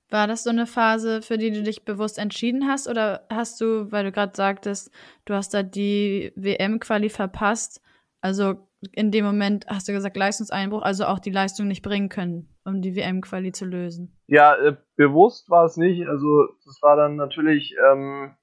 War 0.09 0.27
das 0.27 0.43
so 0.43 0.51
eine 0.51 0.67
Phase, 0.67 1.21
für 1.21 1.37
die 1.37 1.51
du 1.51 1.63
dich 1.63 1.85
bewusst 1.85 2.19
entschieden 2.19 2.67
hast? 2.67 2.87
Oder 2.87 3.25
hast 3.31 3.59
du, 3.61 3.91
weil 3.91 4.03
du 4.03 4.11
gerade 4.11 4.35
sagtest, 4.35 4.91
du 5.25 5.33
hast 5.33 5.53
da 5.53 5.63
die 5.63 6.31
WM-Quali 6.35 7.09
verpasst, 7.09 7.81
also 8.21 8.67
in 8.91 9.11
dem 9.11 9.25
Moment 9.25 9.65
hast 9.67 9.87
du 9.87 9.91
gesagt 9.91 10.15
Leistungseinbruch, 10.15 10.83
also 10.83 11.05
auch 11.05 11.19
die 11.19 11.31
Leistung 11.31 11.67
nicht 11.67 11.81
bringen 11.81 12.09
können, 12.09 12.52
um 12.65 12.81
die 12.81 12.95
WM-Quali 12.95 13.51
zu 13.51 13.65
lösen? 13.65 14.17
Ja, 14.27 14.55
äh, 14.55 14.75
bewusst 14.95 15.49
war 15.49 15.65
es 15.65 15.77
nicht. 15.77 16.07
Also 16.07 16.47
das 16.65 16.81
war 16.81 16.95
dann 16.95 17.15
natürlich 17.15 17.75
ähm, 17.89 18.35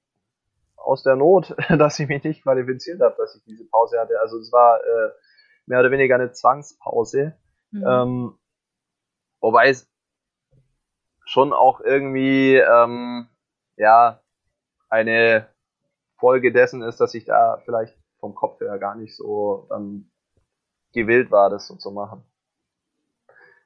aus 0.77 1.03
der 1.03 1.17
Not, 1.17 1.55
dass 1.69 1.99
ich 1.99 2.09
mich 2.09 2.25
nicht 2.25 2.43
qualifiziert 2.43 3.01
habe, 3.01 3.15
dass 3.19 3.37
ich 3.37 3.45
diese 3.45 3.67
Pause 3.69 4.01
hatte. 4.01 4.21
Also 4.21 4.39
es 4.39 4.53
war 4.53 4.79
äh, 4.81 5.11
mehr 5.67 5.81
oder 5.81 5.91
weniger 5.91 6.17
eine 6.17 6.33
Zwangspause. 6.33 7.37
Mhm. 7.71 7.85
Ähm, 7.87 8.39
wobei 9.41 9.69
es 9.69 9.89
schon 11.25 11.53
auch 11.53 11.81
irgendwie 11.81 12.57
ähm, 12.57 13.29
ja 13.77 14.21
eine 14.89 15.47
Folge 16.19 16.53
dessen 16.53 16.83
ist, 16.83 17.01
dass 17.01 17.15
ich 17.15 17.25
da 17.25 17.59
vielleicht 17.65 17.97
vom 18.19 18.35
Kopf 18.35 18.61
her 18.61 18.79
gar 18.79 18.97
nicht 18.97 19.17
so 19.17 19.67
dann 19.71 20.11
gewillt 20.93 21.31
war, 21.31 21.49
das 21.51 21.67
so 21.67 21.77
zu 21.77 21.91
machen. 21.91 22.25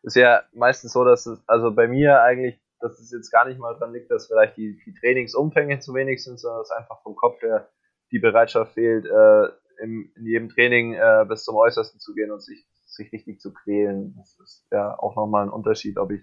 Ist 0.05 0.17
ja 0.17 0.43
meistens 0.53 0.93
so, 0.93 1.03
dass 1.03 1.25
es, 1.25 1.43
also 1.47 1.75
bei 1.75 1.89
mir 1.89 2.21
eigentlich, 2.21 2.61
dass 2.79 3.01
es 3.01 3.11
jetzt 3.11 3.31
gar 3.31 3.47
nicht 3.47 3.59
mal 3.59 3.75
dran 3.75 3.95
liegt, 3.95 4.11
dass 4.11 4.27
vielleicht 4.27 4.59
die, 4.59 4.79
die 4.85 4.93
Trainingsumfänge 4.93 5.79
zu 5.79 5.95
wenig 5.95 6.23
sind, 6.23 6.39
sondern 6.39 6.61
dass 6.61 6.71
einfach 6.71 7.03
vom 7.03 7.17
Kopf 7.17 7.41
her 7.41 7.71
die 8.11 8.19
Bereitschaft 8.19 8.75
fehlt, 8.75 9.07
äh, 9.07 9.49
im, 9.83 10.13
in 10.15 10.27
jedem 10.27 10.49
Training 10.51 10.93
äh, 10.93 11.25
bis 11.27 11.45
zum 11.45 11.57
Äußersten 11.57 12.01
zu 12.01 12.13
gehen 12.13 12.31
und 12.31 12.43
sich, 12.43 12.67
sich 12.85 13.11
richtig 13.13 13.41
zu 13.41 13.55
quälen. 13.55 14.15
Das 14.19 14.39
ist 14.41 14.67
ja 14.71 14.95
auch 14.99 15.17
nochmal 15.17 15.47
ein 15.47 15.51
Unterschied, 15.51 15.97
ob 15.97 16.11
ich 16.11 16.23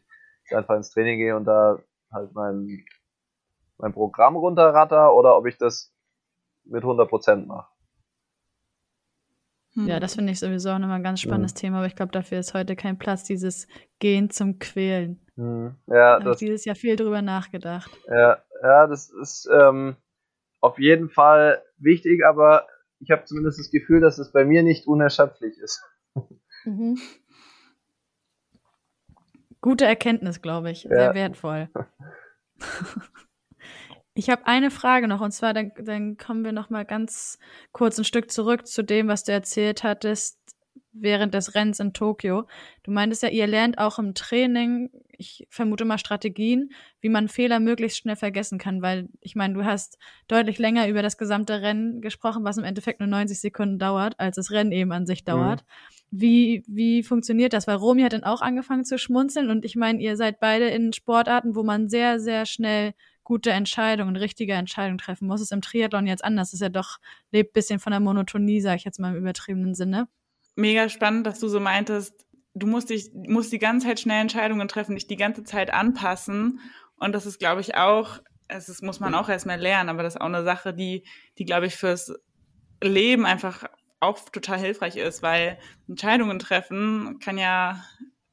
einfach 0.53 0.75
ins 0.75 0.91
Training 0.91 1.17
gehe 1.17 1.35
und 1.35 1.45
da 1.45 1.79
halt 2.11 2.33
mein, 2.35 2.85
mein 3.79 3.93
Programm 3.93 4.35
runterratter 4.35 5.15
oder 5.15 5.35
ob 5.35 5.47
ich 5.47 5.57
das 5.57 5.91
mit 6.65 6.83
100% 6.83 7.47
mache. 7.47 7.67
Hm. 9.73 9.87
Ja, 9.87 9.99
das 9.99 10.15
finde 10.15 10.33
ich 10.33 10.39
sowieso 10.39 10.71
auch 10.71 10.79
nochmal 10.79 10.97
ein 10.97 11.03
ganz 11.03 11.21
spannendes 11.21 11.53
ja. 11.53 11.61
Thema, 11.61 11.77
aber 11.77 11.87
ich 11.87 11.95
glaube, 11.95 12.11
dafür 12.11 12.39
ist 12.39 12.53
heute 12.53 12.75
kein 12.75 12.97
Platz, 12.97 13.23
dieses 13.23 13.67
Gehen 13.99 14.29
zum 14.29 14.59
Quälen. 14.59 15.19
Hm. 15.35 15.75
Ja, 15.87 16.19
da 16.19 16.25
habe 16.25 16.31
ich 16.31 16.37
dieses 16.37 16.65
Jahr 16.65 16.75
viel 16.75 16.95
drüber 16.95 17.21
nachgedacht. 17.21 17.91
Ja, 18.07 18.43
ja 18.61 18.87
das 18.87 19.09
ist 19.09 19.49
ähm, 19.51 19.95
auf 20.59 20.77
jeden 20.77 21.09
Fall 21.09 21.61
wichtig, 21.77 22.25
aber 22.25 22.67
ich 22.99 23.11
habe 23.11 23.25
zumindest 23.25 23.59
das 23.59 23.71
Gefühl, 23.71 24.01
dass 24.01 24.19
es 24.19 24.31
bei 24.31 24.45
mir 24.45 24.63
nicht 24.63 24.87
unerschöpflich 24.87 25.57
ist. 25.57 25.83
Mhm. 26.65 26.99
Gute 29.61 29.85
Erkenntnis, 29.85 30.41
glaube 30.41 30.71
ich. 30.71 30.81
Sehr 30.81 31.01
ja. 31.01 31.13
wertvoll. 31.13 31.69
Ich 34.21 34.29
habe 34.29 34.45
eine 34.45 34.69
Frage 34.69 35.07
noch 35.07 35.19
und 35.19 35.31
zwar 35.31 35.51
dann, 35.51 35.71
dann 35.83 36.15
kommen 36.15 36.45
wir 36.45 36.51
noch 36.51 36.69
mal 36.69 36.85
ganz 36.85 37.39
kurz 37.71 37.97
ein 37.97 38.03
Stück 38.03 38.29
zurück 38.29 38.67
zu 38.67 38.83
dem, 38.83 39.07
was 39.07 39.23
du 39.23 39.31
erzählt 39.31 39.83
hattest 39.83 40.37
während 40.93 41.33
des 41.33 41.55
Rennens 41.55 41.79
in 41.79 41.91
Tokio. 41.91 42.45
Du 42.83 42.91
meintest 42.91 43.23
ja, 43.23 43.29
ihr 43.29 43.47
lernt 43.47 43.79
auch 43.79 43.97
im 43.97 44.13
Training, 44.13 44.91
ich 45.17 45.47
vermute 45.49 45.85
mal 45.85 45.97
Strategien, 45.97 46.69
wie 46.99 47.09
man 47.09 47.29
Fehler 47.29 47.59
möglichst 47.59 47.97
schnell 47.97 48.15
vergessen 48.15 48.59
kann, 48.59 48.83
weil 48.83 49.09
ich 49.21 49.35
meine, 49.35 49.55
du 49.55 49.65
hast 49.65 49.97
deutlich 50.27 50.59
länger 50.59 50.87
über 50.87 51.01
das 51.01 51.17
gesamte 51.17 51.63
Rennen 51.63 51.99
gesprochen, 51.99 52.43
was 52.43 52.59
im 52.59 52.63
Endeffekt 52.63 52.99
nur 52.99 53.09
90 53.09 53.41
Sekunden 53.41 53.79
dauert, 53.79 54.19
als 54.19 54.35
das 54.35 54.51
Rennen 54.51 54.71
eben 54.71 54.91
an 54.91 55.07
sich 55.07 55.25
dauert. 55.25 55.63
Mhm. 55.63 56.21
Wie, 56.21 56.63
wie 56.67 57.01
funktioniert 57.01 57.53
das? 57.53 57.65
Weil 57.65 57.77
Romy 57.77 58.03
hat 58.03 58.13
dann 58.13 58.23
auch 58.23 58.41
angefangen 58.41 58.85
zu 58.85 58.99
schmunzeln 58.99 59.49
und 59.49 59.65
ich 59.65 59.75
meine, 59.75 59.99
ihr 59.99 60.15
seid 60.15 60.39
beide 60.39 60.67
in 60.67 60.93
Sportarten, 60.93 61.55
wo 61.55 61.63
man 61.63 61.89
sehr, 61.89 62.19
sehr 62.19 62.45
schnell 62.45 62.93
gute 63.23 63.51
Entscheidungen, 63.51 64.15
richtige 64.15 64.53
Entscheidungen 64.53 64.97
treffen 64.97 65.27
muss. 65.27 65.41
Es 65.41 65.51
im 65.51 65.61
Triathlon 65.61 66.07
jetzt 66.07 66.23
anders. 66.23 66.49
Das 66.49 66.55
ist 66.55 66.61
ja 66.61 66.69
doch, 66.69 66.97
lebt 67.31 67.53
bisschen 67.53 67.79
von 67.79 67.91
der 67.91 67.99
Monotonie, 67.99 68.61
sage 68.61 68.77
ich 68.77 68.83
jetzt 68.83 68.99
mal 68.99 69.11
im 69.11 69.17
übertriebenen 69.17 69.75
Sinne 69.75 70.07
mega 70.55 70.89
spannend, 70.89 71.27
dass 71.27 71.39
du 71.39 71.47
so 71.47 71.59
meintest, 71.59 72.25
du 72.53 72.67
musst 72.67 72.89
dich, 72.89 73.11
musst 73.13 73.51
die 73.51 73.59
ganze 73.59 73.87
Zeit 73.87 73.99
schnell 73.99 74.21
Entscheidungen 74.21 74.67
treffen, 74.67 74.95
dich 74.95 75.07
die 75.07 75.17
ganze 75.17 75.43
Zeit 75.43 75.73
anpassen. 75.73 76.59
Und 76.97 77.13
das 77.13 77.25
ist, 77.25 77.39
glaube 77.39 77.61
ich, 77.61 77.75
auch, 77.75 78.19
es 78.47 78.69
ist, 78.69 78.83
muss 78.83 78.99
man 78.99 79.15
auch 79.15 79.29
erstmal 79.29 79.59
lernen, 79.59 79.89
aber 79.89 80.03
das 80.03 80.15
ist 80.15 80.21
auch 80.21 80.25
eine 80.25 80.43
Sache, 80.43 80.73
die, 80.73 81.05
die, 81.37 81.45
glaube 81.45 81.67
ich, 81.67 81.75
fürs 81.75 82.13
Leben 82.83 83.25
einfach 83.25 83.63
auch 83.99 84.19
total 84.29 84.59
hilfreich 84.59 84.97
ist, 84.97 85.21
weil 85.21 85.59
Entscheidungen 85.87 86.39
treffen 86.39 87.19
kann 87.19 87.37
ja, 87.37 87.83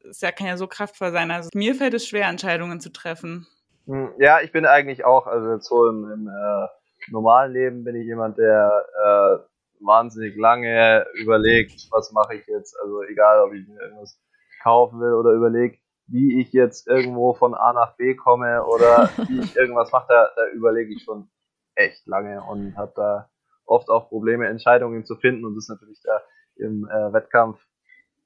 ist 0.01 0.23
ja, 0.23 0.33
kann 0.33 0.47
ja 0.47 0.57
so 0.57 0.67
kraftvoll 0.67 1.13
sein. 1.13 1.31
Also 1.31 1.51
mir 1.55 1.75
fällt 1.75 1.95
es 1.95 2.07
schwer, 2.07 2.29
Entscheidungen 2.29 2.81
zu 2.81 2.91
treffen. 2.91 3.47
Hm, 3.89 4.13
ja, 4.19 4.41
ich 4.43 4.53
bin 4.53 4.67
eigentlich 4.67 5.05
auch, 5.07 5.27
also 5.27 5.53
jetzt 5.55 5.67
so 5.67 5.89
im, 5.89 6.05
im 6.13 6.29
äh, 6.29 6.67
normalen 7.11 7.53
Leben 7.53 7.85
bin 7.85 7.97
ich 7.97 8.05
jemand, 8.05 8.37
der 8.37 8.85
äh, 9.03 9.85
wahnsinnig 9.85 10.37
lange 10.37 11.07
überlegt, 11.15 11.89
was 11.91 12.13
mache 12.13 12.35
ich 12.35 12.47
jetzt. 12.47 12.79
Also 12.83 13.03
egal, 13.05 13.43
ob 13.43 13.55
ich 13.55 13.67
mir 13.67 13.81
irgendwas 13.81 14.21
kaufen 14.63 15.01
will 15.01 15.15
oder 15.15 15.33
überlege, 15.33 15.79
wie 16.07 16.39
ich 16.39 16.53
jetzt 16.53 16.87
irgendwo 16.87 17.33
von 17.33 17.55
A 17.55 17.73
nach 17.73 17.97
B 17.97 18.15
komme 18.15 18.63
oder 18.67 19.09
wie 19.29 19.41
ich 19.41 19.57
irgendwas 19.57 19.91
mache, 19.91 20.07
da, 20.09 20.29
da 20.37 20.49
überlege 20.49 20.93
ich 20.93 21.03
schon 21.05 21.31
echt 21.75 22.07
lange 22.07 22.43
und 22.43 22.77
habe 22.77 22.93
da 22.95 23.31
oft 23.65 23.89
auch 23.89 24.11
Probleme, 24.11 24.49
Entscheidungen 24.49 25.07
zu 25.07 25.17
finden 25.17 25.47
und 25.47 25.55
das 25.55 25.65
ist 25.65 25.71
natürlich 25.71 26.01
da 26.03 26.21
im 26.57 26.87
äh, 26.91 27.13
Wettkampf 27.15 27.59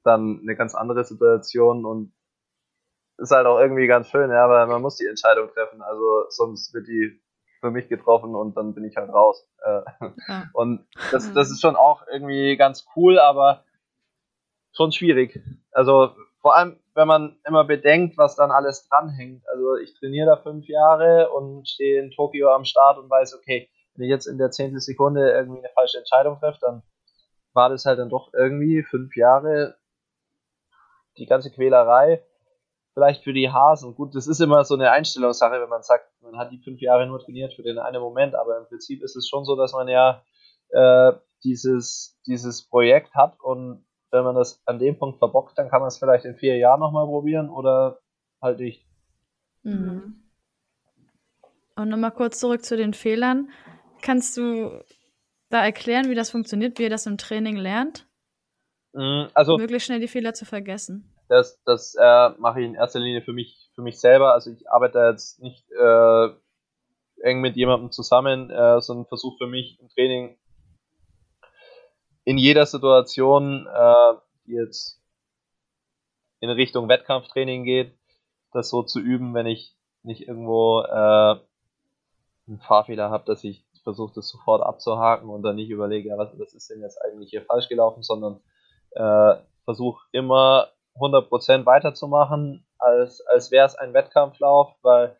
dann 0.02 0.40
eine 0.42 0.56
ganz 0.56 0.74
andere 0.74 1.04
Situation 1.04 1.84
und 1.84 2.12
ist 3.22 3.30
halt 3.30 3.46
auch 3.46 3.58
irgendwie 3.58 3.86
ganz 3.86 4.08
schön, 4.08 4.30
ja, 4.30 4.48
weil 4.48 4.66
man 4.66 4.82
muss 4.82 4.96
die 4.96 5.06
Entscheidung 5.06 5.48
treffen, 5.48 5.80
also 5.80 6.24
sonst 6.28 6.74
wird 6.74 6.88
die 6.88 7.20
für 7.60 7.70
mich 7.70 7.88
getroffen 7.88 8.34
und 8.34 8.56
dann 8.56 8.74
bin 8.74 8.84
ich 8.84 8.96
halt 8.96 9.10
raus. 9.10 9.48
Äh, 9.64 9.82
ja. 10.28 10.44
Und 10.52 10.84
das, 11.12 11.32
das 11.32 11.50
ist 11.50 11.60
schon 11.60 11.76
auch 11.76 12.04
irgendwie 12.10 12.56
ganz 12.56 12.84
cool, 12.96 13.20
aber 13.20 13.64
schon 14.72 14.90
schwierig. 14.90 15.40
Also 15.70 16.10
vor 16.40 16.56
allem, 16.56 16.80
wenn 16.94 17.06
man 17.06 17.38
immer 17.46 17.64
bedenkt, 17.64 18.18
was 18.18 18.34
dann 18.34 18.50
alles 18.50 18.88
dranhängt. 18.88 19.48
Also 19.48 19.76
ich 19.76 19.94
trainiere 19.94 20.26
da 20.26 20.36
fünf 20.42 20.66
Jahre 20.66 21.30
und 21.30 21.68
stehe 21.68 22.02
in 22.02 22.10
Tokio 22.10 22.50
am 22.50 22.64
Start 22.64 22.98
und 22.98 23.08
weiß, 23.08 23.34
okay, 23.36 23.70
wenn 23.94 24.04
ich 24.04 24.10
jetzt 24.10 24.26
in 24.26 24.38
der 24.38 24.50
zehnten 24.50 24.80
Sekunde 24.80 25.30
irgendwie 25.30 25.60
eine 25.60 25.72
falsche 25.72 25.98
Entscheidung 25.98 26.40
treffe, 26.40 26.58
dann 26.60 26.82
war 27.52 27.68
das 27.68 27.84
halt 27.84 28.00
dann 28.00 28.10
doch 28.10 28.32
irgendwie 28.34 28.82
fünf 28.82 29.14
Jahre 29.14 29.76
die 31.16 31.26
ganze 31.26 31.52
Quälerei 31.52 32.24
vielleicht 32.94 33.24
für 33.24 33.32
die 33.32 33.50
Hasen. 33.50 33.94
Gut, 33.94 34.14
das 34.14 34.26
ist 34.26 34.40
immer 34.40 34.64
so 34.64 34.74
eine 34.74 34.90
Einstellungssache, 34.90 35.60
wenn 35.60 35.68
man 35.68 35.82
sagt, 35.82 36.10
man 36.20 36.36
hat 36.36 36.52
die 36.52 36.58
fünf 36.58 36.80
Jahre 36.80 37.06
nur 37.06 37.20
trainiert 37.20 37.54
für 37.54 37.62
den 37.62 37.78
einen 37.78 38.00
Moment, 38.00 38.34
aber 38.34 38.58
im 38.58 38.66
Prinzip 38.66 39.02
ist 39.02 39.16
es 39.16 39.28
schon 39.28 39.44
so, 39.44 39.56
dass 39.56 39.72
man 39.72 39.88
ja 39.88 40.22
äh, 40.70 41.12
dieses, 41.44 42.18
dieses 42.26 42.68
Projekt 42.68 43.14
hat 43.14 43.40
und 43.40 43.84
wenn 44.10 44.24
man 44.24 44.34
das 44.34 44.62
an 44.66 44.78
dem 44.78 44.98
Punkt 44.98 45.18
verbockt, 45.18 45.56
dann 45.56 45.70
kann 45.70 45.80
man 45.80 45.88
es 45.88 45.98
vielleicht 45.98 46.26
in 46.26 46.36
vier 46.36 46.56
Jahren 46.58 46.80
nochmal 46.80 47.06
probieren 47.06 47.48
oder 47.48 48.00
halt 48.42 48.58
nicht. 48.58 48.86
Mhm. 49.62 50.22
Und 51.76 51.88
nochmal 51.88 52.12
kurz 52.12 52.38
zurück 52.38 52.62
zu 52.62 52.76
den 52.76 52.92
Fehlern. 52.92 53.48
Kannst 54.02 54.36
du 54.36 54.82
da 55.48 55.64
erklären, 55.64 56.10
wie 56.10 56.14
das 56.14 56.30
funktioniert, 56.30 56.78
wie 56.78 56.84
ihr 56.84 56.90
das 56.90 57.06
im 57.06 57.16
Training 57.16 57.56
lernt? 57.56 58.06
Mhm, 58.92 59.28
also, 59.32 59.56
Möglichst 59.56 59.86
schnell 59.86 60.00
die 60.00 60.08
Fehler 60.08 60.34
zu 60.34 60.44
vergessen 60.44 61.11
das, 61.32 61.62
das 61.64 61.94
äh, 61.98 62.30
mache 62.38 62.60
ich 62.60 62.66
in 62.66 62.74
erster 62.74 63.00
Linie 63.00 63.22
für 63.22 63.32
mich, 63.32 63.70
für 63.74 63.82
mich 63.82 63.98
selber. 63.98 64.34
Also 64.34 64.50
ich 64.50 64.70
arbeite 64.70 64.98
jetzt 65.10 65.40
nicht 65.40 65.64
äh, 65.72 66.28
eng 67.22 67.40
mit 67.40 67.56
jemandem 67.56 67.90
zusammen, 67.90 68.50
äh, 68.50 68.80
sondern 68.80 69.06
versuche 69.06 69.38
für 69.38 69.46
mich 69.46 69.80
im 69.80 69.88
Training 69.88 70.36
in 72.24 72.38
jeder 72.38 72.66
Situation, 72.66 73.66
äh, 73.66 74.14
die 74.46 74.52
jetzt 74.52 75.00
in 76.40 76.50
Richtung 76.50 76.88
Wettkampftraining 76.88 77.64
geht, 77.64 77.94
das 78.52 78.68
so 78.68 78.82
zu 78.82 79.00
üben, 79.00 79.32
wenn 79.34 79.46
ich 79.46 79.74
nicht 80.02 80.28
irgendwo 80.28 80.82
äh, 80.82 81.36
einen 82.46 82.60
Fahrfehler 82.60 83.10
habe, 83.10 83.24
dass 83.24 83.42
ich 83.42 83.64
versuche, 83.84 84.12
das 84.14 84.28
sofort 84.28 84.62
abzuhaken 84.62 85.28
und 85.28 85.42
dann 85.42 85.56
nicht 85.56 85.70
überlege, 85.70 86.10
ja, 86.10 86.18
was, 86.18 86.38
was 86.38 86.54
ist 86.54 86.70
denn 86.70 86.82
jetzt 86.82 86.98
eigentlich 87.02 87.30
hier 87.30 87.42
falsch 87.42 87.68
gelaufen, 87.68 88.02
sondern 88.02 88.40
äh, 88.90 89.36
versuche 89.64 90.06
immer 90.12 90.68
100% 90.96 91.66
weiterzumachen, 91.66 92.66
als, 92.78 93.24
als 93.26 93.50
wäre 93.50 93.66
es 93.66 93.74
ein 93.74 93.94
Wettkampflauf, 93.94 94.74
weil 94.82 95.16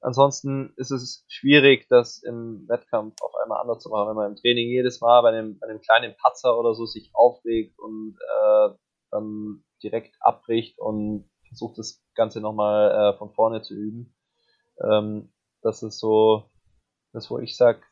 ansonsten 0.00 0.72
ist 0.76 0.90
es 0.90 1.24
schwierig, 1.28 1.86
das 1.88 2.22
im 2.22 2.66
Wettkampf 2.68 3.20
auf 3.20 3.34
einmal 3.42 3.60
anders 3.60 3.82
zu 3.82 3.90
machen, 3.90 4.08
wenn 4.08 4.16
man 4.16 4.30
im 4.30 4.36
Training 4.36 4.68
jedes 4.68 5.00
Mal 5.00 5.22
bei 5.22 5.30
einem, 5.30 5.58
bei 5.58 5.68
einem 5.68 5.80
kleinen 5.80 6.14
Patzer 6.16 6.58
oder 6.58 6.74
so 6.74 6.86
sich 6.86 7.10
aufregt 7.14 7.78
und 7.78 8.16
äh, 8.20 8.74
dann 9.10 9.64
direkt 9.82 10.16
abbricht 10.20 10.78
und 10.78 11.30
versucht 11.46 11.78
das 11.78 12.02
Ganze 12.14 12.40
nochmal 12.40 12.90
äh, 13.14 13.18
von 13.18 13.32
vorne 13.32 13.62
zu 13.62 13.74
üben. 13.74 14.14
Ähm, 14.82 15.32
das 15.60 15.82
ist 15.82 15.98
so 15.98 16.50
das, 17.12 17.30
wo 17.30 17.38
ich 17.38 17.56
sag, 17.56 17.82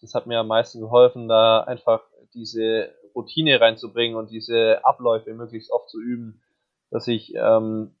das 0.00 0.14
hat 0.14 0.26
mir 0.26 0.40
am 0.40 0.48
meisten 0.48 0.80
geholfen, 0.80 1.28
da 1.28 1.60
einfach 1.60 2.02
diese 2.34 2.94
Routine 3.14 3.60
reinzubringen 3.60 4.16
und 4.16 4.30
diese 4.30 4.84
Abläufe 4.84 5.32
möglichst 5.32 5.72
oft 5.72 5.88
zu 5.88 6.00
üben 6.00 6.42
dass 6.90 7.06
ich 7.08 7.34
ähm, 7.34 7.94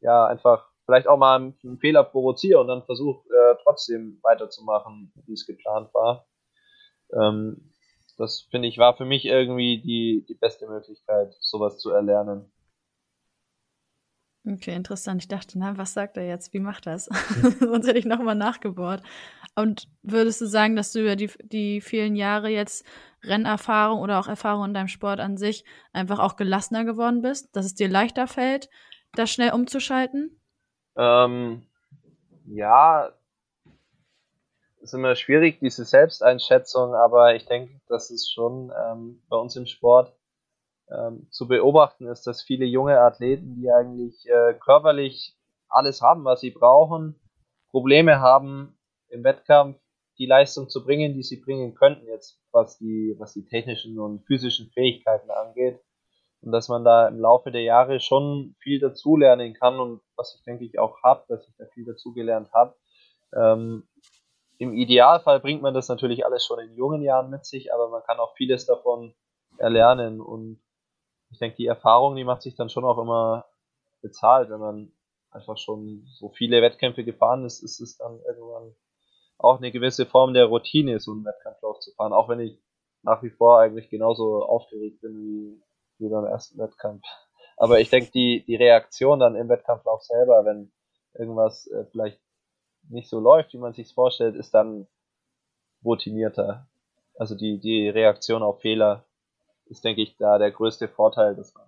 ja 0.00 0.26
einfach 0.26 0.68
vielleicht 0.84 1.06
auch 1.06 1.18
mal 1.18 1.36
einen 1.36 1.78
Fehler 1.78 2.02
provoziere 2.04 2.60
und 2.60 2.68
dann 2.68 2.84
versuche 2.84 3.28
äh, 3.28 3.56
trotzdem 3.62 4.18
weiterzumachen, 4.22 5.12
wie 5.26 5.32
es 5.32 5.46
geplant 5.46 5.92
war. 5.94 6.26
Ähm, 7.12 7.70
das 8.16 8.42
finde 8.50 8.68
ich 8.68 8.76
war 8.76 8.96
für 8.96 9.04
mich 9.04 9.24
irgendwie 9.24 9.80
die, 9.80 10.26
die 10.28 10.34
beste 10.34 10.66
Möglichkeit, 10.68 11.34
sowas 11.40 11.78
zu 11.78 11.90
erlernen. 11.90 12.52
Okay, 14.46 14.74
interessant. 14.74 15.22
Ich 15.22 15.28
dachte, 15.28 15.58
na, 15.58 15.76
was 15.76 15.92
sagt 15.92 16.16
er 16.16 16.26
jetzt? 16.26 16.54
Wie 16.54 16.60
macht 16.60 16.86
das? 16.86 17.04
Sonst 17.60 17.86
hätte 17.86 17.98
ich 17.98 18.06
nochmal 18.06 18.34
nachgebohrt. 18.34 19.02
Und 19.54 19.88
würdest 20.02 20.40
du 20.40 20.46
sagen, 20.46 20.76
dass 20.76 20.92
du 20.92 21.00
über 21.00 21.14
die, 21.14 21.30
die 21.42 21.80
vielen 21.82 22.16
Jahre 22.16 22.48
jetzt 22.48 22.86
Rennerfahrung 23.22 24.00
oder 24.00 24.18
auch 24.18 24.28
Erfahrung 24.28 24.64
in 24.66 24.74
deinem 24.74 24.88
Sport 24.88 25.20
an 25.20 25.36
sich 25.36 25.64
einfach 25.92 26.18
auch 26.18 26.36
gelassener 26.36 26.84
geworden 26.84 27.20
bist? 27.20 27.54
Dass 27.54 27.66
es 27.66 27.74
dir 27.74 27.88
leichter 27.88 28.26
fällt, 28.26 28.70
da 29.12 29.26
schnell 29.26 29.52
umzuschalten? 29.52 30.40
Ähm, 30.96 31.66
ja, 32.46 33.10
ist 34.80 34.94
immer 34.94 35.14
schwierig, 35.14 35.58
diese 35.60 35.84
Selbsteinschätzung, 35.84 36.94
aber 36.94 37.34
ich 37.34 37.44
denke, 37.44 37.78
dass 37.88 38.10
es 38.10 38.30
schon 38.30 38.72
ähm, 38.74 39.22
bei 39.28 39.36
uns 39.36 39.54
im 39.56 39.66
Sport 39.66 40.14
ähm, 40.92 41.26
zu 41.30 41.48
beobachten 41.48 42.06
ist, 42.06 42.26
dass 42.26 42.42
viele 42.42 42.64
junge 42.64 42.98
Athleten, 43.00 43.56
die 43.56 43.70
eigentlich 43.70 44.26
äh, 44.28 44.54
körperlich 44.54 45.36
alles 45.68 46.02
haben, 46.02 46.24
was 46.24 46.40
sie 46.40 46.50
brauchen, 46.50 47.20
Probleme 47.70 48.20
haben 48.20 48.76
im 49.08 49.24
Wettkampf 49.24 49.78
die 50.18 50.26
Leistung 50.26 50.68
zu 50.68 50.84
bringen, 50.84 51.14
die 51.14 51.22
sie 51.22 51.40
bringen 51.40 51.74
könnten 51.74 52.06
jetzt, 52.06 52.38
was 52.52 52.78
die, 52.78 53.14
was 53.18 53.32
die 53.32 53.46
technischen 53.46 53.98
und 53.98 54.26
physischen 54.26 54.70
Fähigkeiten 54.70 55.30
angeht. 55.30 55.80
Und 56.42 56.52
dass 56.52 56.68
man 56.68 56.84
da 56.84 57.08
im 57.08 57.18
Laufe 57.18 57.50
der 57.50 57.62
Jahre 57.62 58.00
schon 58.00 58.54
viel 58.60 58.80
dazulernen 58.80 59.54
kann 59.54 59.78
und 59.78 60.00
was 60.16 60.34
ich 60.34 60.42
denke 60.44 60.64
ich 60.64 60.78
auch 60.78 61.02
habe, 61.02 61.24
dass 61.28 61.46
ich 61.46 61.54
da 61.56 61.66
viel 61.66 61.84
dazugelernt 61.84 62.50
habe. 62.52 62.74
Ähm, 63.34 63.88
Im 64.58 64.72
Idealfall 64.72 65.40
bringt 65.40 65.62
man 65.62 65.74
das 65.74 65.88
natürlich 65.88 66.24
alles 66.24 66.44
schon 66.44 66.58
in 66.60 66.74
jungen 66.74 67.02
Jahren 67.02 67.30
mit 67.30 67.44
sich, 67.44 67.72
aber 67.72 67.88
man 67.88 68.02
kann 68.02 68.18
auch 68.18 68.34
vieles 68.36 68.66
davon 68.66 69.14
erlernen 69.58 70.20
und 70.20 70.60
ich 71.30 71.38
denke, 71.38 71.56
die 71.56 71.66
Erfahrung, 71.66 72.16
die 72.16 72.24
macht 72.24 72.42
sich 72.42 72.54
dann 72.54 72.70
schon 72.70 72.84
auch 72.84 72.98
immer 72.98 73.46
bezahlt, 74.02 74.50
wenn 74.50 74.60
man 74.60 74.92
einfach 75.30 75.56
schon 75.58 76.06
so 76.06 76.30
viele 76.30 76.60
Wettkämpfe 76.62 77.04
gefahren 77.04 77.44
ist, 77.44 77.62
ist 77.62 77.80
es 77.80 77.96
dann 77.96 78.20
irgendwann 78.26 78.74
auch 79.38 79.58
eine 79.58 79.72
gewisse 79.72 80.06
Form 80.06 80.34
der 80.34 80.46
Routine, 80.46 80.98
so 81.00 81.12
einen 81.12 81.24
Wettkampflauf 81.24 81.78
zu 81.80 81.92
fahren, 81.92 82.12
auch 82.12 82.28
wenn 82.28 82.40
ich 82.40 82.60
nach 83.02 83.22
wie 83.22 83.30
vor 83.30 83.60
eigentlich 83.60 83.88
genauso 83.88 84.44
aufgeregt 84.44 85.00
bin 85.00 85.16
wie, 85.18 85.62
wie 85.98 86.10
beim 86.10 86.26
ersten 86.26 86.58
Wettkampf. 86.58 87.02
Aber 87.56 87.80
ich 87.80 87.90
denke, 87.90 88.10
die, 88.10 88.44
die 88.46 88.56
Reaktion 88.56 89.20
dann 89.20 89.36
im 89.36 89.48
Wettkampflauf 89.48 90.02
selber, 90.02 90.44
wenn 90.44 90.72
irgendwas 91.14 91.66
äh, 91.68 91.84
vielleicht 91.90 92.20
nicht 92.88 93.08
so 93.08 93.20
läuft, 93.20 93.52
wie 93.52 93.58
man 93.58 93.72
sich 93.72 93.92
vorstellt, 93.94 94.34
ist 94.34 94.52
dann 94.52 94.86
routinierter. 95.84 96.66
Also 97.16 97.34
die, 97.34 97.60
die 97.60 97.88
Reaktion 97.88 98.42
auf 98.42 98.60
Fehler 98.60 99.04
ist, 99.70 99.84
denke 99.84 100.02
ich, 100.02 100.16
da 100.16 100.38
der 100.38 100.50
größte 100.50 100.88
Vorteil, 100.88 101.34
dass 101.36 101.54
man 101.54 101.66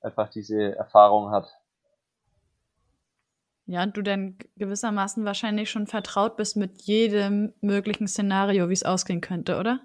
einfach 0.00 0.30
diese 0.30 0.76
Erfahrung 0.76 1.30
hat. 1.30 1.48
Ja, 3.66 3.82
und 3.82 3.96
du 3.96 4.02
denn 4.02 4.38
gewissermaßen 4.56 5.26
wahrscheinlich 5.26 5.70
schon 5.70 5.86
vertraut 5.86 6.36
bist 6.36 6.56
mit 6.56 6.80
jedem 6.82 7.52
möglichen 7.60 8.08
Szenario, 8.08 8.70
wie 8.70 8.72
es 8.72 8.84
ausgehen 8.84 9.20
könnte, 9.20 9.58
oder? 9.58 9.80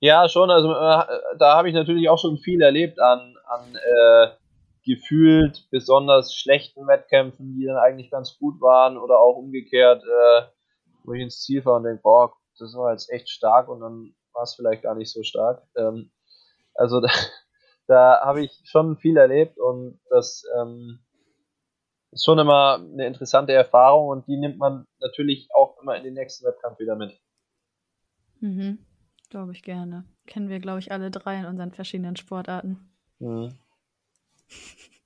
Ja, 0.00 0.28
schon. 0.28 0.50
Also 0.50 0.72
äh, 0.72 1.36
da 1.38 1.56
habe 1.56 1.68
ich 1.68 1.74
natürlich 1.74 2.08
auch 2.08 2.18
schon 2.18 2.38
viel 2.38 2.60
erlebt 2.60 2.98
an, 2.98 3.36
an 3.46 3.76
äh, 3.76 4.28
gefühlt 4.84 5.68
besonders 5.70 6.34
schlechten 6.34 6.86
Wettkämpfen, 6.86 7.54
die 7.54 7.66
dann 7.66 7.76
eigentlich 7.76 8.10
ganz 8.10 8.38
gut 8.38 8.60
waren 8.60 8.98
oder 8.98 9.18
auch 9.18 9.36
umgekehrt, 9.36 10.02
äh, 10.02 10.42
wo 11.04 11.12
ich 11.12 11.22
ins 11.22 11.42
Ziel 11.42 11.62
fahre 11.62 11.76
und 11.76 11.84
denke, 11.84 12.02
boah, 12.02 12.32
das 12.58 12.74
war 12.74 12.92
jetzt 12.92 13.10
echt 13.12 13.28
stark 13.28 13.68
und 13.68 13.80
dann 13.80 14.14
war 14.32 14.42
es 14.42 14.54
vielleicht 14.54 14.82
gar 14.82 14.94
nicht 14.94 15.12
so 15.12 15.22
stark. 15.22 15.62
Ähm, 15.76 16.10
also 16.76 17.00
da, 17.00 17.08
da 17.86 18.20
habe 18.24 18.44
ich 18.44 18.62
schon 18.64 18.96
viel 18.96 19.16
erlebt 19.16 19.58
und 19.58 20.00
das 20.10 20.44
ähm, 20.58 21.00
ist 22.12 22.24
schon 22.24 22.38
immer 22.38 22.80
eine 22.80 23.06
interessante 23.06 23.52
Erfahrung 23.52 24.08
und 24.08 24.26
die 24.26 24.36
nimmt 24.36 24.58
man 24.58 24.86
natürlich 25.00 25.48
auch 25.54 25.80
immer 25.82 25.96
in 25.96 26.04
den 26.04 26.14
nächsten 26.14 26.46
Wettkampf 26.46 26.78
wieder 26.78 26.96
mit. 26.96 27.12
Mhm. 28.40 28.78
Glaube 29.30 29.52
ich 29.52 29.62
gerne. 29.62 30.04
Kennen 30.26 30.48
wir, 30.48 30.60
glaube 30.60 30.78
ich, 30.78 30.92
alle 30.92 31.10
drei 31.10 31.38
in 31.38 31.46
unseren 31.46 31.72
verschiedenen 31.72 32.16
Sportarten. 32.16 32.90
Mhm. 33.18 33.58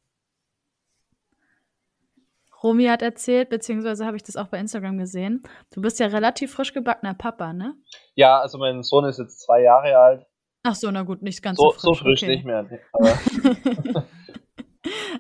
Romy 2.63 2.87
hat 2.87 3.03
erzählt, 3.03 3.49
beziehungsweise 3.49 4.05
habe 4.05 4.19
ich 4.19 4.23
das 4.23 4.37
auch 4.37 4.49
bei 4.49 4.59
Instagram 4.59 4.99
gesehen. 4.99 5.43
Du 5.73 5.81
bist 5.81 5.99
ja 5.99 6.09
relativ 6.09 6.53
frisch 6.53 6.75
gebackener 6.75 7.15
Papa, 7.15 7.55
ne? 7.55 7.75
Ja, 8.15 8.39
also 8.41 8.59
mein 8.59 8.83
Sohn 8.83 9.07
ist 9.07 9.19
jetzt 9.19 9.41
zwei 9.41 9.63
Jahre 9.63 9.97
alt. 9.97 10.27
Ach 10.63 10.75
so, 10.75 10.91
na 10.91 11.03
gut, 11.03 11.23
nicht 11.23 11.43
ganz 11.43 11.59
so, 11.59 11.71
so 11.71 11.71
frisch. 11.71 11.83
So 11.83 11.95
frisch 11.95 12.23
okay. 12.23 12.35
nicht 12.35 12.45
mehr. 12.45 12.67
Aber 12.93 13.19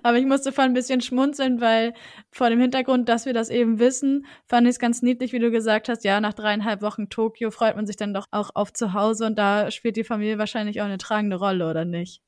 Aber 0.02 0.16
ich 0.16 0.26
musste 0.26 0.52
vor 0.52 0.64
ein 0.64 0.72
bisschen 0.72 1.00
schmunzeln, 1.00 1.60
weil 1.60 1.92
vor 2.30 2.48
dem 2.48 2.60
Hintergrund, 2.60 3.08
dass 3.08 3.26
wir 3.26 3.34
das 3.34 3.50
eben 3.50 3.78
wissen, 3.78 4.26
fand 4.46 4.66
ich 4.66 4.72
es 4.72 4.78
ganz 4.78 5.02
niedlich, 5.02 5.32
wie 5.32 5.38
du 5.38 5.50
gesagt 5.50 5.88
hast, 5.88 6.04
ja, 6.04 6.20
nach 6.20 6.32
dreieinhalb 6.32 6.82
Wochen 6.82 7.08
Tokio 7.08 7.50
freut 7.50 7.76
man 7.76 7.86
sich 7.86 7.96
dann 7.96 8.14
doch 8.14 8.26
auch 8.30 8.50
auf 8.54 8.72
zu 8.72 8.94
Hause 8.94 9.26
und 9.26 9.38
da 9.38 9.70
spielt 9.70 9.96
die 9.96 10.04
Familie 10.04 10.38
wahrscheinlich 10.38 10.80
auch 10.80 10.86
eine 10.86 10.98
tragende 10.98 11.36
Rolle, 11.36 11.68
oder 11.68 11.84
nicht? 11.84 12.22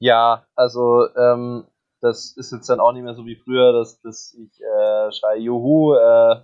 Ja, 0.00 0.46
also 0.54 1.06
ähm, 1.16 1.66
das 2.00 2.36
ist 2.36 2.52
jetzt 2.52 2.68
dann 2.68 2.80
auch 2.80 2.92
nicht 2.92 3.02
mehr 3.02 3.14
so 3.14 3.26
wie 3.26 3.36
früher, 3.36 3.72
dass, 3.72 4.00
dass 4.00 4.34
ich 4.34 4.60
äh, 4.60 5.12
schreie, 5.12 5.38
Juhu, 5.38 5.94
äh, 5.94 6.36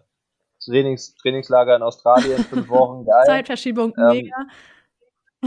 Trainings, 0.65 1.15
Trainingslager 1.17 1.77
in 1.77 1.83
Australien, 1.83 2.39
fünf 2.45 2.69
Wochen, 2.71 3.05
geil. 3.05 3.25
Zeitverschiebung, 3.27 3.93
ähm, 3.99 4.09
mega. 4.09 4.37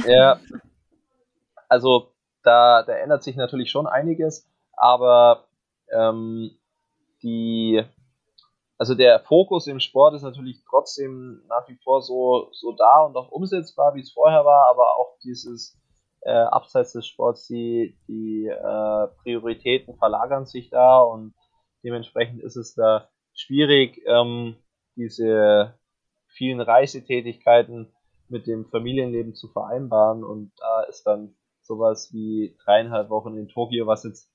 Ja, 0.06 0.40
also 1.70 2.12
da, 2.44 2.84
da 2.84 2.94
ändert 2.94 3.24
sich 3.24 3.36
natürlich 3.36 3.72
schon 3.72 3.88
einiges, 3.88 4.48
aber 4.74 5.48
ähm, 5.92 6.52
die, 7.24 7.84
also 8.78 8.96
der 8.96 9.20
Fokus 9.22 9.68
im 9.68 9.80
Sport 9.80 10.16
ist 10.16 10.22
natürlich 10.22 10.64
trotzdem 10.70 11.42
nach 11.48 11.68
wie 11.68 11.78
vor 11.84 12.02
so, 12.02 12.50
so 12.52 12.72
da 12.74 13.06
und 13.06 13.16
auch 13.16 13.32
umsetzbar, 13.32 13.96
wie 13.96 14.02
es 14.02 14.12
vorher 14.12 14.46
war, 14.46 14.70
aber 14.70 14.98
auch 14.98 15.18
dieses 15.24 15.78
äh, 16.22 16.32
abseits 16.32 16.94
des 16.94 17.08
Sports, 17.08 17.48
die, 17.48 17.98
die 18.08 18.48
äh, 18.48 19.08
Prioritäten 19.24 19.98
verlagern 19.98 20.46
sich 20.46 20.70
da 20.70 21.00
und 21.00 21.34
dementsprechend 21.84 22.42
ist 22.42 22.56
es 22.56 22.76
da 22.76 23.10
schwierig, 23.34 24.02
ähm, 24.06 24.58
diese 24.96 25.78
vielen 26.28 26.60
Reisetätigkeiten 26.60 27.94
mit 28.30 28.48
dem 28.48 28.66
Familienleben 28.66 29.34
zu 29.34 29.48
vereinbaren. 29.48 30.24
Und 30.24 30.52
da 30.58 30.84
ist 30.84 31.04
dann 31.04 31.36
sowas 31.62 32.12
wie 32.14 32.56
dreieinhalb 32.64 33.10
Wochen 33.10 33.38
in 33.38 33.48
Tokio, 33.48 33.88
was 33.88 34.04
jetzt 34.04 34.32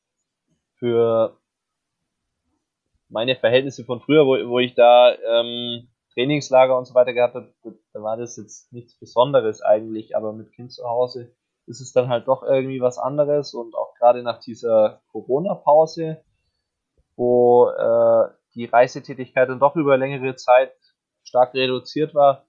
für 0.76 1.38
meine 3.08 3.36
Verhältnisse 3.36 3.84
von 3.84 4.00
früher, 4.00 4.24
wo, 4.24 4.32
wo 4.48 4.58
ich 4.58 4.74
da 4.74 5.14
ähm, 5.14 5.88
Trainingslager 6.14 6.76
und 6.76 6.86
so 6.86 6.94
weiter 6.94 7.12
gehabt 7.12 7.34
habe, 7.34 7.52
da 7.92 8.02
war 8.02 8.16
das 8.16 8.36
jetzt 8.36 8.72
nichts 8.72 8.98
Besonderes 8.98 9.62
eigentlich, 9.62 10.16
aber 10.16 10.32
mit 10.32 10.52
Kind 10.52 10.72
zu 10.72 10.84
Hause 10.84 11.34
ist 11.66 11.80
es 11.80 11.92
dann 11.92 12.08
halt 12.08 12.28
doch 12.28 12.42
irgendwie 12.42 12.80
was 12.80 12.98
anderes. 12.98 13.54
Und 13.54 13.74
auch 13.74 13.94
gerade 13.94 14.22
nach 14.22 14.38
dieser 14.40 15.02
Corona-Pause, 15.12 16.22
wo 17.16 17.68
äh, 17.68 18.28
die 18.54 18.64
Reisetätigkeit 18.64 19.48
dann 19.48 19.60
doch 19.60 19.76
über 19.76 19.96
längere 19.96 20.34
Zeit 20.34 20.72
stark 21.22 21.54
reduziert 21.54 22.14
war, 22.14 22.44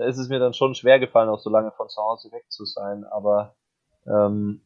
da 0.00 0.06
ist 0.06 0.16
es 0.16 0.30
mir 0.30 0.38
dann 0.38 0.54
schon 0.54 0.74
schwer 0.74 0.98
gefallen, 0.98 1.28
auch 1.28 1.40
so 1.40 1.50
lange 1.50 1.72
von 1.72 1.90
zu 1.90 2.00
Hause 2.00 2.32
weg 2.32 2.46
zu 2.48 2.64
sein, 2.64 3.04
aber 3.04 3.54
ähm, 4.06 4.62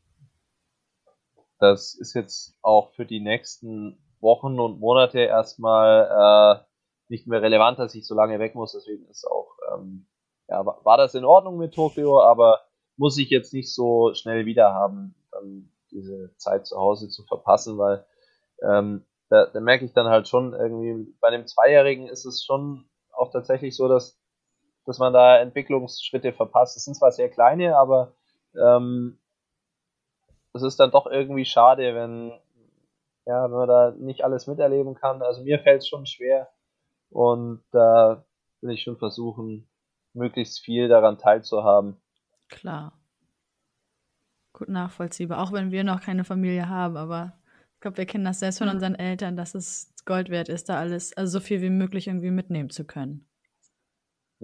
das 1.58 1.94
ist 1.94 2.14
jetzt 2.14 2.54
auch 2.62 2.92
für 2.92 3.04
die 3.04 3.18
nächsten 3.18 3.98
Wochen 4.20 4.60
und 4.60 4.78
Monate 4.78 5.18
erstmal 5.18 6.62
äh, 6.62 6.64
nicht 7.08 7.26
mehr 7.26 7.42
relevant, 7.42 7.80
dass 7.80 7.96
ich 7.96 8.06
so 8.06 8.14
lange 8.14 8.38
weg 8.38 8.54
muss. 8.54 8.72
Deswegen 8.72 9.06
ist 9.08 9.26
auch, 9.26 9.56
ähm, 9.72 10.06
ja, 10.48 10.64
war 10.64 10.96
das 10.96 11.16
in 11.16 11.24
Ordnung 11.24 11.56
mit 11.56 11.74
Tokio, 11.74 12.20
aber 12.20 12.60
muss 12.96 13.18
ich 13.18 13.28
jetzt 13.28 13.52
nicht 13.52 13.74
so 13.74 14.14
schnell 14.14 14.46
wieder 14.46 14.72
haben, 14.72 15.16
dann 15.32 15.68
diese 15.90 16.32
Zeit 16.36 16.64
zu 16.64 16.76
Hause 16.76 17.08
zu 17.08 17.24
verpassen, 17.24 17.76
weil 17.76 18.06
ähm, 18.62 19.04
da, 19.30 19.46
da 19.46 19.58
merke 19.58 19.84
ich 19.84 19.92
dann 19.94 20.06
halt 20.06 20.28
schon 20.28 20.52
irgendwie, 20.52 21.12
bei 21.20 21.28
einem 21.28 21.48
Zweijährigen 21.48 22.06
ist 22.06 22.24
es 22.24 22.44
schon 22.44 22.88
auch 23.10 23.32
tatsächlich 23.32 23.74
so, 23.74 23.88
dass, 23.88 24.16
dass 24.84 24.98
man 24.98 25.12
da 25.12 25.38
Entwicklungsschritte 25.38 26.32
verpasst. 26.32 26.76
Es 26.76 26.84
sind 26.84 26.94
zwar 26.94 27.12
sehr 27.12 27.30
kleine, 27.30 27.76
aber 27.76 28.14
ähm, 28.54 29.18
es 30.52 30.62
ist 30.62 30.78
dann 30.78 30.90
doch 30.90 31.06
irgendwie 31.06 31.44
schade, 31.44 31.94
wenn, 31.94 32.32
ja, 33.26 33.44
wenn 33.44 33.56
man 33.56 33.68
da 33.68 33.94
nicht 33.98 34.24
alles 34.24 34.46
miterleben 34.46 34.94
kann. 34.94 35.22
Also 35.22 35.42
mir 35.42 35.58
fällt 35.58 35.82
es 35.82 35.88
schon 35.88 36.06
schwer 36.06 36.48
und 37.10 37.62
da 37.70 38.24
will 38.60 38.74
ich 38.74 38.82
schon 38.82 38.96
versuchen, 38.96 39.68
möglichst 40.12 40.60
viel 40.60 40.88
daran 40.88 41.18
teilzuhaben. 41.18 42.00
Klar. 42.48 42.92
Gut 44.52 44.68
nachvollziehbar, 44.68 45.42
auch 45.42 45.52
wenn 45.52 45.72
wir 45.72 45.82
noch 45.82 46.00
keine 46.00 46.24
Familie 46.24 46.68
haben, 46.68 46.96
aber 46.96 47.32
ich 47.74 47.80
glaube, 47.80 47.96
wir 47.96 48.06
kennen 48.06 48.24
das 48.24 48.38
selbst 48.38 48.58
von 48.58 48.68
unseren 48.68 48.94
Eltern, 48.94 49.36
dass 49.36 49.54
es 49.54 49.92
Gold 50.04 50.28
wert 50.28 50.48
ist, 50.48 50.68
da 50.68 50.78
alles, 50.78 51.16
also 51.16 51.38
so 51.38 51.44
viel 51.44 51.60
wie 51.60 51.70
möglich 51.70 52.06
irgendwie 52.06 52.30
mitnehmen 52.30 52.70
zu 52.70 52.84
können. 52.84 53.26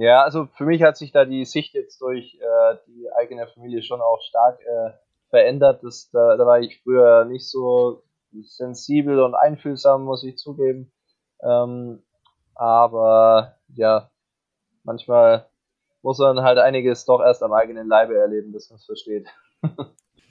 Ja, 0.01 0.23
also 0.23 0.47
für 0.57 0.65
mich 0.65 0.83
hat 0.83 0.97
sich 0.97 1.13
da 1.13 1.27
die 1.27 1.45
Sicht 1.45 1.75
jetzt 1.75 2.01
durch 2.01 2.35
äh, 2.41 2.77
die 2.87 3.13
eigene 3.13 3.47
Familie 3.49 3.83
schon 3.83 4.01
auch 4.01 4.23
stark 4.23 4.59
äh, 4.63 4.93
verändert. 5.29 5.85
Das, 5.85 6.09
da, 6.11 6.39
da 6.39 6.47
war 6.47 6.59
ich 6.59 6.81
früher 6.83 7.27
nicht 7.27 7.47
so 7.47 8.03
sensibel 8.41 9.21
und 9.21 9.35
einfühlsam, 9.35 10.05
muss 10.05 10.25
ich 10.25 10.39
zugeben. 10.39 10.91
Ähm, 11.43 12.03
aber 12.55 13.59
ja, 13.75 14.11
manchmal 14.85 15.51
muss 16.01 16.19
man 16.19 16.41
halt 16.41 16.57
einiges 16.57 17.05
doch 17.05 17.21
erst 17.21 17.43
am 17.43 17.53
eigenen 17.53 17.87
Leibe 17.87 18.17
erleben, 18.17 18.53
bis 18.53 18.71
man 18.71 18.79
es 18.79 18.87
versteht. 18.87 19.29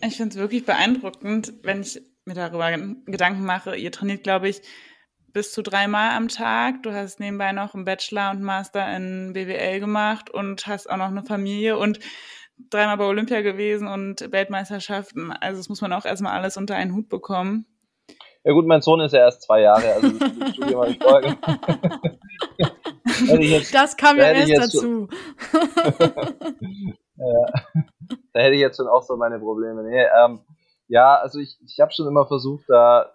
ich 0.02 0.18
finde 0.18 0.34
es 0.34 0.40
wirklich 0.40 0.66
beeindruckend, 0.66 1.54
wenn 1.62 1.82
ich 1.82 2.02
mir 2.26 2.34
darüber 2.34 2.76
Gedanken 3.06 3.46
mache. 3.46 3.76
Ihr 3.76 3.92
trainiert, 3.92 4.24
glaube 4.24 4.50
ich, 4.50 4.64
bis 5.34 5.52
zu 5.52 5.62
dreimal 5.62 6.12
am 6.12 6.28
Tag. 6.28 6.84
Du 6.84 6.92
hast 6.94 7.20
nebenbei 7.20 7.52
noch 7.52 7.74
einen 7.74 7.86
Bachelor 7.86 8.32
und 8.32 8.42
Master 8.42 8.96
in 8.96 9.34
BWL 9.34 9.80
gemacht 9.80 10.30
und 10.30 10.68
hast 10.68 10.90
auch 10.90 10.98
noch 10.98 11.08
eine 11.08 11.24
Familie 11.24 11.78
und 11.78 12.00
dreimal 12.70 12.98
bei 12.98 13.06
Olympia 13.06 13.42
gewesen 13.42 13.88
und 13.88 14.32
Weltmeisterschaften. 14.32 15.32
Also 15.32 15.60
das 15.60 15.70
muss 15.70 15.82
man 15.82 15.94
auch 15.94 16.06
erstmal 16.06 16.38
alles 16.38 16.58
unter 16.58 16.76
einen 16.76 16.94
Hut 16.94 17.10
bekommen. 17.10 17.66
Ja 18.44 18.54
gut, 18.54 18.66
mein 18.66 18.82
Sohn 18.82 19.02
ist 19.02 19.14
ja 19.14 19.20
erst 19.20 19.42
zwei 19.44 19.62
Jahre, 19.62 19.94
also 19.94 20.10
das 20.10 20.54
Studium 20.54 20.82
habe 20.82 20.92
ich 20.92 21.00
vorher 21.00 21.38
jetzt, 23.42 23.74
das 23.74 23.98
kam 23.98 24.18
ja 24.18 24.32
erst 24.32 24.58
dazu. 24.58 25.10
ja, 27.18 27.46
da 28.34 28.40
hätte 28.40 28.56
ich 28.56 28.62
jetzt 28.62 28.78
schon 28.78 28.88
auch 28.88 29.04
so 29.04 29.18
meine 29.18 29.40
Probleme. 29.40 29.84
Nee, 29.84 30.06
ähm, 30.24 30.40
ja, 30.88 31.16
also 31.16 31.40
ich, 31.40 31.60
ich 31.66 31.82
habe 31.82 31.92
schon 31.92 32.08
immer 32.08 32.28
versucht, 32.28 32.64
da 32.70 33.14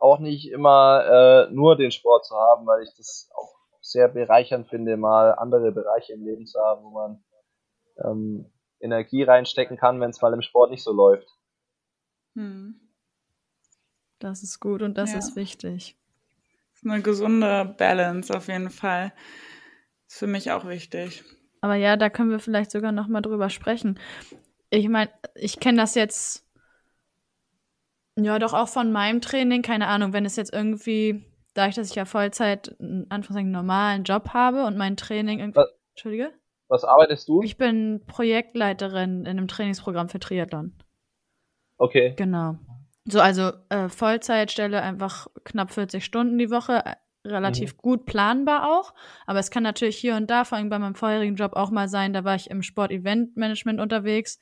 auch 0.00 0.18
nicht 0.18 0.50
immer 0.50 1.48
äh, 1.48 1.52
nur 1.52 1.76
den 1.76 1.90
Sport 1.90 2.26
zu 2.26 2.34
haben, 2.34 2.66
weil 2.66 2.82
ich 2.82 2.94
das 2.96 3.30
auch 3.34 3.54
sehr 3.80 4.08
bereichernd 4.08 4.68
finde, 4.68 4.96
mal 4.96 5.32
andere 5.34 5.72
Bereiche 5.72 6.12
im 6.12 6.24
Leben 6.24 6.46
zu 6.46 6.60
haben, 6.60 6.84
wo 6.84 6.90
man 6.90 7.24
ähm, 8.04 8.50
Energie 8.80 9.22
reinstecken 9.22 9.76
kann, 9.76 10.00
wenn 10.00 10.10
es 10.10 10.20
mal 10.20 10.32
im 10.32 10.42
Sport 10.42 10.70
nicht 10.70 10.82
so 10.82 10.92
läuft. 10.92 11.28
Hm. 12.34 12.80
Das 14.18 14.42
ist 14.42 14.60
gut 14.60 14.82
und 14.82 14.98
das 14.98 15.12
ja. 15.12 15.18
ist 15.18 15.36
wichtig. 15.36 15.96
Das 16.72 16.82
ist 16.82 16.90
eine 16.90 17.02
gesunde 17.02 17.74
Balance 17.78 18.36
auf 18.36 18.48
jeden 18.48 18.70
Fall. 18.70 19.12
Das 20.04 20.14
ist 20.14 20.18
für 20.18 20.26
mich 20.26 20.50
auch 20.52 20.66
wichtig. 20.66 21.24
Aber 21.60 21.74
ja, 21.74 21.96
da 21.96 22.08
können 22.10 22.30
wir 22.30 22.38
vielleicht 22.38 22.70
sogar 22.70 22.92
noch 22.92 23.08
mal 23.08 23.20
drüber 23.20 23.50
sprechen. 23.50 23.98
Ich 24.70 24.88
meine, 24.88 25.10
ich 25.34 25.60
kenne 25.60 25.78
das 25.78 25.94
jetzt 25.94 26.47
ja 28.24 28.38
doch 28.38 28.54
auch 28.54 28.68
von 28.68 28.92
meinem 28.92 29.20
Training, 29.20 29.62
keine 29.62 29.86
Ahnung, 29.86 30.12
wenn 30.12 30.24
es 30.24 30.36
jetzt 30.36 30.52
irgendwie, 30.52 31.24
dadurch, 31.54 31.76
dass 31.76 31.90
ich 31.90 31.96
ja 31.96 32.04
Vollzeit 32.04 32.76
einen 32.80 33.06
Anführungszeichen 33.10 33.50
normalen 33.50 34.04
Job 34.04 34.30
habe 34.34 34.64
und 34.64 34.76
mein 34.76 34.96
Training 34.96 35.38
irgendwie. 35.40 35.58
Was? 35.58 35.74
Entschuldige? 35.90 36.32
was 36.68 36.84
arbeitest 36.84 37.28
du? 37.28 37.42
Ich 37.42 37.56
bin 37.56 38.02
Projektleiterin 38.06 39.20
in 39.20 39.26
einem 39.26 39.48
Trainingsprogramm 39.48 40.08
für 40.08 40.20
Triathlon. 40.20 40.74
Okay. 41.78 42.14
Genau. 42.16 42.56
So, 43.04 43.20
also 43.20 43.52
äh, 43.70 43.88
Vollzeitstelle 43.88 44.82
einfach 44.82 45.28
knapp 45.44 45.70
40 45.70 46.04
Stunden 46.04 46.38
die 46.38 46.50
Woche, 46.50 46.84
äh, 46.84 46.94
relativ 47.26 47.74
mhm. 47.74 47.78
gut 47.78 48.06
planbar 48.06 48.70
auch. 48.70 48.92
Aber 49.26 49.38
es 49.38 49.50
kann 49.50 49.62
natürlich 49.62 49.96
hier 49.96 50.16
und 50.16 50.30
da, 50.30 50.44
vor 50.44 50.58
allem 50.58 50.68
bei 50.68 50.78
meinem 50.78 50.94
vorherigen 50.94 51.36
Job 51.36 51.54
auch 51.54 51.70
mal 51.70 51.88
sein, 51.88 52.12
da 52.12 52.24
war 52.24 52.34
ich 52.34 52.50
im 52.50 52.62
Sport-Event-Management 52.62 53.80
unterwegs, 53.80 54.38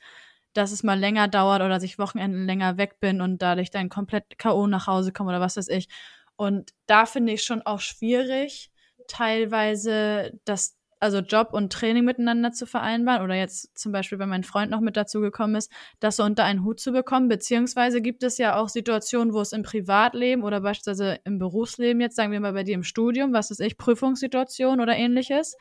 dass 0.57 0.71
es 0.71 0.83
mal 0.83 0.99
länger 0.99 1.27
dauert 1.27 1.61
oder 1.61 1.69
dass 1.69 1.83
ich 1.83 1.99
Wochenenden 1.99 2.45
länger 2.45 2.77
weg 2.77 2.99
bin 2.99 3.21
und 3.21 3.41
dadurch 3.41 3.69
dann 3.69 3.89
komplett 3.89 4.39
K.O. 4.39 4.67
nach 4.67 4.87
Hause 4.87 5.11
komme 5.13 5.29
oder 5.29 5.39
was 5.39 5.57
weiß 5.57 5.67
ich. 5.69 5.87
Und 6.35 6.71
da 6.87 7.05
finde 7.05 7.33
ich 7.33 7.43
schon 7.43 7.61
auch 7.61 7.79
schwierig, 7.79 8.71
teilweise 9.07 10.31
das 10.45 10.75
also 10.99 11.19
Job 11.19 11.49
und 11.51 11.71
Training 11.71 12.05
miteinander 12.05 12.51
zu 12.51 12.65
vereinbaren 12.65 13.21
oder 13.21 13.35
jetzt 13.35 13.77
zum 13.77 13.91
Beispiel, 13.91 14.17
wenn 14.17 14.29
mein 14.29 14.43
Freund 14.43 14.71
noch 14.71 14.81
mit 14.81 14.97
dazu 14.97 15.21
gekommen 15.21 15.53
ist, 15.53 15.71
das 15.99 16.15
so 16.15 16.23
unter 16.23 16.43
einen 16.43 16.63
Hut 16.63 16.79
zu 16.79 16.91
bekommen. 16.91 17.27
Beziehungsweise 17.27 18.01
gibt 18.01 18.23
es 18.23 18.39
ja 18.39 18.55
auch 18.55 18.69
Situationen, 18.69 19.31
wo 19.31 19.41
es 19.41 19.51
im 19.51 19.61
Privatleben 19.61 20.43
oder 20.43 20.61
beispielsweise 20.61 21.19
im 21.23 21.37
Berufsleben, 21.37 22.01
jetzt 22.01 22.15
sagen 22.15 22.31
wir 22.31 22.39
mal 22.39 22.53
bei 22.53 22.63
dir 22.63 22.73
im 22.73 22.83
Studium, 22.83 23.31
was 23.31 23.51
ist 23.51 23.61
ich, 23.61 23.77
Prüfungssituation 23.77 24.79
oder 24.79 24.95
ähnliches, 24.95 25.55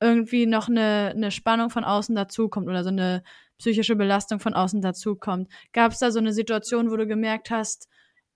irgendwie 0.00 0.46
noch 0.46 0.68
eine, 0.68 1.12
eine 1.14 1.30
Spannung 1.32 1.68
von 1.68 1.84
außen 1.84 2.14
dazukommt 2.14 2.66
oder 2.66 2.82
so 2.82 2.90
eine 2.90 3.22
psychische 3.58 3.96
Belastung 3.96 4.40
von 4.40 4.54
außen 4.54 4.80
dazukommt. 4.80 5.48
Gab 5.72 5.92
es 5.92 5.98
da 5.98 6.10
so 6.10 6.18
eine 6.18 6.32
Situation, 6.32 6.90
wo 6.90 6.96
du 6.96 7.06
gemerkt 7.06 7.50
hast, 7.50 7.88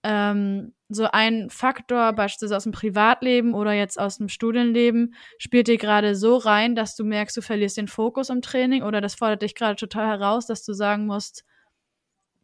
ähm, 0.03 0.73
so 0.89 1.07
ein 1.11 1.49
Faktor, 1.49 2.13
beispielsweise 2.13 2.57
aus 2.57 2.63
dem 2.63 2.73
Privatleben 2.73 3.53
oder 3.53 3.71
jetzt 3.71 3.99
aus 3.99 4.17
dem 4.17 4.27
Studienleben, 4.27 5.15
spielt 5.37 5.67
dir 5.67 5.77
gerade 5.77 6.15
so 6.15 6.35
rein, 6.35 6.75
dass 6.75 6.95
du 6.95 7.03
merkst, 7.05 7.35
du 7.37 7.41
verlierst 7.41 7.77
den 7.77 7.87
Fokus 7.87 8.29
im 8.29 8.41
Training 8.41 8.83
oder 8.83 9.01
das 9.01 9.15
fordert 9.15 9.41
dich 9.41 9.55
gerade 9.55 9.75
total 9.75 10.07
heraus, 10.07 10.45
dass 10.45 10.63
du 10.63 10.73
sagen 10.73 11.05
musst, 11.05 11.45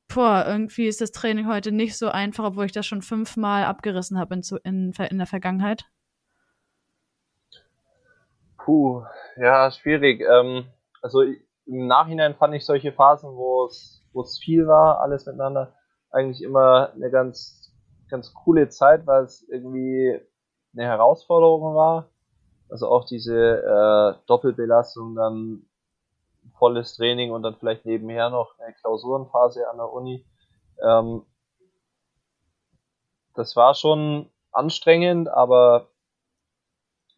boah, 0.07 0.45
irgendwie 0.47 0.87
ist 0.87 1.01
das 1.01 1.11
Training 1.11 1.47
heute 1.47 1.71
nicht 1.71 1.97
so 1.97 2.09
einfach, 2.09 2.45
obwohl 2.45 2.65
ich 2.65 2.71
das 2.71 2.85
schon 2.87 3.01
fünfmal 3.01 3.65
abgerissen 3.65 4.17
habe 4.17 4.35
in, 4.35 4.41
in, 4.63 4.93
in 4.93 5.17
der 5.17 5.27
Vergangenheit? 5.27 5.85
Puh, 8.57 9.03
ja, 9.37 9.69
schwierig. 9.69 10.21
Ähm, 10.21 10.65
also 11.01 11.23
im 11.69 11.87
Nachhinein 11.87 12.35
fand 12.35 12.55
ich 12.55 12.65
solche 12.65 12.91
Phasen, 12.91 13.35
wo 13.35 13.65
es 13.67 14.39
viel 14.43 14.67
war, 14.67 15.01
alles 15.01 15.25
miteinander, 15.25 15.73
eigentlich 16.11 16.41
immer 16.41 16.91
eine 16.93 17.11
ganz, 17.11 17.71
ganz 18.09 18.33
coole 18.33 18.69
Zeit, 18.69 19.05
weil 19.05 19.23
es 19.23 19.47
irgendwie 19.47 20.19
eine 20.73 20.85
Herausforderung 20.85 21.75
war. 21.75 22.09
Also 22.69 22.89
auch 22.89 23.05
diese 23.05 23.35
äh, 23.35 24.25
Doppelbelastung, 24.27 25.15
dann 25.15 25.65
volles 26.57 26.95
Training 26.95 27.31
und 27.31 27.43
dann 27.43 27.55
vielleicht 27.55 27.85
nebenher 27.85 28.29
noch 28.29 28.57
eine 28.59 28.73
Klausurenphase 28.73 29.69
an 29.69 29.77
der 29.77 29.91
Uni. 29.91 30.25
Ähm, 30.83 31.23
das 33.35 33.55
war 33.55 33.73
schon 33.75 34.29
anstrengend, 34.51 35.29
aber 35.29 35.87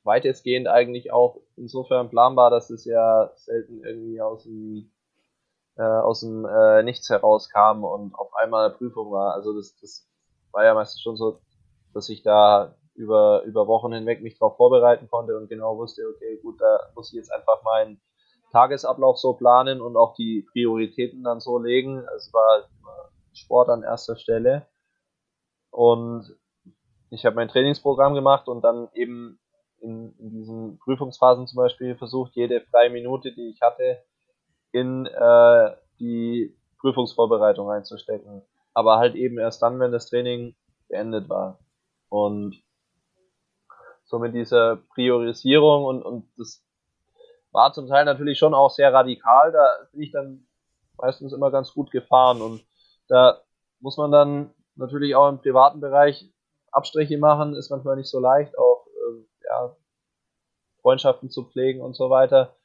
weitestgehend 0.04 0.68
eigentlich 0.68 1.12
auch 1.12 1.42
insofern 1.56 2.10
planbar, 2.10 2.50
dass 2.50 2.70
es 2.70 2.86
ja 2.86 3.32
selten 3.36 3.84
irgendwie 3.84 4.22
aus 4.22 4.44
dem 4.44 4.92
äh, 5.78 5.84
aus 5.84 6.22
dem 6.22 6.46
äh, 6.46 6.84
Nichts 6.84 7.10
herauskam 7.10 7.84
und 7.84 8.14
auf 8.16 8.34
einmal 8.36 8.66
eine 8.66 8.76
Prüfung 8.76 9.12
war. 9.12 9.34
Also 9.34 9.54
das, 9.56 9.76
das 9.80 10.08
war 10.52 10.66
ja 10.66 10.74
meistens 10.74 11.02
schon 11.02 11.16
so, 11.16 11.40
dass 11.94 12.10
ich 12.10 12.24
da 12.24 12.76
über, 12.94 13.44
über 13.44 13.68
Wochen 13.68 13.94
hinweg 13.94 14.22
mich 14.22 14.38
darauf 14.38 14.58
vorbereiten 14.58 15.10
konnte 15.10 15.38
und 15.38 15.48
genau 15.48 15.78
wusste, 15.78 16.04
okay, 16.14 16.40
gut, 16.42 16.60
da 16.60 16.92
muss 16.96 17.12
ich 17.12 17.18
jetzt 17.18 17.32
einfach 17.34 17.64
meinen 17.64 18.02
Tagesablauf 18.52 19.18
so 19.18 19.34
planen 19.34 19.82
und 19.82 19.96
auch 19.96 20.14
die 20.16 20.46
Prioritäten 20.52 21.24
dann 21.24 21.40
so 21.40 21.58
legen. 21.58 22.06
Es 22.18 22.34
war 22.34 22.66
Sport 23.34 23.70
an 23.70 23.84
erster 23.84 24.18
Stelle. 24.18 24.68
Und 25.70 26.36
ich 27.10 27.26
habe 27.26 27.38
mein 27.38 27.48
Trainingsprogramm 27.48 28.14
gemacht 28.14 28.48
und 28.50 28.62
dann 28.62 28.90
eben 28.94 29.40
in, 29.82 30.14
in 30.18 30.30
diesen 30.32 30.80
Prüfungsphasen 30.80 31.48
zum 31.48 31.58
Beispiel 31.58 31.96
versucht, 31.96 32.36
jede 32.36 32.62
freie 32.62 32.90
Minute, 32.90 33.32
die 33.32 33.50
ich 33.50 33.62
hatte, 33.62 34.04
in 34.72 35.06
äh, 35.06 35.76
die 36.00 36.56
Prüfungsvorbereitung 36.80 37.70
einzustecken. 37.70 38.42
Aber 38.74 38.98
halt 38.98 39.16
eben 39.16 39.38
erst 39.38 39.62
dann, 39.62 39.80
wenn 39.80 39.92
das 39.92 40.08
Training 40.08 40.56
beendet 40.88 41.30
war. 41.30 41.60
Und 42.10 42.62
so 44.06 44.20
mit 44.20 44.34
dieser 44.34 44.78
Priorisierung 44.94 45.86
und, 45.86 46.04
und 46.04 46.30
das 46.38 46.64
war 47.52 47.74
zum 47.74 47.88
Teil 47.88 48.06
natürlich 48.06 48.38
schon 48.38 48.54
auch 48.54 48.70
sehr 48.70 48.94
radikal. 48.94 49.52
Da 49.52 49.88
bin 49.92 50.02
ich 50.02 50.12
dann 50.12 50.46
meistens 50.98 51.34
immer 51.34 51.52
ganz 51.52 51.74
gut 51.74 51.92
gefahren 51.92 52.42
und 52.42 52.64
da 53.08 53.42
muss 53.80 53.98
man 53.98 54.12
dann 54.12 54.54
natürlich 54.76 55.16
auch 55.16 55.30
im 55.30 55.40
privaten 55.40 55.80
Bereich 55.80 56.30
Abstriche 56.72 57.18
machen, 57.18 57.56
ist 57.56 57.70
manchmal 57.70 57.98
nicht 57.98 58.10
so 58.10 58.20
leicht, 58.20 58.58
auch 58.58 58.81
ja, 59.52 59.76
Freundschaften 60.82 61.30
zu 61.30 61.44
pflegen 61.44 61.82
und 61.82 61.96
so 61.96 62.10
weiter 62.10 62.56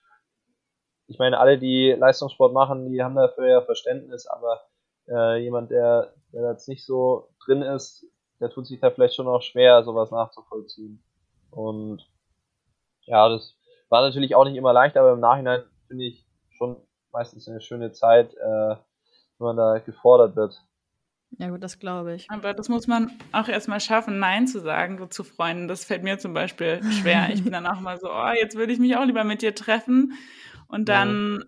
ich 1.08 1.18
meine, 1.18 1.38
alle, 1.38 1.58
die 1.58 1.92
Leistungssport 1.92 2.52
machen, 2.52 2.90
die 2.90 3.02
haben 3.02 3.14
dafür 3.14 3.46
ja 3.46 3.60
Verständnis, 3.62 4.26
aber 4.26 4.62
äh, 5.08 5.42
jemand, 5.42 5.70
der, 5.70 6.14
der 6.32 6.50
jetzt 6.50 6.68
nicht 6.68 6.84
so 6.84 7.28
drin 7.44 7.62
ist, 7.62 8.06
der 8.40 8.50
tut 8.50 8.66
sich 8.66 8.80
da 8.80 8.90
vielleicht 8.90 9.14
schon 9.14 9.28
auch 9.28 9.42
schwer, 9.42 9.84
sowas 9.84 10.10
nachzuvollziehen. 10.10 11.02
Und 11.50 12.06
ja, 13.04 13.28
das 13.28 13.56
war 13.88 14.02
natürlich 14.02 14.34
auch 14.34 14.44
nicht 14.44 14.56
immer 14.56 14.72
leicht, 14.72 14.96
aber 14.96 15.12
im 15.12 15.20
Nachhinein 15.20 15.62
finde 15.86 16.04
ich 16.04 16.26
schon 16.50 16.76
meistens 17.12 17.48
eine 17.48 17.60
schöne 17.60 17.92
Zeit, 17.92 18.34
äh, 18.34 18.76
wenn 19.38 19.46
man 19.46 19.56
da 19.56 19.78
gefordert 19.78 20.34
wird. 20.34 20.60
Ja 21.38 21.50
gut, 21.50 21.62
das 21.62 21.78
glaube 21.78 22.14
ich. 22.14 22.30
Aber 22.30 22.54
das 22.54 22.68
muss 22.68 22.86
man 22.86 23.12
auch 23.32 23.48
erstmal 23.48 23.80
schaffen, 23.80 24.18
Nein 24.18 24.46
zu 24.46 24.60
sagen 24.60 24.98
so 24.98 25.06
zu 25.06 25.24
Freunden. 25.24 25.68
Das 25.68 25.84
fällt 25.84 26.02
mir 26.02 26.18
zum 26.18 26.32
Beispiel 26.32 26.80
schwer. 27.00 27.28
Ich 27.32 27.42
bin 27.42 27.52
dann 27.52 27.66
auch 27.66 27.80
mal 27.80 27.98
so, 27.98 28.10
oh, 28.10 28.30
jetzt 28.40 28.56
würde 28.56 28.72
ich 28.72 28.78
mich 28.78 28.96
auch 28.96 29.04
lieber 29.04 29.24
mit 29.24 29.42
dir 29.42 29.54
treffen. 29.54 30.14
Und 30.68 30.88
dann, 30.88 31.38
ja. 31.40 31.46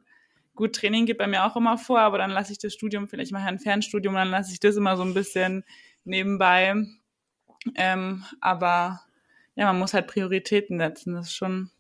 gut, 0.55 0.75
Training 0.75 1.07
geht 1.07 1.19
bei 1.19 1.27
mir 1.27 1.45
auch 1.45 1.57
immer 1.57 1.79
vor, 1.79 2.01
aber 2.01 2.19
dann 2.19 2.31
lasse 2.31 2.53
ich 2.53 2.59
das 2.59 2.75
Studium, 2.75 3.09
vielleicht 3.09 3.33
mache 3.33 3.45
ich 3.45 3.49
ein 3.49 3.59
Fernstudium, 3.59 4.15
dann 4.15 4.31
lasse 4.31 4.53
ich 4.53 4.61
das 4.61 4.77
immer 4.77 4.97
so 4.97 5.03
ein 5.03 5.15
bisschen 5.15 5.65
nebenbei. 6.05 6.75
Ähm, 7.75 8.25
aber 8.41 9.01
ja, 9.55 9.67
man 9.67 9.79
muss 9.79 9.95
halt 9.95 10.07
Prioritäten 10.07 10.79
setzen. 10.79 11.15
Das 11.15 11.29
ist 11.29 11.35
schon 11.35 11.71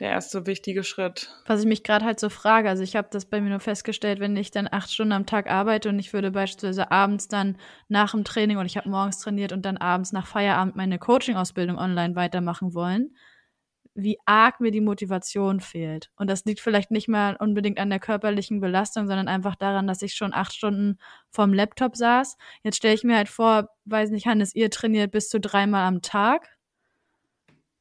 der 0.00 0.10
erste 0.10 0.46
wichtige 0.46 0.82
Schritt. 0.82 1.30
Was 1.46 1.60
ich 1.60 1.66
mich 1.66 1.84
gerade 1.84 2.04
halt 2.04 2.18
so 2.18 2.28
frage, 2.28 2.68
also 2.68 2.82
ich 2.82 2.96
habe 2.96 3.08
das 3.10 3.26
bei 3.26 3.40
mir 3.40 3.50
nur 3.50 3.60
festgestellt, 3.60 4.18
wenn 4.18 4.36
ich 4.36 4.50
dann 4.50 4.68
acht 4.70 4.92
Stunden 4.92 5.12
am 5.12 5.26
Tag 5.26 5.48
arbeite 5.48 5.88
und 5.88 5.98
ich 5.98 6.12
würde 6.12 6.32
beispielsweise 6.32 6.90
abends 6.90 7.28
dann 7.28 7.56
nach 7.88 8.10
dem 8.10 8.24
Training 8.24 8.58
und 8.58 8.66
ich 8.66 8.76
habe 8.76 8.88
morgens 8.88 9.20
trainiert 9.20 9.52
und 9.52 9.64
dann 9.64 9.76
abends 9.76 10.12
nach 10.12 10.26
Feierabend 10.26 10.74
meine 10.74 10.98
Coaching-Ausbildung 10.98 11.78
online 11.78 12.16
weitermachen 12.16 12.74
wollen, 12.74 13.14
wie 13.94 14.18
arg 14.26 14.60
mir 14.60 14.72
die 14.72 14.80
Motivation 14.80 15.60
fehlt. 15.60 16.10
Und 16.16 16.28
das 16.28 16.44
liegt 16.44 16.58
vielleicht 16.58 16.90
nicht 16.90 17.06
mal 17.06 17.36
unbedingt 17.36 17.78
an 17.78 17.90
der 17.90 18.00
körperlichen 18.00 18.60
Belastung, 18.60 19.06
sondern 19.06 19.28
einfach 19.28 19.54
daran, 19.54 19.86
dass 19.86 20.02
ich 20.02 20.14
schon 20.14 20.34
acht 20.34 20.52
Stunden 20.52 20.98
vorm 21.30 21.54
Laptop 21.54 21.94
saß. 21.94 22.36
Jetzt 22.64 22.78
stelle 22.78 22.94
ich 22.94 23.04
mir 23.04 23.16
halt 23.16 23.28
vor, 23.28 23.68
weiß 23.84 24.10
nicht, 24.10 24.26
Hannes, 24.26 24.56
ihr 24.56 24.70
trainiert 24.70 25.12
bis 25.12 25.28
zu 25.28 25.38
dreimal 25.38 25.86
am 25.86 26.02
Tag. 26.02 26.48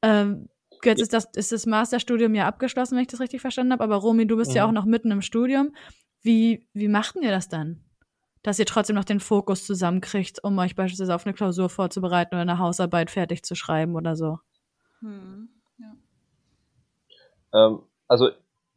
Ähm, 0.03 0.49
jetzt 0.85 1.01
ist 1.01 1.13
das, 1.13 1.25
ist 1.35 1.51
das 1.51 1.65
Masterstudium 1.65 2.35
ja 2.35 2.47
abgeschlossen, 2.47 2.95
wenn 2.95 3.03
ich 3.03 3.09
das 3.09 3.19
richtig 3.19 3.41
verstanden 3.41 3.73
habe. 3.73 3.83
Aber 3.83 3.95
Romy, 3.97 4.27
du 4.27 4.37
bist 4.37 4.51
mhm. 4.51 4.57
ja 4.57 4.67
auch 4.67 4.71
noch 4.71 4.85
mitten 4.85 5.11
im 5.11 5.21
Studium. 5.21 5.75
Wie, 6.21 6.67
wie 6.73 6.87
macht 6.87 7.15
ihr 7.15 7.31
das 7.31 7.49
dann? 7.49 7.83
Dass 8.43 8.59
ihr 8.59 8.65
trotzdem 8.65 8.95
noch 8.95 9.05
den 9.05 9.19
Fokus 9.19 9.65
zusammenkriegt, 9.65 10.43
um 10.43 10.57
euch 10.57 10.75
beispielsweise 10.75 11.15
auf 11.15 11.25
eine 11.25 11.33
Klausur 11.33 11.69
vorzubereiten 11.69 12.35
oder 12.35 12.41
eine 12.41 12.59
Hausarbeit 12.59 13.11
fertig 13.11 13.43
zu 13.43 13.55
schreiben 13.55 13.95
oder 13.95 14.15
so. 14.15 14.39
Hm. 14.99 15.49
Ähm, 17.53 17.83
also 18.07 18.29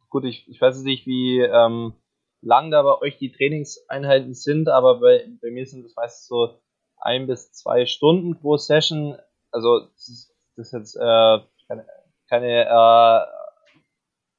gut, 0.09 0.23
ich, 0.25 0.47
ich 0.47 0.61
weiß 0.61 0.81
nicht, 0.83 1.05
wie 1.05 1.39
ähm, 1.39 1.93
lang 2.41 2.71
da 2.71 2.83
bei 2.83 2.97
euch 2.99 3.17
die 3.17 3.31
Trainingseinheiten 3.31 4.33
sind, 4.33 4.69
aber 4.69 4.99
bei, 4.99 5.27
bei 5.41 5.51
mir 5.51 5.65
sind 5.65 5.83
das 5.83 5.95
meistens 5.95 6.27
so 6.27 6.59
ein 6.97 7.27
bis 7.27 7.51
zwei 7.51 7.85
Stunden 7.85 8.39
pro 8.39 8.57
Session. 8.57 9.17
Also 9.51 9.79
das 9.79 10.07
ist, 10.07 10.35
das 10.55 10.67
ist 10.67 10.73
jetzt 10.73 10.95
äh, 10.95 11.39
keine, 11.67 11.85
keine, 12.29 12.65
äh, 12.65 13.25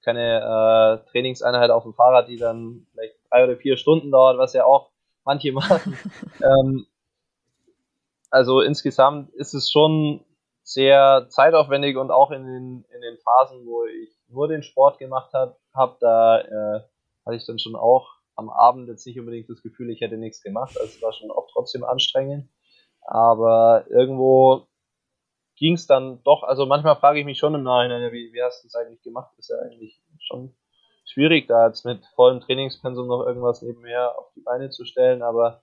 keine 0.05 1.03
äh, 1.05 1.11
Trainingseinheit 1.11 1.71
auf 1.71 1.85
dem 1.85 1.95
Fahrrad, 1.95 2.29
die 2.29 2.37
dann 2.37 2.87
vielleicht 2.93 3.17
drei 3.31 3.45
oder 3.45 3.57
vier 3.57 3.77
Stunden 3.77 4.11
dauert, 4.11 4.39
was 4.39 4.53
ja 4.53 4.65
auch 4.65 4.91
manche 5.25 5.53
machen. 5.53 5.99
ähm, 6.43 6.87
also 8.31 8.61
insgesamt 8.61 9.31
ist 9.35 9.55
es 9.55 9.71
schon 9.71 10.25
sehr 10.63 11.27
zeitaufwendig 11.31 11.97
und 11.97 12.11
auch 12.11 12.31
in 12.31 12.45
den, 12.45 12.85
in 12.95 13.01
den 13.01 13.19
Phasen, 13.19 13.67
wo 13.67 13.87
ich 13.87 14.11
nur 14.29 14.49
den 14.49 14.63
Sport 14.63 14.99
gemacht 14.99 15.33
habe, 15.33 15.57
hab, 15.73 15.99
da 16.01 16.41
äh, 16.41 16.81
hatte 17.25 17.37
ich 17.37 17.47
dann 17.47 17.59
schon 17.59 17.75
auch 17.75 18.19
am 18.37 18.51
Abend 18.51 18.89
jetzt 18.89 19.07
nicht 19.07 19.19
unbedingt 19.19 19.49
das 19.49 19.63
Gefühl, 19.63 19.91
ich 19.91 20.01
hätte 20.01 20.17
nichts 20.17 20.43
gemacht. 20.43 20.79
Also 20.79 20.93
es 20.95 21.03
war 21.03 21.13
schon 21.13 21.31
auch 21.31 21.49
trotzdem 21.51 21.85
anstrengend. 21.85 22.49
Aber 23.01 23.87
irgendwo 23.89 24.67
ging 25.59 25.75
es 25.75 25.87
dann 25.87 26.23
doch, 26.23 26.43
also 26.43 26.67
manchmal 26.67 26.97
frage 26.97 27.21
ich 27.21 27.25
mich 27.25 27.39
schon 27.39 27.55
im 27.55 27.63
Nachhinein, 27.63 28.13
wie, 28.13 28.33
wie 28.33 28.43
hast 28.43 28.63
du 28.63 28.69
es 28.69 28.75
eigentlich 28.75 29.03
gemacht? 29.03 29.33
Ist 29.39 29.51
ja 29.51 29.57
eigentlich 29.59 30.01
schon 30.21 30.55
schwierig, 31.05 31.47
da 31.49 31.67
jetzt 31.67 31.85
mit 31.85 32.05
vollem 32.15 32.41
Trainingspensum 32.41 33.07
noch 33.07 33.27
irgendwas 33.27 33.63
nebenher 33.63 34.19
auf 34.19 34.31
die 34.37 34.41
Beine 34.41 34.71
zu 34.71 34.85
stellen, 34.85 35.23
aber 35.23 35.63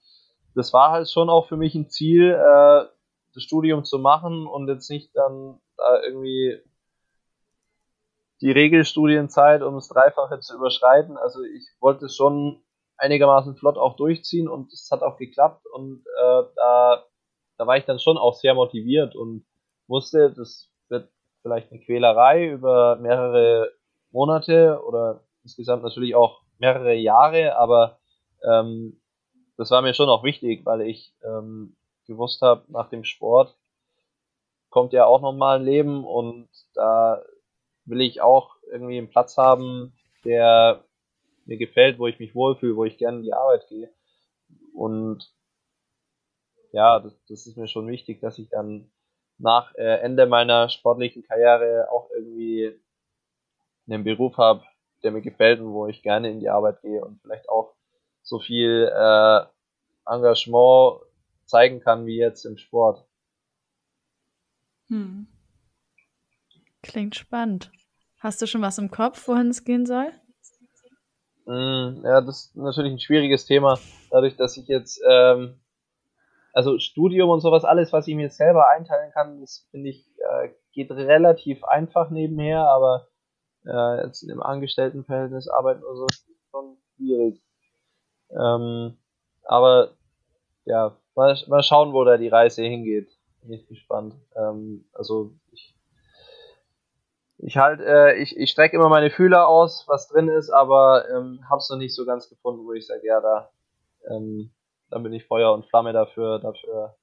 das 0.55 0.73
war 0.73 0.91
halt 0.91 1.09
schon 1.09 1.29
auch 1.29 1.47
für 1.47 1.57
mich 1.57 1.75
ein 1.75 1.89
Ziel, 1.89 2.31
äh, 2.31 2.85
das 3.33 3.43
Studium 3.43 3.83
zu 3.83 3.99
machen 3.99 4.47
und 4.47 4.67
jetzt 4.69 4.89
nicht 4.89 5.15
dann 5.15 5.59
da 5.77 6.01
irgendwie 6.01 6.61
die 8.41 8.51
Regelstudienzeit 8.51 9.61
um 9.61 9.75
das 9.75 9.87
Dreifache 9.87 10.39
zu 10.39 10.55
überschreiten. 10.55 11.17
Also 11.17 11.43
ich 11.43 11.67
wollte 11.79 12.05
es 12.05 12.15
schon 12.15 12.63
einigermaßen 12.97 13.55
flott 13.55 13.77
auch 13.77 13.95
durchziehen 13.97 14.47
und 14.47 14.71
es 14.71 14.89
hat 14.91 15.01
auch 15.01 15.17
geklappt 15.17 15.65
und 15.67 16.05
äh, 16.17 16.43
da, 16.55 17.03
da 17.57 17.67
war 17.67 17.77
ich 17.77 17.85
dann 17.85 17.99
schon 17.99 18.17
auch 18.17 18.35
sehr 18.35 18.53
motiviert 18.53 19.15
und 19.15 19.45
wusste, 19.87 20.31
das 20.31 20.69
wird 20.89 21.09
vielleicht 21.41 21.71
eine 21.71 21.81
Quälerei 21.81 22.47
über 22.49 22.95
mehrere 22.97 23.71
Monate 24.11 24.81
oder 24.85 25.21
insgesamt 25.43 25.83
natürlich 25.83 26.15
auch 26.15 26.41
mehrere 26.57 26.95
Jahre, 26.95 27.57
aber 27.57 27.99
ähm, 28.43 28.99
das 29.57 29.71
war 29.71 29.81
mir 29.81 29.93
schon 29.93 30.09
auch 30.09 30.23
wichtig, 30.23 30.65
weil 30.65 30.81
ich 30.81 31.13
ähm, 31.23 31.75
gewusst 32.05 32.41
habe, 32.41 32.65
nach 32.69 32.89
dem 32.89 33.03
Sport 33.03 33.55
kommt 34.69 34.93
ja 34.93 35.05
auch 35.05 35.21
nochmal 35.21 35.59
ein 35.59 35.65
Leben 35.65 36.03
und 36.03 36.49
da 36.73 37.23
will 37.85 38.01
ich 38.01 38.21
auch 38.21 38.57
irgendwie 38.71 38.97
einen 38.97 39.09
Platz 39.09 39.37
haben, 39.37 39.93
der 40.23 40.83
mir 41.45 41.57
gefällt, 41.57 41.99
wo 41.99 42.07
ich 42.07 42.19
mich 42.19 42.35
wohlfühle, 42.35 42.75
wo 42.75 42.83
ich 42.83 42.97
gerne 42.97 43.19
in 43.19 43.23
die 43.23 43.33
Arbeit 43.33 43.67
gehe. 43.69 43.89
Und 44.73 45.31
ja, 46.71 46.99
das, 46.99 47.15
das 47.29 47.47
ist 47.47 47.57
mir 47.57 47.67
schon 47.67 47.87
wichtig, 47.87 48.19
dass 48.19 48.39
ich 48.39 48.49
dann 48.49 48.91
nach 49.37 49.73
äh, 49.75 49.99
Ende 50.01 50.25
meiner 50.25 50.69
sportlichen 50.69 51.23
Karriere 51.23 51.87
auch 51.91 52.09
irgendwie 52.11 52.79
einen 53.87 54.03
Beruf 54.03 54.37
habe, 54.37 54.63
der 55.03 55.11
mir 55.11 55.21
gefällt 55.21 55.59
und 55.59 55.73
wo 55.73 55.87
ich 55.87 56.01
gerne 56.01 56.29
in 56.29 56.39
die 56.39 56.49
Arbeit 56.49 56.81
gehe 56.81 57.03
und 57.03 57.21
vielleicht 57.21 57.49
auch 57.49 57.75
so 58.21 58.39
viel 58.39 58.91
äh, 58.91 59.41
Engagement 60.07 61.01
zeigen 61.45 61.79
kann 61.79 62.05
wie 62.05 62.17
jetzt 62.17 62.45
im 62.45 62.57
Sport. 62.57 63.05
Hm. 64.87 65.27
Klingt 66.81 67.15
spannend. 67.15 67.71
Hast 68.19 68.41
du 68.41 68.47
schon 68.47 68.61
was 68.61 68.77
im 68.77 68.89
Kopf, 68.89 69.27
wohin 69.27 69.49
es 69.49 69.63
gehen 69.63 69.85
soll? 69.85 70.11
Mm, 71.45 72.03
ja, 72.03 72.21
das 72.21 72.45
ist 72.45 72.55
natürlich 72.55 72.93
ein 72.93 72.99
schwieriges 72.99 73.45
Thema, 73.45 73.77
dadurch, 74.09 74.35
dass 74.35 74.57
ich 74.57 74.67
jetzt, 74.67 74.99
ähm, 75.07 75.59
also 76.55 76.79
Studium 76.79 77.29
und 77.29 77.41
sowas, 77.41 77.65
alles, 77.65 77.91
was 77.91 78.07
ich 78.07 78.15
mir 78.15 78.29
selber 78.29 78.69
einteilen 78.69 79.11
kann, 79.11 79.41
das 79.41 79.67
finde 79.71 79.89
ich, 79.89 80.07
äh, 80.17 80.49
geht 80.71 80.89
relativ 80.89 81.65
einfach 81.65 82.09
nebenher, 82.09 82.69
aber 82.69 83.07
äh, 83.65 84.05
jetzt 84.05 84.23
im 84.23 84.41
Angestelltenverhältnis 84.41 85.49
arbeiten 85.49 85.83
oder 85.83 85.95
so 85.97 86.05
ist 86.05 86.25
schon 86.51 86.77
schwierig. 86.95 87.43
Ähm, 88.31 88.97
aber 89.43 89.89
ja, 90.63 90.95
mal, 91.13 91.37
mal 91.47 91.61
schauen, 91.61 91.91
wo 91.91 92.05
da 92.05 92.15
die 92.15 92.29
Reise 92.29 92.63
hingeht. 92.63 93.09
Bin 93.41 93.51
ich 93.51 93.67
gespannt. 93.67 94.15
Ähm, 94.35 94.85
also 94.93 95.33
ich 95.51 95.75
ich 97.37 97.57
halt, 97.57 97.81
äh, 97.81 98.15
ich, 98.15 98.37
ich 98.37 98.49
strecke 98.49 98.77
immer 98.77 98.87
meine 98.87 99.09
Fühler 99.09 99.49
aus, 99.49 99.83
was 99.87 100.07
drin 100.07 100.29
ist, 100.29 100.49
aber 100.49 101.09
ähm, 101.09 101.41
hab's 101.49 101.69
noch 101.69 101.77
nicht 101.77 101.93
so 101.93 102.05
ganz 102.05 102.29
gefunden, 102.29 102.65
wo 102.65 102.71
ich 102.71 102.87
sage, 102.87 103.05
ja, 103.05 103.19
da, 103.19 103.49
ähm, 104.09 104.51
dann 104.89 105.03
bin 105.03 105.13
ich 105.13 105.25
Feuer 105.25 105.53
und 105.53 105.65
Flamme 105.65 105.93
dafür, 105.93 106.39
dafür 106.39 106.95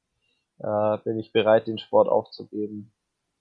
äh, 0.58 0.98
bin 1.04 1.18
ich 1.18 1.32
bereit, 1.32 1.66
den 1.66 1.78
Sport 1.78 2.08
aufzugeben. 2.08 2.92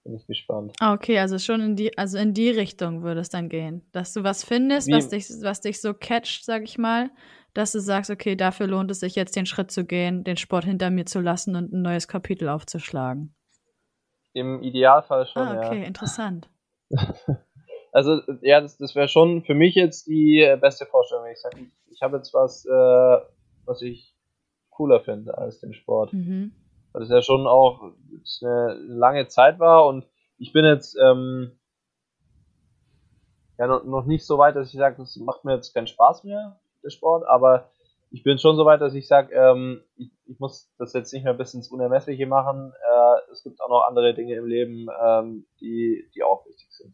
Bin 0.04 0.16
ich 0.16 0.26
gespannt. 0.26 0.74
Ah, 0.80 0.94
okay, 0.94 1.20
also 1.20 1.38
schon 1.38 1.62
in 1.62 1.76
die, 1.76 1.96
also 1.96 2.18
in 2.18 2.34
die 2.34 2.50
Richtung 2.50 3.04
würde 3.04 3.22
es 3.22 3.30
dann 3.30 3.50
gehen. 3.50 3.88
Dass 3.92 4.14
du 4.14 4.24
was 4.24 4.44
findest, 4.44 4.92
was 4.92 5.10
dich, 5.10 5.30
was 5.44 5.62
dich 5.62 5.80
so 5.80 5.94
catcht, 5.94 6.44
sag 6.44 6.64
ich 6.64 6.80
mal, 6.80 7.12
dass 7.54 7.72
du 7.72 7.80
sagst, 7.80 8.10
okay, 8.10 8.36
dafür 8.36 8.66
lohnt 8.66 8.90
es 8.90 9.02
sich 9.02 9.16
jetzt 9.16 9.36
den 9.36 9.46
Schritt 9.46 9.70
zu 9.70 9.86
gehen, 9.86 10.24
den 10.24 10.38
Sport 10.38 10.66
hinter 10.66 10.90
mir 10.90 11.06
zu 11.06 11.20
lassen 11.20 11.56
und 11.56 11.72
ein 11.72 11.84
neues 11.84 12.08
Kapitel 12.08 12.50
aufzuschlagen. 12.50 13.36
Im 14.34 14.64
Idealfall 14.64 15.28
schon. 15.28 15.44
Ah, 15.44 15.68
okay, 15.68 15.82
ja. 15.82 15.88
interessant. 15.88 16.50
also, 17.92 18.22
ja, 18.42 18.60
das, 18.60 18.78
das 18.78 18.96
wäre 18.96 19.08
schon 19.08 19.44
für 19.44 19.54
mich 19.54 19.76
jetzt 19.76 20.08
die 20.08 20.40
äh, 20.40 20.58
beste 20.58 20.88
Vorstellung. 20.88 21.28
Ich 21.32 21.42
sage, 21.42 21.60
ich, 21.60 21.92
ich 21.92 22.02
habe 22.02 22.18
jetzt 22.18 22.34
was, 22.34 22.66
äh, 22.66 23.18
was 23.66 23.84
ich 23.84 24.16
cooler 24.82 25.00
finde 25.00 25.38
als 25.38 25.60
den 25.60 25.74
Sport. 25.74 26.14
Mhm 26.14 26.52
weil 26.92 27.04
es 27.04 27.10
ja 27.10 27.22
schon 27.22 27.48
auch 27.48 27.94
eine 28.42 28.74
lange 28.88 29.28
Zeit 29.28 29.60
war 29.60 29.86
und 29.88 30.06
ich 30.38 30.54
bin 30.54 30.66
jetzt 30.66 30.98
ähm, 31.02 31.58
ja 33.58 33.68
noch, 33.68 33.84
noch 33.84 34.06
nicht 34.06 34.26
so 34.26 34.38
weit, 34.38 34.56
dass 34.56 34.74
ich 34.74 34.80
sage, 34.80 34.98
das 34.98 35.16
macht 35.18 35.46
mir 35.46 35.56
jetzt 35.56 35.74
keinen 35.74 35.88
Spaß 35.88 36.24
mehr, 36.24 36.60
der 36.84 36.90
Sport, 36.90 37.26
aber 37.28 37.70
ich 38.10 38.24
bin 38.24 38.40
schon 38.40 38.58
so 38.58 38.66
weit, 38.66 38.82
dass 38.82 38.94
ich 38.94 39.08
sage, 39.08 39.34
ähm, 39.34 39.84
ich, 39.96 40.12
ich, 40.26 40.40
muss 40.40 40.70
das 40.78 40.92
jetzt 40.94 41.14
nicht 41.14 41.24
mehr 41.24 41.34
bis 41.34 41.54
ins 41.54 41.70
Unermessliche 41.70 42.26
machen. 42.26 42.74
Äh, 42.74 43.32
es 43.32 43.42
gibt 43.42 43.62
auch 43.62 43.70
noch 43.70 43.86
andere 43.88 44.14
Dinge 44.14 44.36
im 44.36 44.46
Leben, 44.46 44.90
ähm, 45.02 45.46
die, 45.62 46.10
die 46.14 46.22
auch 46.22 46.46
wichtig 46.46 46.68
sind. 46.72 46.94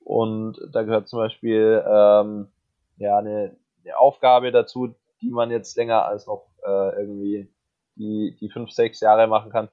Und 0.00 0.58
da 0.72 0.82
gehört 0.82 1.06
zum 1.06 1.20
Beispiel 1.20 1.84
ähm, 1.86 2.48
ja 2.96 3.18
eine, 3.18 3.56
eine 3.84 3.98
Aufgabe 3.98 4.50
dazu, 4.50 4.96
die 5.20 5.30
man 5.30 5.52
jetzt 5.52 5.76
länger 5.76 6.06
als 6.06 6.26
noch 6.26 6.47
äh, 6.64 7.00
irgendwie 7.00 7.52
die, 7.96 8.36
die 8.40 8.50
fünf, 8.50 8.70
sechs 8.70 9.00
Jahre 9.00 9.26
machen 9.26 9.50
kann, 9.50 9.68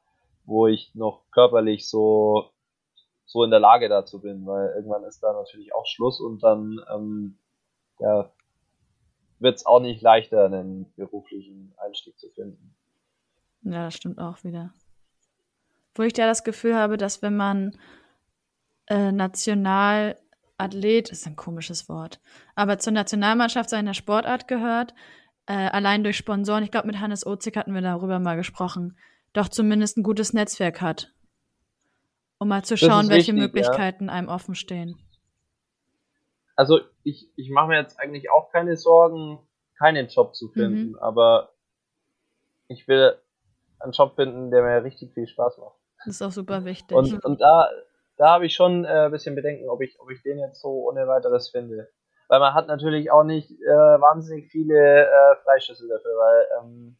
wo 0.45 0.67
ich 0.67 0.93
noch 0.95 1.23
körperlich 1.31 1.89
so, 1.89 2.51
so 3.25 3.43
in 3.43 3.51
der 3.51 3.59
Lage 3.59 3.89
dazu 3.89 4.21
bin, 4.21 4.45
weil 4.45 4.73
irgendwann 4.75 5.03
ist 5.03 5.21
da 5.21 5.33
natürlich 5.33 5.73
auch 5.73 5.85
Schluss 5.85 6.19
und 6.19 6.43
dann 6.43 6.79
ähm, 6.93 7.37
ja, 7.99 8.31
wird 9.39 9.55
es 9.55 9.65
auch 9.65 9.79
nicht 9.79 10.01
leichter, 10.01 10.45
einen 10.45 10.93
beruflichen 10.95 11.73
Einstieg 11.77 12.17
zu 12.17 12.29
finden. 12.31 12.75
Ja, 13.61 13.85
das 13.85 13.95
stimmt 13.95 14.19
auch 14.19 14.43
wieder. 14.43 14.73
Wo 15.95 16.03
ich 16.03 16.15
ja 16.17 16.27
das 16.27 16.43
Gefühl 16.43 16.75
habe, 16.75 16.97
dass 16.97 17.21
wenn 17.21 17.35
man 17.35 17.77
äh, 18.87 19.11
Nationalathlet, 19.11 21.09
ist 21.09 21.25
ein 21.25 21.35
komisches 21.35 21.89
Wort, 21.89 22.19
aber 22.55 22.77
zur 22.79 22.93
Nationalmannschaft 22.93 23.69
seiner 23.69 23.93
Sportart 23.93 24.47
gehört, 24.47 24.93
äh, 25.47 25.53
allein 25.53 26.03
durch 26.03 26.17
Sponsoren, 26.17 26.63
ich 26.63 26.71
glaube 26.71 26.87
mit 26.87 26.99
Hannes 26.99 27.25
Ozig 27.25 27.55
hatten 27.55 27.73
wir 27.73 27.81
darüber 27.81 28.19
mal 28.19 28.35
gesprochen, 28.35 28.97
doch 29.33 29.49
zumindest 29.49 29.97
ein 29.97 30.03
gutes 30.03 30.33
Netzwerk 30.33 30.81
hat. 30.81 31.11
Um 32.37 32.49
mal 32.49 32.63
zu 32.63 32.77
schauen, 32.77 33.09
welche 33.09 33.33
wichtig, 33.33 33.53
Möglichkeiten 33.53 34.07
ja. 34.07 34.13
einem 34.13 34.27
offen 34.27 34.55
stehen. 34.55 34.97
Also 36.55 36.79
ich, 37.03 37.29
ich 37.35 37.49
mache 37.49 37.67
mir 37.67 37.77
jetzt 37.79 37.99
eigentlich 37.99 38.29
auch 38.29 38.51
keine 38.51 38.75
Sorgen, 38.77 39.39
keinen 39.77 40.07
Job 40.07 40.35
zu 40.35 40.49
finden, 40.49 40.89
mhm. 40.89 40.99
aber 40.99 41.53
ich 42.67 42.87
will 42.87 43.15
einen 43.79 43.91
Job 43.91 44.15
finden, 44.15 44.51
der 44.51 44.63
mir 44.63 44.83
richtig 44.83 45.13
viel 45.13 45.27
Spaß 45.27 45.57
macht. 45.57 45.75
Das 46.05 46.15
ist 46.15 46.21
auch 46.21 46.31
super 46.31 46.65
wichtig. 46.65 46.95
Und, 46.95 47.23
und 47.23 47.41
da, 47.41 47.69
da 48.17 48.29
habe 48.29 48.45
ich 48.45 48.53
schon 48.53 48.85
äh, 48.85 49.05
ein 49.05 49.11
bisschen 49.11 49.35
Bedenken, 49.35 49.69
ob 49.69 49.81
ich, 49.81 49.99
ob 49.99 50.09
ich 50.11 50.21
den 50.23 50.39
jetzt 50.39 50.61
so 50.61 50.69
ohne 50.87 51.07
weiteres 51.07 51.49
finde 51.49 51.89
weil 52.27 52.39
man 52.39 52.53
hat 52.53 52.67
natürlich 52.67 53.11
auch 53.11 53.23
nicht 53.23 53.51
äh, 53.51 54.01
wahnsinnig 54.01 54.51
viele 54.51 55.05
äh, 55.05 55.35
Freischüsse 55.43 55.87
dafür, 55.87 56.11
weil 56.11 56.47
ähm, 56.59 56.97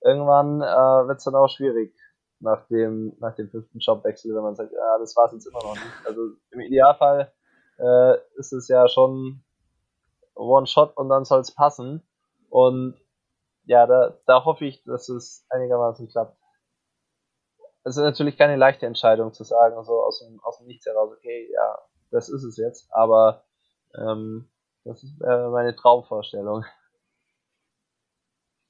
irgendwann 0.00 0.62
äh, 0.62 1.08
wird 1.08 1.18
es 1.18 1.24
dann 1.24 1.34
auch 1.34 1.48
schwierig 1.48 1.94
nach 2.40 2.66
dem, 2.68 3.16
nach 3.20 3.34
dem 3.34 3.50
fünften 3.50 3.78
Jobwechsel, 3.78 4.34
wenn 4.34 4.42
man 4.42 4.54
sagt, 4.54 4.72
ja, 4.72 4.98
das 4.98 5.16
war 5.16 5.26
es 5.26 5.32
jetzt 5.32 5.46
immer 5.46 5.62
noch 5.62 5.74
nicht. 5.74 6.06
Also 6.06 6.20
im 6.50 6.60
Idealfall 6.60 7.32
äh, 7.78 8.16
ist 8.36 8.52
es 8.52 8.68
ja 8.68 8.86
schon 8.88 9.42
One-Shot 10.34 10.96
und 10.96 11.08
dann 11.08 11.24
soll 11.24 11.40
es 11.40 11.54
passen. 11.54 12.02
Und 12.50 12.96
ja, 13.64 13.86
da, 13.86 14.18
da 14.26 14.44
hoffe 14.44 14.66
ich, 14.66 14.84
dass 14.84 15.08
es 15.08 15.46
einigermaßen 15.48 16.08
klappt. 16.08 16.36
Es 17.84 17.96
ist 17.96 18.02
natürlich 18.02 18.38
keine 18.38 18.56
leichte 18.56 18.86
Entscheidung 18.86 19.32
zu 19.32 19.44
sagen, 19.44 19.82
so 19.84 20.02
aus 20.02 20.20
dem, 20.20 20.40
aus 20.42 20.58
dem 20.58 20.66
Nichts 20.66 20.86
heraus, 20.86 21.12
okay, 21.12 21.50
ja, 21.52 21.78
das 22.10 22.28
ist 22.28 22.44
es 22.44 22.56
jetzt, 22.56 22.88
aber 22.92 23.44
ähm, 23.98 24.48
das 24.84 25.02
ist 25.02 25.20
äh, 25.20 25.48
meine 25.48 25.74
Traumvorstellung. 25.74 26.64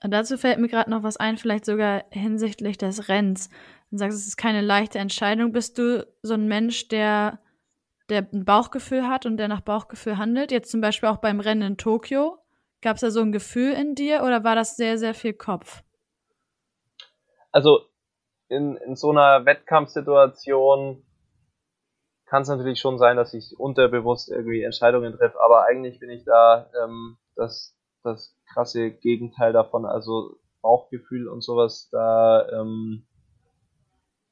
Und 0.02 0.10
dazu 0.10 0.36
fällt 0.36 0.58
mir 0.58 0.68
gerade 0.68 0.90
noch 0.90 1.02
was 1.02 1.16
ein, 1.16 1.38
vielleicht 1.38 1.64
sogar 1.64 2.04
hinsichtlich 2.10 2.76
des 2.76 3.08
Rennens. 3.08 3.48
Du 3.90 3.96
sagst, 3.96 4.18
es 4.18 4.26
ist 4.26 4.36
keine 4.36 4.60
leichte 4.60 4.98
Entscheidung. 4.98 5.52
Bist 5.52 5.78
du 5.78 6.06
so 6.22 6.34
ein 6.34 6.46
Mensch, 6.46 6.88
der, 6.88 7.38
der 8.10 8.26
ein 8.32 8.44
Bauchgefühl 8.44 9.08
hat 9.08 9.24
und 9.24 9.38
der 9.38 9.48
nach 9.48 9.62
Bauchgefühl 9.62 10.18
handelt? 10.18 10.52
Jetzt 10.52 10.70
zum 10.70 10.80
Beispiel 10.80 11.08
auch 11.08 11.18
beim 11.18 11.40
Rennen 11.40 11.62
in 11.62 11.76
Tokio. 11.78 12.38
Gab 12.82 12.96
es 12.96 13.00
da 13.00 13.10
so 13.10 13.20
ein 13.20 13.32
Gefühl 13.32 13.72
in 13.72 13.94
dir 13.94 14.24
oder 14.24 14.44
war 14.44 14.54
das 14.54 14.76
sehr, 14.76 14.98
sehr 14.98 15.14
viel 15.14 15.32
Kopf? 15.32 15.82
Also 17.50 17.86
in, 18.48 18.76
in 18.76 18.96
so 18.96 19.10
einer 19.10 19.46
Wettkampfsituation 19.46 21.02
kann 22.34 22.42
es 22.42 22.48
natürlich 22.48 22.80
schon 22.80 22.98
sein, 22.98 23.16
dass 23.16 23.32
ich 23.32 23.60
unterbewusst 23.60 24.28
irgendwie 24.28 24.64
Entscheidungen 24.64 25.16
treffe, 25.16 25.40
aber 25.40 25.66
eigentlich 25.66 26.00
bin 26.00 26.10
ich 26.10 26.24
da 26.24 26.68
ähm, 26.82 27.16
das, 27.36 27.76
das 28.02 28.36
krasse 28.52 28.90
Gegenteil 28.90 29.52
davon, 29.52 29.86
also 29.86 30.36
Bauchgefühl 30.60 31.28
und 31.28 31.44
sowas, 31.44 31.88
da 31.92 32.48
ähm, 32.48 33.06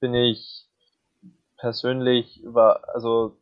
bin 0.01 0.15
ich 0.15 0.69
persönlich 1.59 2.43
über, 2.43 2.93
also 2.93 3.37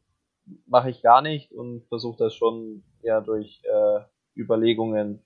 mache 0.66 0.90
ich 0.90 1.00
gar 1.00 1.22
nicht 1.22 1.52
und 1.52 1.86
versuche 1.88 2.18
das 2.18 2.34
schon 2.34 2.84
ja 3.00 3.22
durch 3.22 3.62
äh, 3.64 4.00
Überlegungen 4.38 5.24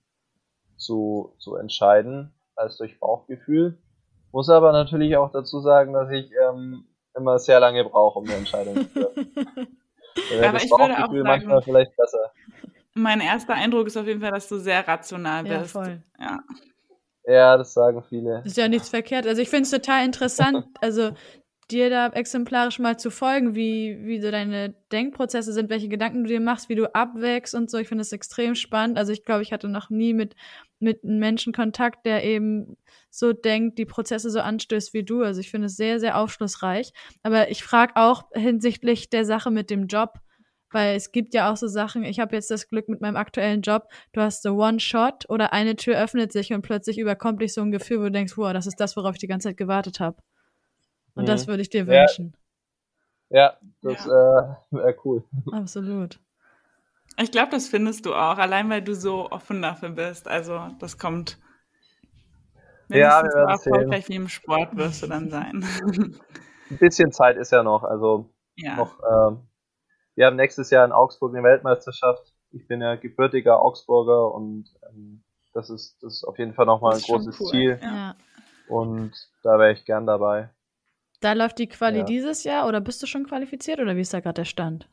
zu, 0.77 1.35
zu 1.39 1.57
entscheiden, 1.57 2.33
als 2.55 2.77
durch 2.77 3.01
Bauchgefühl. 3.01 3.79
Muss 4.31 4.49
aber 4.49 4.71
natürlich 4.71 5.17
auch 5.17 5.33
dazu 5.33 5.59
sagen, 5.59 5.93
dass 5.93 6.09
ich 6.13 6.31
ähm, 6.41 6.87
immer 7.17 7.39
sehr 7.39 7.61
lange 7.61 7.85
brauche, 7.85 8.19
um 8.19 8.25
eine 8.25 8.35
Entscheidung 8.35 8.77
zu 8.77 8.93
treffen. 8.93 9.33
aber 10.43 10.53
das 10.53 10.65
ich 10.65 10.71
würde 10.71 10.95
auch 10.95 11.09
sagen, 11.09 11.23
manchmal 11.23 11.63
vielleicht 11.63 11.97
besser. 11.97 12.33
Mein 12.95 13.21
erster 13.21 13.55
Eindruck 13.55 13.89
ist 13.89 13.97
auf 13.97 14.07
jeden 14.07 14.21
Fall, 14.21 14.31
dass 14.31 14.49
du 14.49 14.59
sehr 14.59 14.87
rational 14.87 15.43
bist. 15.43 15.55
Ja, 15.55 15.65
voll. 15.65 16.03
Ja. 16.19 16.41
Ja, 17.27 17.57
das 17.57 17.73
sagen 17.73 18.03
viele. 18.09 18.39
Das 18.39 18.47
ist 18.47 18.57
ja 18.57 18.69
nichts 18.69 18.91
verkehrt. 18.91 19.27
Also 19.27 19.41
ich 19.41 19.49
finde 19.49 19.63
es 19.63 19.71
total 19.71 20.05
interessant, 20.05 20.67
also 20.81 21.13
dir 21.71 21.91
da 21.91 22.09
exemplarisch 22.09 22.79
mal 22.79 22.99
zu 22.99 23.11
folgen, 23.11 23.55
wie, 23.55 23.99
wie 24.03 24.21
so 24.21 24.31
deine 24.31 24.75
Denkprozesse 24.93 25.53
sind, 25.53 25.71
welche 25.71 25.89
Gedanken 25.89 26.25
du 26.25 26.29
dir 26.29 26.41
machst, 26.41 26.69
wie 26.69 26.75
du 26.75 26.95
abwächst 26.95 27.55
und 27.55 27.71
so. 27.71 27.79
Ich 27.79 27.89
finde 27.89 28.03
das 28.03 28.13
extrem 28.13 28.55
spannend. 28.55 28.99
Also 28.99 29.13
ich 29.13 29.25
glaube, 29.25 29.43
ich 29.43 29.53
hatte 29.53 29.69
noch 29.69 29.91
nie 29.91 30.15
mit, 30.15 30.35
mit 30.79 31.05
einem 31.05 31.19
Menschen 31.19 31.53
Kontakt, 31.53 32.07
der 32.07 32.25
eben 32.25 32.77
so 33.11 33.33
denkt, 33.33 33.79
die 33.79 33.87
Prozesse 33.87 34.31
so 34.31 34.41
anstößt 34.41 34.95
wie 34.95 35.05
du. 35.05 35.23
Also 35.23 35.41
ich 35.41 35.51
finde 35.51 35.67
es 35.67 35.77
sehr, 35.77 36.01
sehr 36.01 36.19
aufschlussreich. 36.19 36.93
Aber 37.23 37.51
ich 37.51 37.63
frage 37.63 37.97
auch 37.97 38.25
hinsichtlich 38.35 39.11
der 39.11 39.25
Sache 39.25 39.51
mit 39.51 39.71
dem 39.71 39.87
Job, 39.87 40.19
weil 40.75 40.97
es 40.97 41.13
gibt 41.13 41.35
ja 41.35 41.51
auch 41.51 41.57
so 41.57 41.69
Sachen, 41.69 42.03
ich 42.05 42.19
habe 42.19 42.35
jetzt 42.35 42.51
das 42.51 42.69
Glück 42.69 42.89
mit 42.89 43.01
meinem 43.01 43.17
aktuellen 43.17 43.63
Job, 43.63 43.89
du 44.13 44.21
hast 44.21 44.43
so 44.43 44.57
One-Shot 44.57 45.31
oder 45.31 45.53
eine 45.53 45.77
Tür 45.77 45.97
öffnet 46.03 46.33
sich 46.33 46.53
und 46.53 46.63
plötzlich 46.63 46.99
überkommt 46.99 47.41
dich 47.41 47.55
so 47.55 47.63
ein 47.63 47.71
Gefühl, 47.71 48.01
wo 48.01 48.05
du 48.05 48.11
denkst, 48.11 48.37
wow, 48.37 48.53
das 48.53 48.67
ist 48.67 48.81
das, 48.81 48.97
worauf 48.97 49.15
ich 49.15 49.21
die 49.21 49.29
ganze 49.29 49.49
Zeit 49.49 49.57
gewartet 49.57 50.01
habe. 50.01 50.17
Und 51.15 51.25
mhm. 51.25 51.27
das 51.27 51.47
würde 51.47 51.63
ich 51.63 51.71
dir 51.71 51.87
wünschen. 51.87 52.37
Ja, 53.31 53.57
das 53.83 54.05
ja. 54.05 54.59
äh, 54.71 54.77
wäre 54.77 54.97
cool. 55.05 55.25
Absolut. 55.53 56.21
Ich 57.21 57.31
glaube, 57.31 57.51
das 57.51 57.69
findest 57.69 58.07
du 58.07 58.15
auch, 58.15 58.39
allein 58.39 58.69
weil 58.71 58.83
du 58.83 58.95
so 58.95 59.31
offen 59.31 59.63
dafür 59.63 59.91
bist. 59.91 60.27
Also 60.27 60.69
das 60.81 60.99
kommt 60.99 61.39
ja, 62.89 63.23
so 63.31 63.39
erfolgreich 63.39 64.09
wie 64.09 64.17
im 64.17 64.29
Sport 64.29 64.77
wirst 64.77 65.03
du 65.03 65.07
dann 65.07 65.31
sein. 65.31 65.65
Ein 66.71 66.79
bisschen 66.79 67.13
Zeit 67.13 67.37
ist 67.37 67.53
ja 67.53 67.63
noch, 67.63 67.85
also 67.85 68.31
ja. 68.57 68.77
noch 68.77 68.99
ähm, 69.01 69.47
wir 70.15 70.27
haben 70.27 70.37
nächstes 70.37 70.71
Jahr 70.71 70.85
in 70.85 70.93
Augsburg 70.93 71.35
eine 71.35 71.43
Weltmeisterschaft. 71.43 72.33
Ich 72.53 72.67
bin 72.69 72.81
ja 72.81 72.95
gebürtiger 72.97 73.61
Augsburger 73.61 74.33
und 74.33 74.67
ähm, 74.89 75.25
das 75.53 75.71
ist 75.71 76.03
das 76.03 76.15
ist 76.15 76.25
auf 76.25 76.39
jeden 76.39 76.55
Fall 76.55 76.67
nochmal 76.67 76.95
ein 76.95 77.03
großes 77.03 77.41
cool. 77.41 77.51
Ziel. 77.51 77.81
Ja. 77.83 78.15
Und 78.69 79.13
da 79.43 79.59
wäre 79.59 79.73
ich 79.73 79.85
gern 79.85 80.07
dabei. 80.07 80.51
Da 81.25 81.33
läuft 81.33 81.59
die 81.59 81.69
Quali 81.69 82.01
ja. 82.01 82.05
dieses 82.05 82.45
Jahr 82.45 82.69
oder 82.69 82.83
bist 82.83 83.03
du 83.03 83.07
schon 83.07 83.25
qualifiziert 83.25 83.81
oder 83.81 83.97
wie 83.97 84.03
ist 84.03 84.13
da 84.13 84.21
gerade 84.21 84.43
der 84.43 84.45
Stand? 84.45 84.91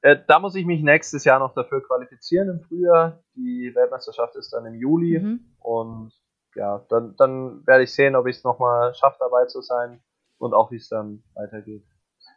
Äh, 0.00 0.16
da 0.26 0.40
muss 0.40 0.56
ich 0.56 0.66
mich 0.66 0.82
nächstes 0.82 1.24
Jahr 1.24 1.38
noch 1.38 1.54
dafür 1.54 1.80
qualifizieren 1.80 2.48
im 2.48 2.60
Frühjahr. 2.60 3.22
Die 3.36 3.72
Weltmeisterschaft 3.72 4.34
ist 4.34 4.52
dann 4.52 4.66
im 4.66 4.74
Juli 4.74 5.16
mhm. 5.16 5.54
und 5.60 6.12
ja, 6.56 6.84
dann, 6.88 7.14
dann 7.18 7.64
werde 7.68 7.84
ich 7.84 7.94
sehen, 7.94 8.16
ob 8.16 8.26
ich 8.26 8.38
es 8.38 8.42
nochmal 8.42 8.96
schaffe, 8.96 9.18
dabei 9.20 9.46
zu 9.46 9.60
sein 9.60 10.02
und 10.38 10.54
auch 10.54 10.72
wie 10.72 10.76
es 10.76 10.88
dann 10.88 11.22
weitergeht. 11.34 11.84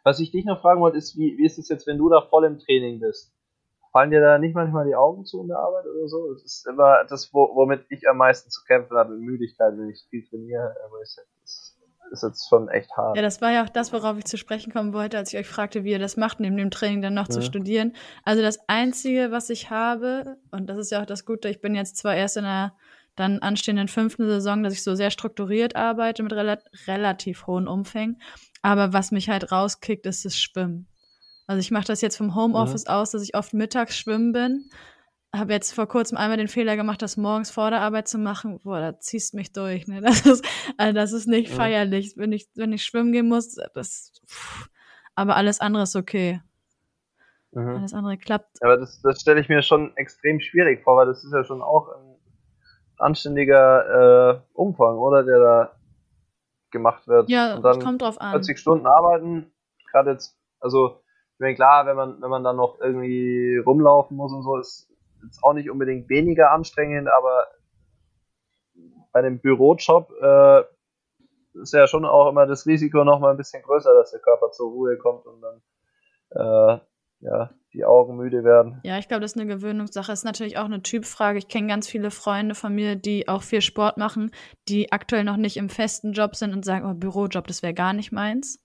Was 0.04 0.20
ich 0.20 0.30
dich 0.30 0.44
noch 0.44 0.60
fragen 0.60 0.80
wollte, 0.80 0.98
ist, 0.98 1.18
wie, 1.18 1.36
wie 1.38 1.44
ist 1.44 1.58
es 1.58 1.68
jetzt, 1.68 1.88
wenn 1.88 1.98
du 1.98 2.08
da 2.08 2.22
voll 2.22 2.44
im 2.44 2.60
Training 2.60 3.00
bist? 3.00 3.34
Fallen 3.90 4.12
dir 4.12 4.20
da 4.20 4.38
nicht 4.38 4.54
manchmal 4.54 4.86
die 4.86 4.94
Augen 4.94 5.24
zu 5.24 5.42
in 5.42 5.48
der 5.48 5.58
Arbeit 5.58 5.86
oder 5.86 6.06
so? 6.06 6.32
Das 6.34 6.44
ist 6.44 6.68
immer 6.68 7.04
das, 7.08 7.32
womit 7.32 7.84
ich 7.88 8.08
am 8.08 8.18
meisten 8.18 8.48
zu 8.48 8.62
kämpfen 8.64 8.96
habe, 8.96 9.14
Müdigkeit, 9.14 9.76
wenn 9.76 9.90
ich 9.90 10.06
viel 10.08 10.24
trainiere. 10.24 10.76
Aber 10.86 11.00
das 11.00 11.16
ist 12.10 12.22
jetzt 12.22 12.48
schon 12.48 12.68
echt 12.68 12.90
hart. 12.96 13.16
Ja, 13.16 13.22
das 13.22 13.40
war 13.40 13.52
ja 13.52 13.64
auch 13.64 13.68
das, 13.68 13.92
worauf 13.92 14.18
ich 14.18 14.24
zu 14.24 14.36
sprechen 14.36 14.72
kommen 14.72 14.92
wollte, 14.92 15.18
als 15.18 15.32
ich 15.32 15.38
euch 15.38 15.46
fragte, 15.46 15.84
wie 15.84 15.90
ihr 15.90 15.98
das 15.98 16.16
macht, 16.16 16.40
neben 16.40 16.56
dem 16.56 16.70
Training 16.70 17.02
dann 17.02 17.14
noch 17.14 17.28
ja. 17.28 17.34
zu 17.34 17.42
studieren. 17.42 17.94
Also 18.24 18.42
das 18.42 18.58
Einzige, 18.68 19.30
was 19.30 19.50
ich 19.50 19.70
habe, 19.70 20.36
und 20.50 20.66
das 20.68 20.78
ist 20.78 20.90
ja 20.90 21.02
auch 21.02 21.06
das 21.06 21.24
Gute, 21.24 21.48
ich 21.48 21.60
bin 21.60 21.74
jetzt 21.74 21.96
zwar 21.96 22.14
erst 22.14 22.36
in 22.36 22.44
einer 22.44 22.74
dann 23.16 23.40
anstehenden 23.40 23.88
fünften 23.88 24.26
Saison, 24.26 24.62
dass 24.62 24.72
ich 24.72 24.84
so 24.84 24.94
sehr 24.94 25.10
strukturiert 25.10 25.74
arbeite 25.74 26.22
mit 26.22 26.32
rela 26.32 26.58
relativ 26.86 27.46
hohen 27.46 27.66
Umfängen. 27.66 28.20
Aber 28.62 28.92
was 28.92 29.10
mich 29.10 29.28
halt 29.28 29.50
rauskickt, 29.50 30.06
ist 30.06 30.24
das 30.24 30.38
Schwimmen. 30.38 30.86
Also 31.46 31.60
ich 31.60 31.70
mache 31.70 31.86
das 31.86 32.00
jetzt 32.00 32.16
vom 32.16 32.34
Homeoffice 32.34 32.84
mhm. 32.84 32.92
aus, 32.92 33.10
dass 33.10 33.22
ich 33.22 33.34
oft 33.34 33.54
mittags 33.54 33.96
schwimmen 33.96 34.32
bin. 34.32 34.70
Habe 35.34 35.52
jetzt 35.52 35.72
vor 35.72 35.86
kurzem 35.86 36.16
einmal 36.16 36.38
den 36.38 36.48
Fehler 36.48 36.76
gemacht, 36.76 37.02
das 37.02 37.18
morgens 37.18 37.50
vor 37.50 37.70
der 37.70 37.82
Arbeit 37.82 38.08
zu 38.08 38.18
machen. 38.18 38.60
Boah, 38.62 38.80
da 38.80 38.98
ziehst 38.98 39.34
mich 39.34 39.52
durch. 39.52 39.86
Ne? 39.86 40.00
Das 40.02 40.24
ist, 40.24 40.44
also 40.78 40.94
das 40.94 41.12
ist 41.12 41.26
nicht 41.26 41.50
mhm. 41.50 41.56
feierlich. 41.56 42.14
Wenn 42.16 42.32
ich, 42.32 42.48
wenn 42.54 42.72
ich 42.72 42.84
schwimmen 42.84 43.12
gehen 43.12 43.28
muss, 43.28 43.54
das. 43.74 44.12
Pff. 44.26 44.68
Aber 45.14 45.36
alles 45.36 45.60
andere 45.60 45.82
ist 45.82 45.96
okay. 45.96 46.40
Mhm. 47.52 47.76
Alles 47.76 47.92
andere 47.92 48.16
klappt. 48.16 48.62
Aber 48.62 48.78
das, 48.78 49.00
das 49.02 49.20
stelle 49.20 49.40
ich 49.40 49.48
mir 49.48 49.62
schon 49.62 49.94
extrem 49.96 50.40
schwierig 50.40 50.82
vor, 50.82 50.96
weil 50.96 51.06
das 51.06 51.24
ist 51.24 51.32
ja 51.32 51.44
schon 51.44 51.60
auch 51.60 51.88
ein 51.88 52.16
anständiger 52.98 54.34
äh, 54.34 54.40
Umfang, 54.54 54.96
oder? 54.96 55.24
Der 55.24 55.38
da 55.38 55.72
gemacht 56.70 57.06
wird. 57.06 57.28
Ja, 57.28 57.56
und 57.56 57.62
dann 57.62 57.80
kommt 57.80 58.02
drauf 58.02 58.20
an. 58.20 58.32
40 58.32 58.58
Stunden 58.58 58.86
arbeiten, 58.86 59.52
gerade 59.90 60.12
jetzt, 60.12 60.38
also 60.60 61.00
ich 61.34 61.40
meine, 61.40 61.54
klar, 61.54 61.86
wenn 61.86 61.96
man, 61.96 62.20
wenn 62.20 62.30
man 62.30 62.44
dann 62.44 62.56
noch 62.56 62.80
irgendwie 62.80 63.58
rumlaufen 63.58 64.16
muss 64.16 64.32
und 64.32 64.42
so, 64.42 64.56
ist 64.56 64.87
jetzt 65.24 65.42
auch 65.42 65.52
nicht 65.52 65.70
unbedingt 65.70 66.08
weniger 66.08 66.50
anstrengend, 66.50 67.08
aber 67.08 67.46
bei 69.12 69.20
einem 69.20 69.40
Bürojob 69.40 70.12
äh, 70.20 70.62
ist 71.60 71.72
ja 71.72 71.86
schon 71.86 72.04
auch 72.04 72.28
immer 72.28 72.46
das 72.46 72.66
Risiko 72.66 73.04
noch 73.04 73.20
mal 73.20 73.30
ein 73.30 73.36
bisschen 73.36 73.62
größer, 73.62 73.92
dass 73.94 74.10
der 74.10 74.20
Körper 74.20 74.50
zur 74.50 74.70
Ruhe 74.70 74.96
kommt 74.96 75.26
und 75.26 75.40
dann 75.40 75.60
äh, 76.30 76.80
ja, 77.20 77.50
die 77.72 77.84
Augen 77.84 78.16
müde 78.16 78.44
werden. 78.44 78.80
Ja, 78.84 78.98
ich 78.98 79.08
glaube, 79.08 79.22
das 79.22 79.32
ist 79.32 79.40
eine 79.40 79.52
Gewöhnungssache. 79.52 80.12
Das 80.12 80.20
ist 80.20 80.24
natürlich 80.24 80.56
auch 80.56 80.64
eine 80.64 80.82
Typfrage. 80.82 81.38
Ich 81.38 81.48
kenne 81.48 81.66
ganz 81.66 81.88
viele 81.88 82.10
Freunde 82.10 82.54
von 82.54 82.74
mir, 82.74 82.96
die 82.96 83.28
auch 83.28 83.42
viel 83.42 83.60
Sport 83.60 83.96
machen, 83.96 84.30
die 84.68 84.92
aktuell 84.92 85.24
noch 85.24 85.36
nicht 85.36 85.56
im 85.56 85.68
festen 85.68 86.12
Job 86.12 86.36
sind 86.36 86.54
und 86.54 86.64
sagen, 86.64 86.88
oh, 86.88 86.94
Bürojob, 86.94 87.46
das 87.46 87.62
wäre 87.62 87.74
gar 87.74 87.92
nicht 87.92 88.12
meins. 88.12 88.60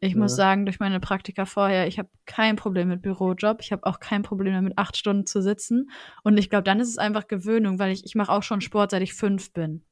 Ich 0.00 0.14
ja. 0.14 0.18
muss 0.18 0.34
sagen, 0.34 0.64
durch 0.64 0.80
meine 0.80 0.98
Praktika 0.98 1.44
vorher, 1.44 1.86
ich 1.86 1.98
habe 1.98 2.08
kein 2.24 2.56
Problem 2.56 2.88
mit 2.88 3.02
Bürojob. 3.02 3.60
Ich 3.60 3.70
habe 3.70 3.84
auch 3.84 4.00
kein 4.00 4.22
Problem 4.22 4.54
damit, 4.54 4.78
acht 4.78 4.96
Stunden 4.96 5.26
zu 5.26 5.42
sitzen. 5.42 5.90
Und 6.22 6.38
ich 6.38 6.48
glaube, 6.48 6.64
dann 6.64 6.80
ist 6.80 6.88
es 6.88 6.98
einfach 6.98 7.28
Gewöhnung, 7.28 7.78
weil 7.78 7.92
ich, 7.92 8.04
ich 8.04 8.14
mache 8.14 8.32
auch 8.32 8.42
schon 8.42 8.62
Sport, 8.62 8.92
seit 8.92 9.02
ich 9.02 9.12
fünf 9.12 9.52
bin. 9.52 9.84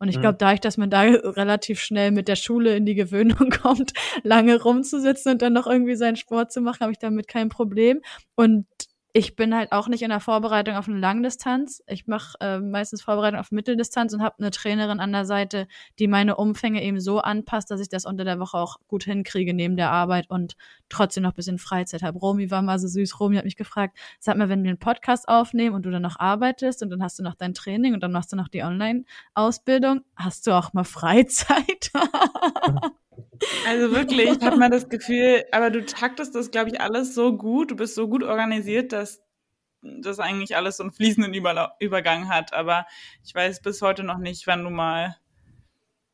Und 0.00 0.08
ich 0.08 0.18
glaube, 0.18 0.38
dadurch, 0.38 0.60
dass 0.60 0.78
man 0.78 0.88
da 0.88 1.02
relativ 1.02 1.78
schnell 1.78 2.10
mit 2.10 2.26
der 2.26 2.36
Schule 2.36 2.74
in 2.74 2.86
die 2.86 2.94
Gewöhnung 2.94 3.50
kommt, 3.62 3.92
lange 4.22 4.60
rumzusitzen 4.60 5.32
und 5.32 5.42
dann 5.42 5.52
noch 5.52 5.66
irgendwie 5.66 5.94
seinen 5.94 6.16
Sport 6.16 6.50
zu 6.50 6.62
machen, 6.62 6.80
habe 6.80 6.92
ich 6.92 6.98
damit 6.98 7.28
kein 7.28 7.50
Problem. 7.50 8.00
Und 8.34 8.66
ich 9.12 9.34
bin 9.34 9.54
halt 9.54 9.72
auch 9.72 9.88
nicht 9.88 10.02
in 10.02 10.10
der 10.10 10.20
Vorbereitung 10.20 10.76
auf 10.76 10.88
eine 10.88 10.98
Langdistanz. 10.98 11.82
Ich 11.88 12.06
mache 12.06 12.36
äh, 12.40 12.60
meistens 12.60 13.02
Vorbereitung 13.02 13.40
auf 13.40 13.50
Mitteldistanz 13.50 14.14
und 14.14 14.22
habe 14.22 14.36
eine 14.38 14.50
Trainerin 14.50 15.00
an 15.00 15.10
der 15.10 15.24
Seite, 15.24 15.66
die 15.98 16.06
meine 16.06 16.36
Umfänge 16.36 16.82
eben 16.82 17.00
so 17.00 17.18
anpasst, 17.18 17.70
dass 17.70 17.80
ich 17.80 17.88
das 17.88 18.06
unter 18.06 18.24
der 18.24 18.38
Woche 18.38 18.56
auch 18.56 18.76
gut 18.86 19.04
hinkriege 19.04 19.52
neben 19.52 19.76
der 19.76 19.90
Arbeit 19.90 20.30
und 20.30 20.56
trotzdem 20.88 21.24
noch 21.24 21.32
ein 21.32 21.36
bisschen 21.36 21.58
Freizeit 21.58 22.02
habe. 22.02 22.18
Romy 22.18 22.50
war 22.50 22.62
mal 22.62 22.78
so 22.78 22.86
süß. 22.86 23.18
Romy 23.18 23.36
hat 23.36 23.44
mich 23.44 23.56
gefragt, 23.56 23.98
sag 24.20 24.36
mal, 24.36 24.48
wenn 24.48 24.62
wir 24.62 24.70
einen 24.70 24.78
Podcast 24.78 25.28
aufnehmen 25.28 25.74
und 25.74 25.86
du 25.86 25.90
dann 25.90 26.02
noch 26.02 26.18
arbeitest 26.20 26.82
und 26.82 26.90
dann 26.90 27.02
hast 27.02 27.18
du 27.18 27.24
noch 27.24 27.34
dein 27.34 27.54
Training 27.54 27.94
und 27.94 28.02
dann 28.02 28.12
machst 28.12 28.32
du 28.32 28.36
noch 28.36 28.48
die 28.48 28.62
Online-Ausbildung, 28.62 30.02
hast 30.14 30.46
du 30.46 30.52
auch 30.52 30.72
mal 30.72 30.84
Freizeit? 30.84 31.90
Also 33.66 33.90
wirklich, 33.94 34.30
ich 34.30 34.42
habe 34.42 34.56
mal 34.56 34.70
das 34.70 34.88
Gefühl, 34.88 35.44
aber 35.52 35.70
du 35.70 35.84
taktest 35.84 36.34
das, 36.34 36.50
glaube 36.50 36.70
ich, 36.70 36.80
alles 36.80 37.14
so 37.14 37.36
gut, 37.36 37.70
du 37.70 37.76
bist 37.76 37.94
so 37.94 38.08
gut 38.08 38.22
organisiert, 38.22 38.92
dass 38.92 39.22
das 39.82 40.18
eigentlich 40.18 40.56
alles 40.56 40.76
so 40.76 40.82
einen 40.82 40.92
fließenden 40.92 41.32
Übergang 41.78 42.28
hat. 42.28 42.52
Aber 42.52 42.86
ich 43.24 43.34
weiß 43.34 43.62
bis 43.62 43.80
heute 43.82 44.02
noch 44.02 44.18
nicht, 44.18 44.46
wann 44.46 44.64
du 44.64 44.70
mal 44.70 45.16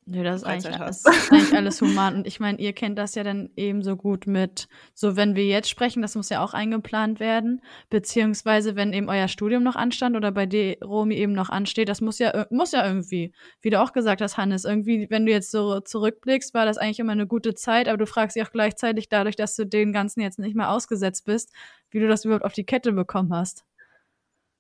Nö, 0.09 0.23
das 0.23 0.43
ist 0.43 0.45
eigentlich, 0.45 0.81
alles, 0.81 1.05
ist 1.05 1.33
eigentlich 1.33 1.53
alles 1.57 1.81
human. 1.81 2.15
Und 2.15 2.29
ich 2.29 2.39
meine, 2.39 2.61
ihr 2.61 2.73
kennt 2.73 2.97
das 2.97 3.17
ja 3.17 3.25
dann 3.25 3.51
ebenso 3.57 3.97
gut 3.97 4.29
mit, 4.29 4.69
so 4.95 5.17
wenn 5.17 5.35
wir 5.35 5.45
jetzt 5.47 5.69
sprechen, 5.69 6.01
das 6.01 6.15
muss 6.15 6.29
ja 6.29 6.45
auch 6.45 6.55
eingeplant 6.55 7.19
werden, 7.19 7.61
beziehungsweise 7.91 8.77
wenn 8.77 8.93
eben 8.93 9.09
euer 9.09 9.27
Studium 9.27 9.65
noch 9.65 9.75
anstand 9.75 10.15
oder 10.15 10.31
bei 10.31 10.47
dir, 10.47 10.77
Romy, 10.81 11.17
eben 11.17 11.33
noch 11.33 11.51
ansteht, 11.51 11.89
das 11.89 12.01
muss 12.01 12.21
ja, 12.21 12.47
muss 12.51 12.71
ja 12.71 12.87
irgendwie, 12.87 13.33
wie 13.63 13.71
du 13.71 13.81
auch 13.81 13.93
gesagt 13.93 14.21
hast, 14.21 14.37
Hannes, 14.37 14.65
irgendwie, 14.65 15.09
wenn 15.11 15.27
du 15.27 15.33
jetzt 15.33 15.51
so 15.51 15.81
zurückblickst, 15.81 16.55
war 16.55 16.67
das 16.67 16.79
eigentlich 16.79 17.01
immer 17.01 17.13
eine 17.13 17.27
gute 17.27 17.55
Zeit, 17.55 17.89
aber 17.89 17.99
du 17.99 18.07
fragst 18.07 18.37
dich 18.37 18.45
auch 18.45 18.53
gleichzeitig 18.53 19.09
dadurch, 19.09 19.35
dass 19.35 19.57
du 19.57 19.67
den 19.67 19.93
Ganzen 19.93 20.21
jetzt 20.21 20.39
nicht 20.39 20.55
mehr 20.55 20.71
ausgesetzt 20.71 21.25
bist, 21.25 21.53
wie 21.91 21.99
du 21.99 22.07
das 22.07 22.25
überhaupt 22.25 22.45
auf 22.45 22.53
die 22.53 22.65
Kette 22.65 22.93
bekommen 22.93 23.35
hast. 23.35 23.65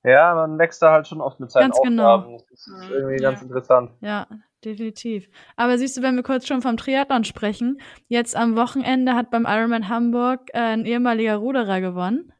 Ja, 0.06 0.36
man 0.36 0.56
wächst 0.56 0.80
da 0.82 0.92
halt 0.92 1.08
schon 1.08 1.20
oft 1.20 1.40
mit 1.40 1.50
seinen 1.50 1.62
ganz 1.62 1.80
genau. 1.82 2.14
Aufgaben. 2.14 2.36
Genau. 2.36 2.46
Das 2.48 2.66
ist 2.68 2.90
irgendwie 2.90 3.20
ja. 3.20 3.30
ganz 3.30 3.42
interessant. 3.42 3.90
Ja, 4.00 4.28
definitiv. 4.64 5.28
Aber 5.56 5.78
siehst 5.78 5.96
du, 5.96 6.02
wenn 6.02 6.14
wir 6.14 6.22
kurz 6.22 6.46
schon 6.46 6.62
vom 6.62 6.76
Triathlon 6.76 7.24
sprechen, 7.24 7.80
jetzt 8.06 8.36
am 8.36 8.54
Wochenende 8.56 9.14
hat 9.14 9.32
beim 9.32 9.46
Ironman 9.48 9.88
Hamburg 9.88 10.50
äh, 10.52 10.60
ein 10.60 10.86
ehemaliger 10.86 11.34
Ruderer 11.34 11.80
gewonnen. 11.80 12.32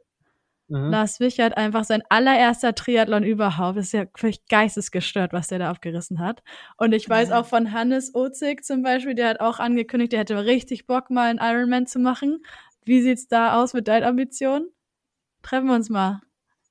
Mhm. 0.69 0.91
Lars 0.91 1.19
Wichert 1.19 1.57
einfach 1.57 1.83
sein 1.83 2.05
allererster 2.09 2.73
Triathlon 2.73 3.25
überhaupt. 3.25 3.79
Das 3.79 3.87
ist 3.87 3.93
ja 3.95 4.05
völlig 4.17 4.47
geistesgestört, 4.47 5.33
was 5.33 5.49
der 5.49 5.59
da 5.59 5.69
abgerissen 5.69 6.21
hat. 6.21 6.45
Und 6.77 6.93
ich 6.93 7.09
weiß 7.09 7.33
auch 7.33 7.47
von 7.47 7.73
Hannes 7.73 8.15
Ozig 8.15 8.65
zum 8.65 8.85
Beispiel, 8.85 9.17
der 9.17 9.31
hat 9.31 9.41
auch 9.41 9.59
angekündigt, 9.59 10.13
der 10.13 10.21
hätte 10.21 10.45
richtig 10.45 10.87
Bock, 10.87 11.11
mal 11.11 11.31
einen 11.31 11.41
Ironman 11.43 11.89
zu 11.89 11.99
machen. 11.99 12.45
Wie 12.85 13.03
sieht's 13.03 13.27
da 13.27 13.61
aus 13.61 13.75
mit 13.75 13.89
deinen 13.89 14.05
Ambitionen? 14.05 14.69
Treffen 15.43 15.67
wir 15.67 15.75
uns 15.75 15.91
mal 15.91 16.21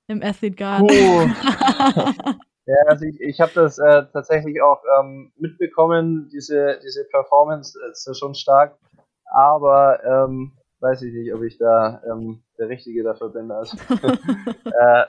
im 0.07 0.21
Athlete 0.21 0.55
Garden. 0.55 0.87
Cool. 0.89 1.31
ja, 2.65 2.75
also 2.87 3.05
ich, 3.05 3.19
ich 3.19 3.39
habe 3.39 3.51
das 3.55 3.77
äh, 3.77 4.03
tatsächlich 4.11 4.61
auch 4.61 4.81
ähm, 4.99 5.31
mitbekommen, 5.37 6.29
diese, 6.31 6.79
diese 6.83 7.05
Performance 7.05 7.79
ist 7.91 8.07
ja 8.07 8.13
schon 8.13 8.35
stark, 8.35 8.77
aber 9.25 10.03
ähm, 10.03 10.53
weiß 10.79 11.01
ich 11.03 11.13
nicht, 11.13 11.33
ob 11.33 11.41
ich 11.43 11.57
da 11.57 12.01
ähm, 12.09 12.43
der 12.57 12.69
Richtige 12.69 13.03
dafür 13.03 13.29
bin. 13.29 13.51
Also, 13.51 13.77
äh, 14.65 15.05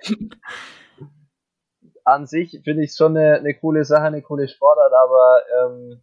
an 2.04 2.26
sich 2.26 2.60
finde 2.64 2.84
ich 2.84 2.90
es 2.90 2.96
schon 2.96 3.16
eine, 3.16 3.36
eine 3.36 3.54
coole 3.54 3.84
Sache, 3.84 4.04
eine 4.04 4.22
coole 4.22 4.48
Sportart, 4.48 4.92
aber 4.92 5.42
ähm, 5.60 6.02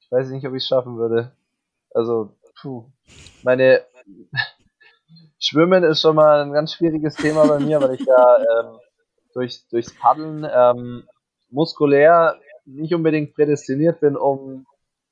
ich 0.00 0.10
weiß 0.10 0.30
nicht, 0.30 0.46
ob 0.46 0.54
ich 0.54 0.62
es 0.62 0.68
schaffen 0.68 0.96
würde. 0.96 1.32
Also, 1.92 2.36
puh, 2.60 2.86
meine 3.42 3.82
Schwimmen 5.40 5.82
ist 5.84 6.02
schon 6.02 6.16
mal 6.16 6.42
ein 6.42 6.52
ganz 6.52 6.74
schwieriges 6.74 7.16
Thema 7.16 7.46
bei 7.46 7.58
mir, 7.58 7.80
weil 7.80 7.94
ich 7.94 8.04
da 8.04 8.38
ähm, 8.60 8.78
durch, 9.32 9.66
durchs 9.70 9.98
Paddeln 9.98 10.46
ähm, 10.52 11.04
muskulär 11.50 12.38
nicht 12.66 12.94
unbedingt 12.94 13.34
prädestiniert 13.34 14.00
bin, 14.00 14.16
um 14.16 14.66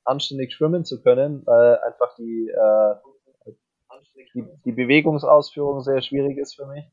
anständig 0.05 0.53
schwimmen 0.53 0.85
zu 0.85 1.01
können, 1.01 1.41
weil 1.45 1.79
einfach 1.79 2.15
die, 2.15 2.49
äh, 2.49 2.95
die, 4.33 4.45
die 4.65 4.71
Bewegungsausführung 4.71 5.81
sehr 5.81 6.01
schwierig 6.01 6.37
ist 6.37 6.55
für 6.55 6.67
mich, 6.67 6.85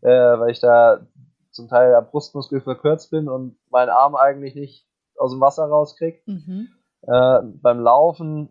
äh, 0.00 0.08
weil 0.08 0.50
ich 0.50 0.60
da 0.60 1.06
zum 1.50 1.68
Teil 1.68 1.94
am 1.94 2.06
Brustmuskel 2.06 2.60
verkürzt 2.62 3.10
bin 3.10 3.28
und 3.28 3.56
meinen 3.70 3.90
Arm 3.90 4.16
eigentlich 4.16 4.54
nicht 4.54 4.86
aus 5.16 5.32
dem 5.32 5.40
Wasser 5.40 5.66
rauskriege. 5.66 6.20
Mhm. 6.26 6.68
Äh, 7.02 7.40
beim 7.60 7.80
Laufen, 7.80 8.48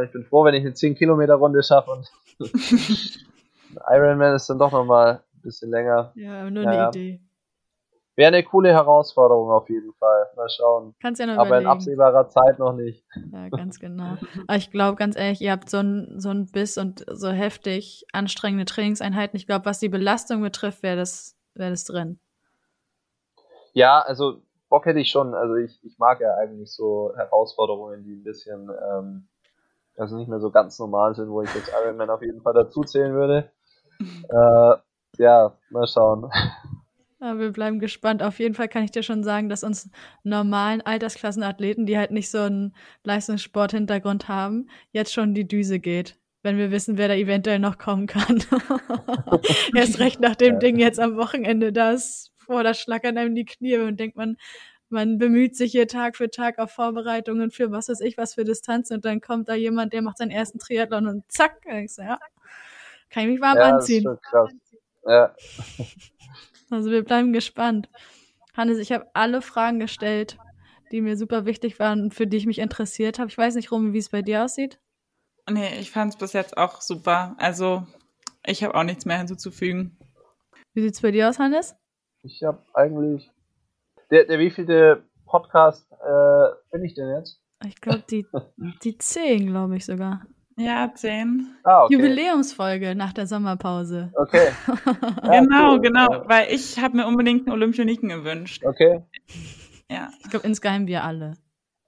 ich 0.00 0.12
bin 0.12 0.24
froh, 0.24 0.44
wenn 0.44 0.54
ich 0.54 0.62
eine 0.62 0.74
10 0.74 0.94
Kilometer 0.94 1.34
Runde 1.34 1.62
schaffe 1.62 1.90
und 1.90 2.10
Ironman 3.88 4.34
ist 4.34 4.48
dann 4.48 4.58
doch 4.58 4.72
nochmal 4.72 5.22
ein 5.34 5.42
bisschen 5.42 5.70
länger. 5.70 6.12
Ja, 6.14 6.48
nur 6.50 6.64
naja. 6.64 6.88
eine 6.88 6.88
Idee. 6.88 7.20
Wäre 8.14 8.28
eine 8.28 8.42
coole 8.42 8.70
Herausforderung 8.70 9.50
auf 9.50 9.70
jeden 9.70 9.94
Fall. 9.94 10.26
Mal 10.36 10.48
schauen. 10.50 10.94
Kannst 11.00 11.18
ja 11.18 11.26
noch 11.26 11.38
Aber 11.38 11.46
überlegen. 11.46 11.64
in 11.64 11.72
absehbarer 11.72 12.28
Zeit 12.28 12.58
noch 12.58 12.74
nicht. 12.74 13.04
Ja, 13.32 13.48
ganz 13.48 13.80
genau. 13.80 14.18
Aber 14.46 14.56
ich 14.56 14.70
glaube, 14.70 14.96
ganz 14.96 15.16
ehrlich, 15.16 15.40
ihr 15.40 15.50
habt 15.50 15.70
so 15.70 15.78
ein, 15.78 16.20
so 16.20 16.28
ein 16.28 16.46
Biss 16.46 16.76
und 16.76 17.06
so 17.10 17.30
heftig 17.30 18.04
anstrengende 18.12 18.66
Trainingseinheiten. 18.66 19.36
Ich 19.38 19.46
glaube, 19.46 19.64
was 19.64 19.78
die 19.78 19.88
Belastung 19.88 20.42
betrifft, 20.42 20.82
wäre 20.82 20.96
das, 20.96 21.38
wär 21.54 21.70
das 21.70 21.84
drin. 21.84 22.18
Ja, 23.72 24.00
also 24.00 24.42
Bock 24.68 24.84
hätte 24.84 25.00
ich 25.00 25.10
schon. 25.10 25.34
Also 25.34 25.54
ich, 25.56 25.82
ich 25.82 25.98
mag 25.98 26.20
ja 26.20 26.34
eigentlich 26.34 26.70
so 26.70 27.12
Herausforderungen, 27.16 28.04
die 28.04 28.12
ein 28.12 28.24
bisschen 28.24 28.70
ähm, 28.70 29.28
also 29.96 30.16
nicht 30.16 30.28
mehr 30.28 30.40
so 30.40 30.50
ganz 30.50 30.78
normal 30.78 31.14
sind, 31.14 31.28
wo 31.28 31.42
ich 31.42 31.54
jetzt 31.54 31.70
Ironman 31.70 32.10
auf 32.10 32.22
jeden 32.22 32.42
Fall 32.42 32.54
dazu 32.54 32.82
zählen 32.82 33.14
würde. 33.14 33.50
Äh, 34.00 34.76
ja, 35.18 35.56
mal 35.70 35.86
schauen. 35.86 36.28
Ja, 37.20 37.38
wir 37.38 37.52
bleiben 37.52 37.78
gespannt. 37.78 38.20
Auf 38.20 38.40
jeden 38.40 38.54
Fall 38.54 38.66
kann 38.66 38.82
ich 38.82 38.90
dir 38.90 39.04
schon 39.04 39.22
sagen, 39.22 39.48
dass 39.48 39.62
uns 39.62 39.88
normalen 40.24 40.80
Altersklassenathleten, 40.80 41.86
die 41.86 41.96
halt 41.96 42.10
nicht 42.10 42.28
so 42.28 42.38
einen 42.38 42.74
Leistungssporthintergrund 43.04 44.26
haben, 44.26 44.68
jetzt 44.90 45.12
schon 45.12 45.34
die 45.34 45.46
Düse 45.46 45.78
geht, 45.78 46.18
wenn 46.42 46.56
wir 46.56 46.72
wissen, 46.72 46.98
wer 46.98 47.06
da 47.06 47.14
eventuell 47.14 47.60
noch 47.60 47.78
kommen 47.78 48.08
kann. 48.08 48.42
Erst 49.76 50.00
recht 50.00 50.18
nach 50.18 50.34
dem 50.34 50.54
ja. 50.54 50.58
Ding 50.58 50.80
jetzt 50.80 50.98
am 50.98 51.16
Wochenende, 51.16 51.72
das 51.72 52.32
vor 52.38 52.64
das 52.64 52.80
Schlackern 52.80 53.16
einem 53.16 53.36
die 53.36 53.44
Knie 53.44 53.78
und 53.78 54.00
denkt 54.00 54.16
man, 54.16 54.36
man 54.92 55.18
bemüht 55.18 55.56
sich 55.56 55.72
hier 55.72 55.88
Tag 55.88 56.16
für 56.16 56.30
Tag 56.30 56.58
auf 56.58 56.70
Vorbereitungen 56.70 57.50
für 57.50 57.70
was 57.70 57.88
weiß 57.88 58.00
ich, 58.00 58.16
was 58.16 58.34
für 58.34 58.44
Distanzen 58.44 58.96
und 58.96 59.04
dann 59.04 59.20
kommt 59.20 59.48
da 59.48 59.54
jemand, 59.54 59.92
der 59.92 60.02
macht 60.02 60.18
seinen 60.18 60.30
ersten 60.30 60.58
Triathlon 60.58 61.06
und 61.06 61.24
zack, 61.30 61.60
ich 61.66 61.92
so, 61.92 62.02
ja, 62.02 62.18
kann 63.10 63.24
ich 63.24 63.30
mich 63.30 63.40
warm 63.40 63.58
ja, 63.58 63.74
anziehen. 63.74 64.04
Das 64.04 64.14
ist 64.14 64.22
krass. 64.22 64.50
Ja. 65.06 65.34
Also 66.70 66.90
wir 66.90 67.04
bleiben 67.04 67.34
gespannt. 67.34 67.90
Hannes, 68.56 68.78
ich 68.78 68.92
habe 68.92 69.06
alle 69.12 69.42
Fragen 69.42 69.78
gestellt, 69.78 70.38
die 70.90 71.02
mir 71.02 71.18
super 71.18 71.44
wichtig 71.44 71.78
waren 71.78 72.04
und 72.04 72.14
für 72.14 72.26
die 72.26 72.38
ich 72.38 72.46
mich 72.46 72.60
interessiert 72.60 73.18
habe. 73.18 73.28
Ich 73.28 73.36
weiß 73.36 73.56
nicht, 73.56 73.70
Romy, 73.70 73.92
wie 73.92 73.98
es 73.98 74.08
bei 74.08 74.22
dir 74.22 74.42
aussieht. 74.42 74.80
Nee, 75.50 75.78
ich 75.80 75.90
fand 75.90 76.14
es 76.14 76.18
bis 76.18 76.32
jetzt 76.32 76.56
auch 76.56 76.80
super. 76.80 77.34
Also 77.38 77.86
ich 78.46 78.64
habe 78.64 78.74
auch 78.74 78.84
nichts 78.84 79.04
mehr 79.04 79.18
hinzuzufügen. 79.18 79.98
Wie 80.72 80.80
sieht 80.80 80.94
es 80.94 81.02
bei 81.02 81.10
dir 81.10 81.28
aus, 81.28 81.38
Hannes? 81.38 81.76
Ich 82.22 82.42
habe 82.42 82.64
eigentlich 82.74 83.30
der, 84.12 84.26
der 84.26 84.38
wievielte 84.38 85.02
Podcast 85.26 85.90
äh, 85.92 86.54
bin 86.70 86.84
ich 86.84 86.94
denn 86.94 87.08
jetzt? 87.08 87.40
Ich 87.66 87.80
glaube, 87.80 88.04
die, 88.08 88.26
die 88.84 88.98
zehn, 88.98 89.46
glaube 89.46 89.76
ich 89.76 89.86
sogar. 89.86 90.26
Ja, 90.58 90.92
zehn. 90.94 91.56
Ah, 91.64 91.84
okay. 91.84 91.94
Jubiläumsfolge 91.94 92.94
nach 92.94 93.14
der 93.14 93.26
Sommerpause. 93.26 94.12
Okay. 94.14 94.50
Ja, 94.66 95.40
genau, 95.40 95.72
cool. 95.72 95.80
genau, 95.80 96.24
weil 96.26 96.52
ich 96.52 96.78
habe 96.78 96.98
mir 96.98 97.06
unbedingt 97.06 97.46
einen 97.46 97.54
Olympioniken 97.54 98.10
gewünscht. 98.10 98.62
Okay. 98.64 99.02
Ja. 99.90 100.10
Ich 100.22 100.28
glaube, 100.28 100.46
insgeheim 100.46 100.86
wir 100.86 101.04
alle. 101.04 101.38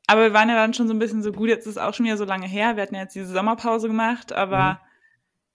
Aber 0.07 0.22
wir 0.22 0.33
waren 0.33 0.49
ja 0.49 0.55
dann 0.55 0.72
schon 0.72 0.89
so 0.89 0.95
ein 0.95 0.99
bisschen 0.99 1.22
so 1.22 1.31
gut, 1.31 1.49
jetzt 1.49 1.66
ist 1.66 1.72
es 1.72 1.79
auch 1.79 1.93
schon 1.93 2.07
wieder 2.07 2.16
so 2.16 2.25
lange 2.25 2.47
her. 2.47 2.77
Wir 2.77 2.83
hatten 2.83 2.95
ja 2.95 3.03
jetzt 3.03 3.14
diese 3.14 3.33
Sommerpause 3.33 3.87
gemacht, 3.87 4.33
aber 4.33 4.72
mhm. 4.72 4.77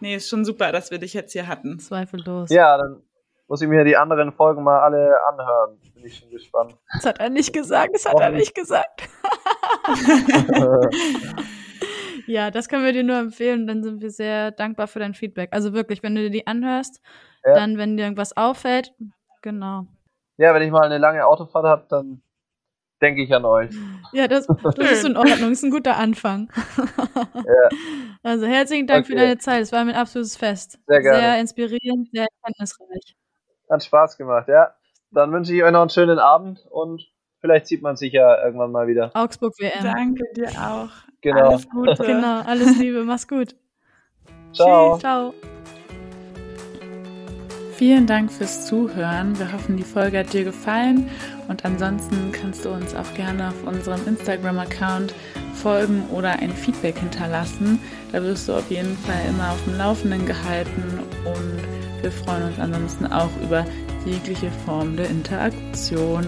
nee, 0.02 0.16
ist 0.16 0.30
schon 0.30 0.46
super, 0.46 0.72
dass 0.72 0.92
wir 0.92 1.00
dich 1.00 1.14
jetzt 1.14 1.34
hier 1.34 1.48
hatten. 1.48 1.80
Zweifellos. 1.80 2.52
Ja, 2.52 2.78
dann 2.78 3.02
muss 3.50 3.64
ich 3.64 3.68
mir 3.68 3.84
die 3.84 3.98
anderen 3.98 4.32
Folgen 4.32 4.64
mal 4.64 4.80
alle 4.80 5.18
anhören. 5.28 5.80
Bin 5.96 6.06
ich 6.06 6.18
schon 6.18 6.30
gespannt. 6.30 6.78
Das 6.94 7.06
hat 7.06 7.20
er 7.20 7.30
nicht 7.30 7.52
gesagt, 7.52 7.90
das 7.94 8.06
hat 8.06 8.20
er 8.20 8.30
nicht 8.30 8.54
gesagt. 8.54 9.10
ja, 12.28 12.52
das 12.52 12.70
können 12.70 12.86
wir 12.86 12.94
dir 12.94 13.04
nur 13.04 13.18
empfehlen. 13.18 13.66
Dann 13.66 13.84
sind 13.84 14.02
wir 14.02 14.12
sehr 14.12 14.52
dankbar 14.52 14.88
für 14.88 15.00
dein 15.00 15.16
Feedback. 15.16 15.50
Also 15.52 15.74
wirklich, 15.74 16.04
wenn 16.04 16.14
du 16.14 16.22
dir 16.22 16.30
die 16.30 16.46
anhörst, 16.46 17.02
ja. 17.44 17.56
dann, 17.56 17.80
wenn 17.80 17.98
dir 17.98 18.04
irgendwas 18.04 18.38
auffällt, 18.38 18.94
genau. 19.42 19.88
Ja, 20.38 20.54
wenn 20.54 20.62
ich 20.62 20.72
mal 20.72 20.84
eine 20.84 21.00
lange 21.00 21.26
Autofahrt 21.26 21.66
habe, 21.66 21.86
dann 21.90 22.22
denke 23.02 23.24
ich 23.24 23.34
an 23.34 23.46
euch. 23.46 23.72
Ja, 24.14 24.28
das, 24.28 24.46
das 24.46 24.92
ist 24.92 25.06
in 25.06 25.18
Ordnung, 25.18 25.40
das 25.40 25.50
ist 25.50 25.64
ein 25.64 25.72
guter 25.72 25.98
Anfang. 25.98 26.52
ja. 27.34 27.70
Also 28.22 28.46
herzlichen 28.46 28.86
Dank 28.86 29.06
okay. 29.06 29.14
für 29.14 29.20
deine 29.20 29.38
Zeit. 29.40 29.64
Es 29.64 29.72
war 29.72 29.84
mir 29.86 29.94
ein 29.94 30.00
absolutes 30.00 30.38
Fest. 30.38 30.78
Sehr 30.86 31.02
gerne. 31.02 31.20
Sehr 31.20 31.40
inspirierend, 31.40 32.10
sehr 32.12 32.28
erkenntnisreich. 32.44 33.16
Hat 33.70 33.84
Spaß 33.84 34.18
gemacht, 34.18 34.48
ja. 34.48 34.74
Dann 35.12 35.32
wünsche 35.32 35.54
ich 35.54 35.64
euch 35.64 35.72
noch 35.72 35.82
einen 35.82 35.90
schönen 35.90 36.20
Abend 36.20 36.66
und 36.70 37.08
vielleicht 37.40 37.68
sieht 37.68 37.82
man 37.82 37.96
sich 37.96 38.14
ja 38.14 38.44
irgendwann 38.44 38.72
mal 38.72 38.88
wieder. 38.88 39.12
Augsburg 39.14 39.54
WM. 39.60 39.84
Danke 39.84 40.24
dir 40.36 40.50
auch. 40.50 40.90
Genau. 41.22 41.50
Alles 41.50 41.70
Gute. 41.70 41.96
genau, 42.06 42.42
alles 42.42 42.78
Liebe. 42.78 43.04
Mach's 43.04 43.28
gut. 43.28 43.56
Ciao. 44.54 44.94
Tschüss. 44.94 45.02
Ciao. 45.02 45.34
Vielen 47.80 48.08
Dank 48.08 48.30
fürs 48.30 48.66
Zuhören. 48.66 49.40
Wir 49.40 49.54
hoffen, 49.54 49.78
die 49.78 49.84
Folge 49.84 50.20
hat 50.20 50.34
dir 50.34 50.44
gefallen. 50.44 51.10
Und 51.48 51.64
ansonsten 51.64 52.32
kannst 52.34 52.66
du 52.66 52.70
uns 52.70 52.94
auch 52.94 53.14
gerne 53.14 53.48
auf 53.48 53.64
unserem 53.66 54.06
Instagram-Account 54.06 55.14
folgen 55.54 56.04
oder 56.12 56.34
ein 56.34 56.52
Feedback 56.52 56.98
hinterlassen. 56.98 57.80
Da 58.12 58.22
wirst 58.22 58.50
du 58.50 58.54
auf 58.54 58.70
jeden 58.70 58.98
Fall 58.98 59.22
immer 59.30 59.52
auf 59.52 59.64
dem 59.64 59.78
Laufenden 59.78 60.26
gehalten 60.26 61.00
und 61.24 61.79
wir 62.02 62.12
freuen 62.12 62.44
uns 62.44 62.60
ansonsten 62.60 63.06
auch 63.08 63.30
über 63.44 63.66
jegliche 64.06 64.52
Form 64.66 64.96
der 64.96 65.10
Interaktion. 65.10 66.26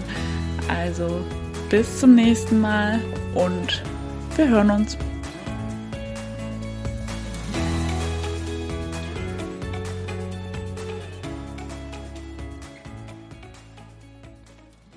Also 0.68 1.24
bis 1.68 2.00
zum 2.00 2.14
nächsten 2.14 2.60
Mal 2.60 3.00
und 3.34 3.82
wir 4.36 4.48
hören 4.48 4.70
uns. 4.70 4.96